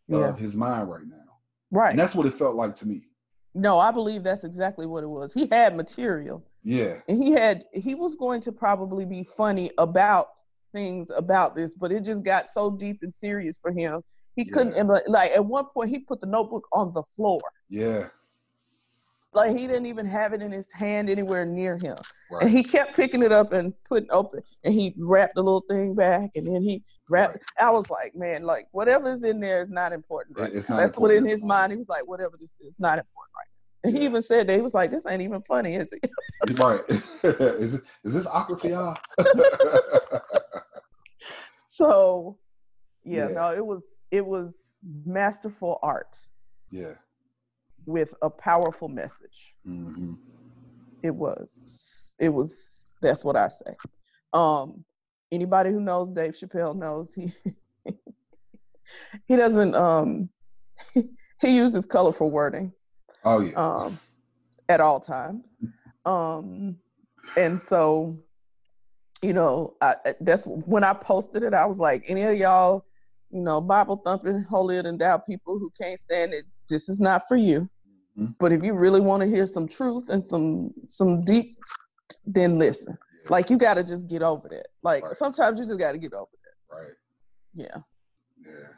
Yeah. 0.06 0.28
of 0.28 0.38
his 0.38 0.54
mind 0.54 0.88
right 0.88 1.04
now, 1.04 1.40
Right. 1.72 1.90
and 1.90 1.98
that's 1.98 2.14
what 2.14 2.26
it 2.26 2.34
felt 2.34 2.54
like 2.54 2.76
to 2.76 2.86
me. 2.86 3.08
No, 3.54 3.76
I 3.76 3.90
believe 3.90 4.22
that's 4.22 4.44
exactly 4.44 4.86
what 4.86 5.02
it 5.02 5.08
was. 5.08 5.32
He 5.34 5.48
had 5.50 5.76
material. 5.76 6.44
Yeah, 6.62 7.00
and 7.08 7.20
he 7.20 7.32
had 7.32 7.64
he 7.72 7.96
was 7.96 8.14
going 8.14 8.40
to 8.42 8.52
probably 8.52 9.04
be 9.04 9.24
funny 9.24 9.72
about 9.78 10.28
things 10.74 11.10
about 11.10 11.54
this 11.54 11.72
but 11.72 11.90
it 11.92 12.04
just 12.04 12.22
got 12.24 12.48
so 12.48 12.70
deep 12.70 12.98
and 13.02 13.14
serious 13.14 13.56
for 13.62 13.70
him 13.70 14.02
he 14.36 14.44
couldn't 14.44 14.74
and 14.74 14.90
like- 15.06 15.30
at 15.30 15.44
one 15.44 15.64
point 15.72 15.88
he 15.88 16.00
put 16.00 16.20
the 16.20 16.26
notebook 16.26 16.66
on 16.72 16.92
the 16.92 17.02
floor 17.04 17.38
yeah, 17.70 18.08
like 19.32 19.56
he 19.56 19.66
didn't 19.66 19.86
even 19.86 20.04
have 20.06 20.32
it 20.32 20.42
in 20.42 20.52
his 20.52 20.70
hand 20.72 21.08
anywhere 21.08 21.44
near 21.46 21.78
him 21.78 21.96
and 22.40 22.50
he 22.50 22.62
kept 22.62 22.94
picking 22.96 23.22
it 23.22 23.32
up 23.32 23.52
and 23.52 23.72
putting 23.88 24.08
open 24.12 24.40
and 24.64 24.74
he 24.74 24.94
wrapped 24.98 25.34
the 25.36 25.42
little 25.42 25.64
thing 25.68 25.94
back 25.94 26.30
and 26.34 26.46
then 26.46 26.60
he 26.62 26.82
wrapped 27.08 27.34
Right. 27.34 27.42
i 27.66 27.70
was 27.70 27.88
like 27.90 28.14
man 28.16 28.42
like 28.44 28.66
whatever's 28.72 29.22
in 29.24 29.38
there 29.40 29.62
is 29.62 29.70
not 29.70 29.92
important 29.92 30.36
right 30.38 30.52
it's 30.52 30.68
now. 30.68 30.76
not 30.76 30.82
that's 30.82 30.98
what 30.98 31.10
in 31.12 31.24
his 31.24 31.44
mind 31.44 31.70
he 31.72 31.78
was 31.78 31.88
like 31.88 32.06
whatever 32.06 32.36
this 32.40 32.58
is 32.60 32.78
not 32.80 32.98
important 32.98 33.32
right 33.36 33.46
now 33.84 33.88
and 33.88 33.96
he 33.96 34.02
Yeah. 34.02 34.08
even 34.10 34.22
said 34.22 34.48
that 34.48 34.56
he 34.56 34.62
was 34.62 34.74
like 34.74 34.90
this 34.90 35.04
ain't 35.06 35.22
even 35.22 35.42
funny 35.42 35.74
is 35.76 35.92
it 35.92 36.10
right. 36.58 36.80
is 36.88 37.74
it, 37.76 37.82
is 38.04 38.12
this 38.14 38.26
awkward 38.26 38.60
for 38.60 38.68
y'all? 38.68 38.96
So 41.90 42.38
yeah, 43.04 43.28
Yeah. 43.28 43.34
no, 43.34 43.52
it 43.54 43.64
was 43.64 43.82
it 44.10 44.24
was 44.24 44.58
masterful 45.04 45.78
art 45.82 46.16
yeah. 46.70 46.94
with 47.86 48.14
a 48.22 48.30
powerful 48.30 48.88
message. 48.88 49.54
hmm 49.64 50.14
It 51.02 51.14
was 51.14 52.16
it 52.18 52.28
was 52.30 52.94
that's 53.02 53.24
what 53.24 53.36
I 53.36 53.48
say. 53.48 53.74
Um 54.32 54.84
anybody 55.32 55.70
who 55.70 55.80
knows 55.80 56.10
Dave 56.10 56.32
Chappelle 56.32 56.76
knows 56.76 57.12
he 57.14 57.32
he 59.26 59.36
doesn't 59.36 59.74
um 59.74 60.28
he 60.94 61.56
uses 61.56 61.86
colorful 61.86 62.30
wording 62.30 62.72
Oh 63.24 63.40
yeah. 63.40 63.54
um 63.56 63.98
at 64.68 64.80
all 64.80 65.00
times. 65.00 65.58
Um 66.06 66.78
and 67.36 67.60
so 67.60 68.18
you 69.24 69.32
know, 69.32 69.74
I, 69.80 69.96
that's 70.20 70.44
when 70.46 70.84
I 70.84 70.92
posted 70.92 71.42
it. 71.42 71.54
I 71.54 71.64
was 71.66 71.78
like, 71.78 72.04
any 72.08 72.22
of 72.22 72.36
y'all, 72.36 72.84
you 73.30 73.40
know, 73.40 73.60
Bible 73.60 73.96
thumping, 74.04 74.42
holier 74.42 74.82
than 74.82 74.98
thou 74.98 75.16
people 75.18 75.58
who 75.58 75.70
can't 75.80 75.98
stand 75.98 76.34
it, 76.34 76.44
this 76.68 76.88
is 76.88 77.00
not 77.00 77.22
for 77.26 77.36
you. 77.36 77.68
Mhm. 78.18 78.34
But 78.38 78.52
if 78.52 78.62
you 78.62 78.74
really 78.74 79.00
want 79.00 79.22
to 79.22 79.26
hear 79.28 79.46
some 79.46 79.66
truth 79.66 80.08
and 80.10 80.24
some 80.24 80.72
some 80.86 81.24
deep, 81.24 81.50
then 82.26 82.54
listen. 82.58 82.96
Yeah. 83.22 83.28
Like 83.30 83.50
you 83.50 83.56
got 83.56 83.74
to 83.74 83.82
just 83.82 84.06
get 84.08 84.22
over 84.22 84.48
that. 84.50 84.66
Like 84.82 85.02
Right. 85.04 85.16
sometimes 85.16 85.58
you 85.58 85.66
just 85.66 85.78
got 85.78 85.92
to 85.92 85.98
get 85.98 86.12
over 86.12 86.30
that. 86.44 86.76
Right. 86.76 86.94
Yeah. 87.54 87.78
Yeah. 88.46 88.68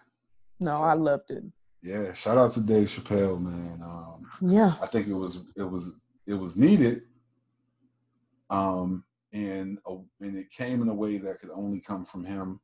No, 0.61 0.77
So- 0.77 0.83
I 0.83 0.95
loved 0.95 1.31
it. 1.33 1.45
Yeah. 1.83 2.13
Shout 2.15 2.39
out 2.39 2.53
to 2.53 2.61
Dave 2.61 2.89
Chappelle, 2.89 3.41
man. 3.41 3.83
Um, 3.83 4.23
Yeah. 4.41 4.75
I 4.81 4.87
think 4.87 5.07
it 5.09 5.15
was 5.15 5.45
it 5.57 5.69
was 5.75 5.95
it 6.27 6.35
was 6.35 6.57
needed. 6.57 7.03
Um, 8.49 9.05
and 9.33 9.79
a, 9.87 9.97
and 10.21 10.37
it 10.37 10.51
came 10.51 10.83
in 10.83 10.89
a 10.89 10.95
way 10.95 11.19
that 11.19 11.41
could 11.41 11.51
only 11.51 11.81
come 11.81 12.05
from 12.05 12.25
him. 12.25 12.61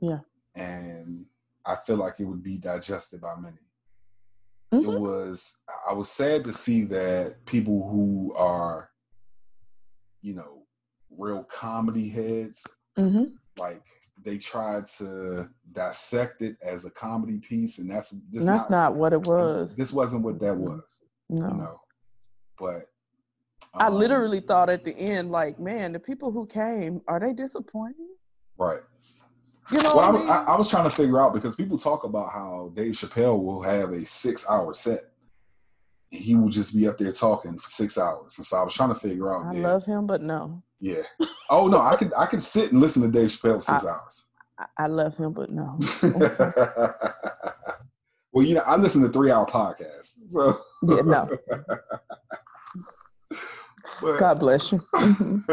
Yeah. 0.00 0.20
And 0.54 1.26
I 1.64 1.76
feel 1.76 1.96
like 1.96 2.20
it 2.20 2.24
would 2.24 2.42
be 2.42 2.58
digested 2.58 3.20
by 3.20 3.36
many. 3.36 3.56
Mhm. 4.72 4.82
It 4.84 5.00
was 5.00 5.56
I 5.88 5.92
was 5.92 6.10
sad 6.10 6.44
to 6.44 6.52
see 6.52 6.84
that 6.84 7.44
people 7.46 7.88
who 7.88 8.34
are, 8.36 8.90
you 10.20 10.34
know, 10.34 10.66
real 11.10 11.44
comedy 11.44 12.08
heads, 12.08 12.62
hmm 12.96 13.24
like 13.56 13.84
they 14.22 14.36
tried 14.38 14.86
to 14.86 15.48
dissect 15.72 16.42
it 16.42 16.56
as 16.62 16.84
a 16.84 16.90
comedy 16.90 17.38
piece, 17.38 17.78
and 17.78 17.90
that's 17.90 18.10
just 18.10 18.46
That's 18.46 18.70
not 18.70 18.94
what 18.94 19.12
it 19.12 19.26
was. 19.26 19.76
This 19.76 19.92
wasn't 19.92 20.24
what 20.24 20.38
that 20.40 20.54
Mhm. 20.54 20.60
was, 20.60 20.98
No. 21.28 21.48
you 21.48 21.54
know. 21.54 21.80
But 22.58 22.92
I 23.76 23.88
um, 23.88 23.94
literally 23.94 24.40
thought 24.40 24.70
at 24.70 24.84
the 24.84 24.96
end, 24.96 25.30
like, 25.30 25.58
man, 25.58 25.92
the 25.92 25.98
people 25.98 26.30
who 26.30 26.46
came, 26.46 27.00
are 27.08 27.18
they 27.20 27.32
disappointed? 27.32 27.96
right. 28.56 28.80
You 29.72 29.82
know 29.82 29.94
Well, 29.94 30.04
I, 30.04 30.08
I 30.08 30.12
mean? 30.12 30.28
I, 30.28 30.44
I 30.44 30.56
was 30.56 30.68
trying 30.68 30.84
to 30.84 30.94
figure 30.94 31.20
out 31.20 31.32
because 31.32 31.56
people 31.56 31.78
talk 31.78 32.04
about 32.04 32.30
how 32.30 32.70
Dave 32.74 32.92
Chappelle 32.92 33.42
will 33.42 33.62
have 33.62 33.90
a 33.92 34.04
six-hour 34.04 34.74
set. 34.74 35.00
And 36.12 36.22
he 36.22 36.34
will 36.36 36.50
just 36.50 36.76
be 36.76 36.86
up 36.86 36.98
there 36.98 37.12
talking 37.12 37.58
for 37.58 37.68
six 37.68 37.98
hours, 37.98 38.36
and 38.38 38.46
so 38.46 38.56
I 38.58 38.62
was 38.62 38.74
trying 38.74 38.90
to 38.90 38.94
figure 38.94 39.34
out. 39.34 39.46
I 39.46 39.54
yeah, 39.54 39.66
love 39.66 39.84
him, 39.84 40.06
but 40.06 40.20
no. 40.22 40.62
yeah. 40.78 41.02
Oh 41.50 41.66
no, 41.66 41.80
I 41.80 41.96
could 41.96 42.12
I 42.14 42.26
could 42.26 42.42
sit 42.42 42.70
and 42.70 42.80
listen 42.80 43.02
to 43.02 43.08
Dave 43.08 43.30
Chappelle 43.30 43.56
for 43.56 43.62
six 43.72 43.84
hours. 43.84 44.28
I, 44.58 44.66
I 44.78 44.86
love 44.86 45.16
him, 45.16 45.32
but 45.32 45.50
no. 45.50 45.78
well, 48.32 48.44
you 48.44 48.54
know, 48.54 48.62
I 48.64 48.76
listen 48.76 49.02
to 49.02 49.08
three-hour 49.08 49.46
podcasts, 49.46 50.14
so 50.28 50.60
Yeah, 50.82 51.00
no. 51.00 51.28
But- 54.00 54.18
God 54.18 54.40
bless 54.40 54.72
you. 54.72 54.78
Mhm. 54.94 55.44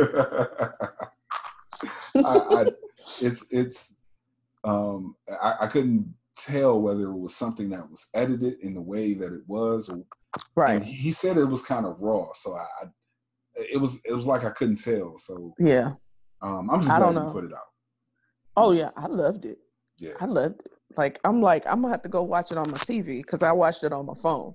I, 2.16 2.38
I, 2.62 2.66
it's 3.22 3.48
it's 3.52 3.96
um 4.64 5.16
I, 5.42 5.56
I 5.62 5.68
couldn't 5.68 6.14
tell 6.36 6.82
whether 6.82 7.10
it 7.10 7.18
was 7.18 7.36
something 7.36 7.70
that 7.70 7.90
was 7.90 8.08
edited 8.14 8.60
in 8.62 8.74
the 8.76 8.82
way 8.82 9.14
that 9.16 9.34
it 9.34 9.42
was 9.48 9.90
or 9.90 10.04
right. 10.56 10.82
he 10.84 11.12
said 11.12 11.38
it 11.38 11.46
was 11.46 11.64
kind 11.64 11.86
of 11.86 12.00
raw 12.00 12.28
so 12.36 12.54
I, 12.56 12.66
I 12.82 12.86
it 13.56 13.78
was 13.82 14.02
it 14.06 14.14
was 14.14 14.28
like 14.28 14.44
I 14.44 14.52
couldn't 14.52 14.82
tell 14.84 15.18
so 15.18 15.54
Yeah. 15.60 15.94
um 16.42 16.70
I'm 16.70 16.82
just 16.82 16.92
I 16.92 17.00
glad 17.00 17.16
you 17.26 17.32
put 17.32 17.44
it 17.46 17.54
out 17.54 17.60
Oh 18.58 18.72
yeah, 18.74 18.90
I 18.98 19.08
loved 19.08 19.46
it. 19.46 19.60
yeah 19.98 20.12
I 20.20 20.26
loved 20.26 20.62
it. 20.66 20.74
Like 20.98 21.20
I'm 21.24 21.42
like 21.42 21.66
I'm 21.66 21.82
gonna 21.82 21.94
have 21.94 22.02
to 22.04 22.10
go 22.10 22.22
watch 22.22 22.52
it 22.52 22.58
on 22.58 22.70
my 22.70 22.78
TV 22.78 23.22
because 23.24 23.42
I 23.44 23.52
watched 23.54 23.84
it 23.84 23.94
on 23.94 24.06
my 24.06 24.14
phone. 24.22 24.54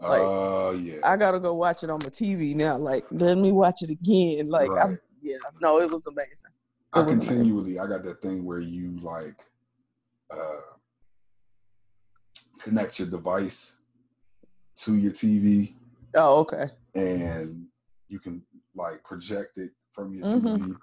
Like, 0.00 0.20
uh 0.20 0.70
yeah 0.72 0.96
I 1.04 1.16
gotta 1.16 1.40
go 1.40 1.54
watch 1.54 1.82
it 1.82 1.90
on 1.90 2.00
my 2.02 2.10
TV 2.10 2.54
now. 2.54 2.76
Like 2.76 3.04
let 3.10 3.36
me 3.36 3.52
watch 3.52 3.82
it 3.82 3.90
again. 3.90 4.48
Like 4.48 4.70
Right. 4.70 4.98
Yeah. 5.22 5.36
No, 5.60 5.80
it 5.80 5.90
was 5.90 6.06
amazing. 6.06 6.50
I 6.92 7.00
it 7.00 7.04
was 7.04 7.12
amazing. 7.12 7.36
continually 7.36 7.78
I 7.78 7.86
got 7.86 8.02
that 8.04 8.22
thing 8.22 8.44
where 8.44 8.60
you 8.60 8.98
like 9.00 9.40
uh 10.30 10.60
connect 12.60 12.98
your 12.98 13.08
device 13.08 13.76
to 14.76 14.96
your 14.96 15.12
TV 15.12 15.74
Oh 16.14 16.38
okay. 16.40 16.70
and 16.94 17.66
you 18.08 18.18
can 18.18 18.42
like 18.74 19.02
project 19.04 19.58
it 19.58 19.70
from 19.92 20.14
your 20.14 20.26
Mhm. 20.26 20.58
TV. 20.58 20.76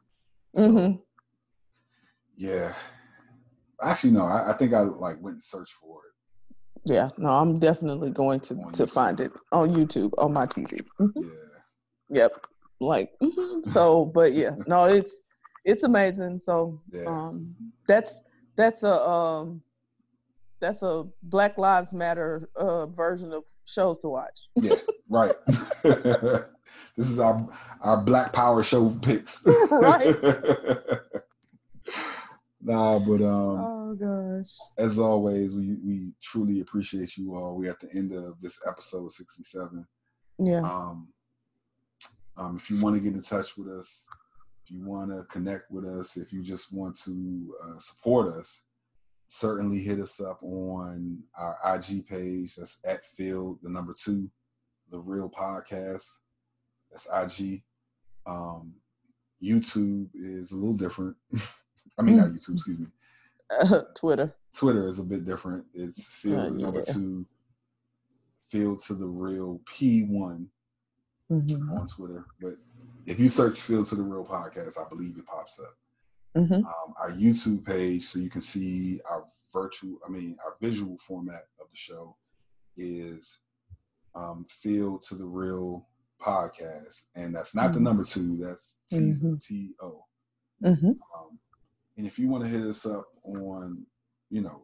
So, 0.56 0.70
hmm 0.70 1.02
Yeah. 2.38 2.74
Actually, 3.82 4.12
no. 4.12 4.26
I, 4.26 4.52
I 4.52 4.54
think 4.58 4.74
I 4.74 4.82
like 4.82 5.22
went 5.22 5.36
and 5.36 5.44
searched 5.44 5.74
for 5.74 6.02
it. 6.06 6.14
Yeah. 6.86 7.10
No, 7.18 7.30
I'm 7.30 7.60
definitely 7.60 8.12
going 8.12 8.40
to 8.41 8.56
On 8.56 8.72
to 8.74 8.88
find 8.88 9.20
it 9.20 9.32
on 9.52 9.70
YouTube 9.72 10.14
on 10.18 10.34
my 10.34 10.45
TV. 10.45 10.80
Mhm. 10.99 11.12
Yeah. 11.16 11.30
Yep. 12.10 12.45
Like 12.80 13.12
mhm. 13.22 13.66
so, 13.68 14.06
but 14.06 14.34
yeah, 14.34 14.52
no, 14.68 14.86
it's 14.86 15.22
it's 15.66 15.84
amazing. 15.84 16.40
So 16.40 16.82
Yeah. 16.91 17.06
um 17.07 17.56
that's 17.88 18.22
that's 18.56 18.84
a 18.84 19.02
um 19.10 19.62
that's 20.60 20.82
a 20.84 21.06
Black 21.24 21.57
Lives 21.57 21.91
Matter 21.94 22.49
uh 22.56 22.86
version 22.88 23.34
of 23.34 23.44
shows 23.66 23.99
to 23.99 24.10
watch. 24.10 24.48
Yeah. 24.56 24.76
Right. 25.10 25.34
this 25.84 26.45
is 27.10 27.20
our 27.20 27.38
our 27.82 27.98
Black 27.98 28.32
Power 28.34 28.62
show 28.64 28.90
picks. 29.02 29.45
Right. 29.72 30.16
Nah, 32.66 33.00
but 33.00 33.22
um, 33.22 33.60
oh 33.60 33.96
gosh. 33.96 34.58
as 34.78 35.00
always, 35.00 35.56
we 35.56 35.78
we 35.86 36.14
truly 36.22 36.62
appreciate 36.62 37.18
you 37.18 37.36
all. 37.36 37.56
We're 37.56 37.72
at 37.72 37.80
the 37.80 37.90
end 37.94 38.12
of 38.12 38.40
this 38.42 38.60
episode 38.68 39.12
sixty 39.12 39.44
seven. 39.44 39.86
Yeah. 40.40 40.62
Um, 40.62 41.10
um, 42.38 42.58
if 42.58 42.70
you 42.70 42.82
want 42.82 42.96
to 42.96 43.02
get 43.02 43.14
in 43.14 43.22
touch 43.22 43.58
with 43.58 43.70
us, 43.70 44.06
if 44.64 44.72
you 44.72 44.84
want 44.84 45.12
to 45.12 45.24
connect 45.26 45.72
with 45.72 45.86
us, 45.86 46.18
if 46.18 46.34
you 46.34 46.44
just 46.44 46.74
want 46.74 46.98
to 47.06 47.56
uh, 47.64 47.80
support 47.80 48.34
us, 48.34 48.64
certainly 49.28 49.80
hit 49.80 50.00
us 50.00 50.20
up 50.20 50.42
on 50.42 51.20
our 51.38 51.58
IG 51.76 52.08
page. 52.08 52.56
That's 52.56 52.80
at 52.86 53.06
Field 53.06 53.60
the 53.62 53.70
number 53.70 53.94
two, 53.98 54.30
the 54.92 55.00
Real 55.00 55.30
Podcast. 55.30 56.10
That's 56.92 57.08
IG. 57.14 57.64
Um, 58.26 58.74
YouTube 59.42 60.10
is 60.14 60.52
a 60.52 60.56
little 60.56 60.74
different. 60.74 61.16
I 61.97 62.01
mean, 62.01 62.17
not 62.17 62.30
YouTube. 62.31 62.53
Excuse 62.53 62.80
me. 62.80 62.88
Twitter. 63.95 64.34
Twitter 64.53 64.88
is 64.88 64.99
a 64.99 65.03
bit 65.03 65.26
different. 65.26 65.65
It's 65.73 66.07
Field 66.07 66.39
Uh, 66.39 66.49
the 66.49 66.59
number 66.59 66.80
yeah. 66.85 66.93
two, 66.93 67.26
Field 68.49 68.80
to 68.88 68.93
the 68.93 69.05
Real 69.07 69.61
P 69.65 70.03
one 70.03 70.49
hmm 71.30 71.39
on 71.72 71.88
Twitter. 71.88 72.26
But 72.39 72.55
if 73.05 73.19
you 73.19 73.30
search 73.30 73.59
Field 73.59 73.88
to 73.88 73.95
the 73.95 74.03
Real 74.03 74.26
podcast, 74.26 74.77
I 74.80 74.88
believe 74.89 75.17
it 75.17 75.26
pops 75.26 75.59
up. 75.59 75.76
hmm 76.35 76.53
Um, 76.53 76.93
our 76.99 77.11
YouTube 77.11 77.65
page, 77.65 78.03
so 78.05 78.19
you 78.19 78.30
can 78.30 78.41
see 78.41 78.99
our 79.09 79.26
virtual, 79.51 79.97
I 80.05 80.09
mean, 80.11 80.38
our 80.45 80.55
visual 80.61 80.97
format 80.99 81.43
of 81.59 81.67
the 81.72 81.77
show 81.77 82.15
is 82.77 83.39
um, 84.15 84.45
Field 84.49 85.01
to 85.03 85.15
the 85.15 85.26
Real 85.26 85.88
podcast. 86.22 87.03
And 87.15 87.35
that's 87.35 87.53
not 87.55 87.73
the 87.73 87.80
Mhm. 87.80 87.84
number 87.84 88.03
two, 88.03 88.38
that's 88.38 88.80
T 88.89 88.97
Mhm. 88.97 89.45
T 89.45 89.73
O. 89.81 90.05
and 91.97 92.05
if 92.05 92.19
you 92.19 92.27
want 92.27 92.43
to 92.43 92.49
hit 92.49 92.61
us 92.61 92.85
up 92.85 93.05
on, 93.23 93.85
you 94.30 94.41
know, 94.41 94.63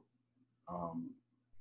um, 0.67 1.11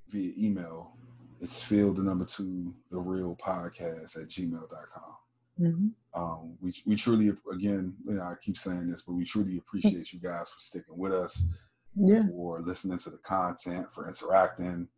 via 0.09 0.33
email, 0.39 0.93
it's 1.41 1.63
field 1.63 1.97
the 1.97 2.03
number 2.03 2.25
two, 2.25 2.75
the 2.91 2.99
real 2.99 3.37
podcast 3.37 4.21
at 4.21 4.29
gmail.com. 4.29 5.17
hmm 5.59 5.89
Um, 6.15 6.57
we, 6.61 6.75
we 6.87 6.97
truly, 6.97 7.33
again, 7.53 7.95
you 8.07 8.15
know, 8.15 8.23
I 8.23 8.35
keep 8.43 8.59
saying 8.59 8.91
this, 8.91 9.03
but 9.03 9.15
we 9.15 9.25
truly 9.25 9.59
appreciate 9.59 10.13
you 10.13 10.19
guys 10.21 10.49
for 10.51 10.61
sticking 10.61 10.99
with 10.99 11.13
us, 11.13 11.47
Yeah. 11.95 12.27
for 12.29 12.61
listening 12.61 12.99
to 12.99 13.11
the 13.11 13.19
content, 13.19 13.87
for 13.95 14.07
interacting. 14.09 14.89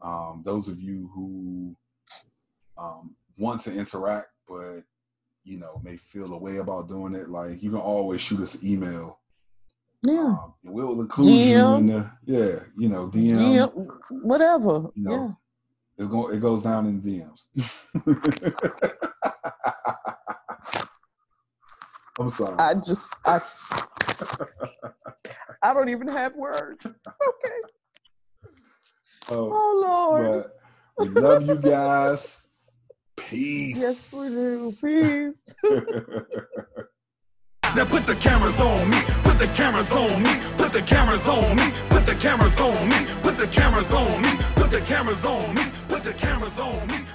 Um, 0.00 0.42
those 0.44 0.68
of 0.68 0.80
you 0.80 1.08
who 1.14 1.76
um, 2.76 3.14
want 3.38 3.60
to 3.62 3.72
interact, 3.74 4.28
but 4.48 4.80
you 5.44 5.58
know, 5.58 5.80
may 5.84 5.96
feel 5.96 6.32
a 6.34 6.38
way 6.38 6.58
about 6.58 6.88
doing 6.88 7.14
it, 7.14 7.28
like 7.28 7.62
you 7.62 7.70
can 7.70 7.80
always 7.80 8.20
shoot 8.20 8.40
us 8.40 8.60
an 8.60 8.68
email 8.68 9.18
Yeah. 10.04 10.14
um, 10.14 10.54
and 10.64 10.74
we'll 10.74 11.00
include 11.00 11.28
you 11.28 11.74
in 11.76 11.86
the 11.86 12.10
yeah, 12.24 12.60
you 12.76 12.88
know, 12.88 13.06
DM. 13.06 13.36
GM, 13.36 13.88
whatever. 14.10 14.90
You 14.94 15.04
know, 15.04 15.12
yeah. 15.12 15.30
it's 15.98 16.08
going 16.08 16.36
it 16.36 16.40
goes 16.40 16.62
down 16.62 16.86
in 16.86 17.00
the 17.00 17.20
DMs. 17.20 17.46
I'm 22.18 22.30
sorry. 22.30 22.56
I 22.58 22.74
just 22.74 23.14
I 23.24 23.40
I 25.62 25.72
don't 25.72 25.88
even 25.88 26.08
have 26.08 26.34
words. 26.34 26.84
Okay. 26.84 27.60
oh, 29.30 29.48
Oh 29.52 29.82
Lord. 29.86 30.44
we 30.98 31.08
love 31.08 31.46
you 31.46 31.56
guys. 31.56 32.46
Peace. 33.16 33.78
Yes, 33.78 34.12
we 34.12 34.28
do. 34.28 34.72
Peace. 34.82 35.44
Now 37.74 37.86
put 37.86 38.06
the 38.06 38.14
cameras 38.14 38.60
on 38.60 38.90
me, 38.90 38.98
put 39.24 39.38
the 39.38 39.46
cameras 39.54 39.92
on 39.92 40.22
me, 40.22 40.30
put 40.58 40.72
the 40.74 40.82
cameras 40.82 41.26
on 41.26 41.56
me, 41.56 41.72
put 41.88 42.04
the 42.04 42.14
cameras 42.14 42.60
on 42.60 42.88
me, 42.88 42.96
put 43.22 43.38
the 43.38 43.46
cameras 43.46 43.94
on 43.94 44.20
me, 44.20 44.28
put 44.54 44.70
the 44.70 44.80
cameras 44.82 45.24
on 45.24 45.54
me, 45.54 45.62
put 45.88 46.02
the 46.02 46.12
cameras 46.12 46.60
on 46.60 46.86
me. 46.88 47.11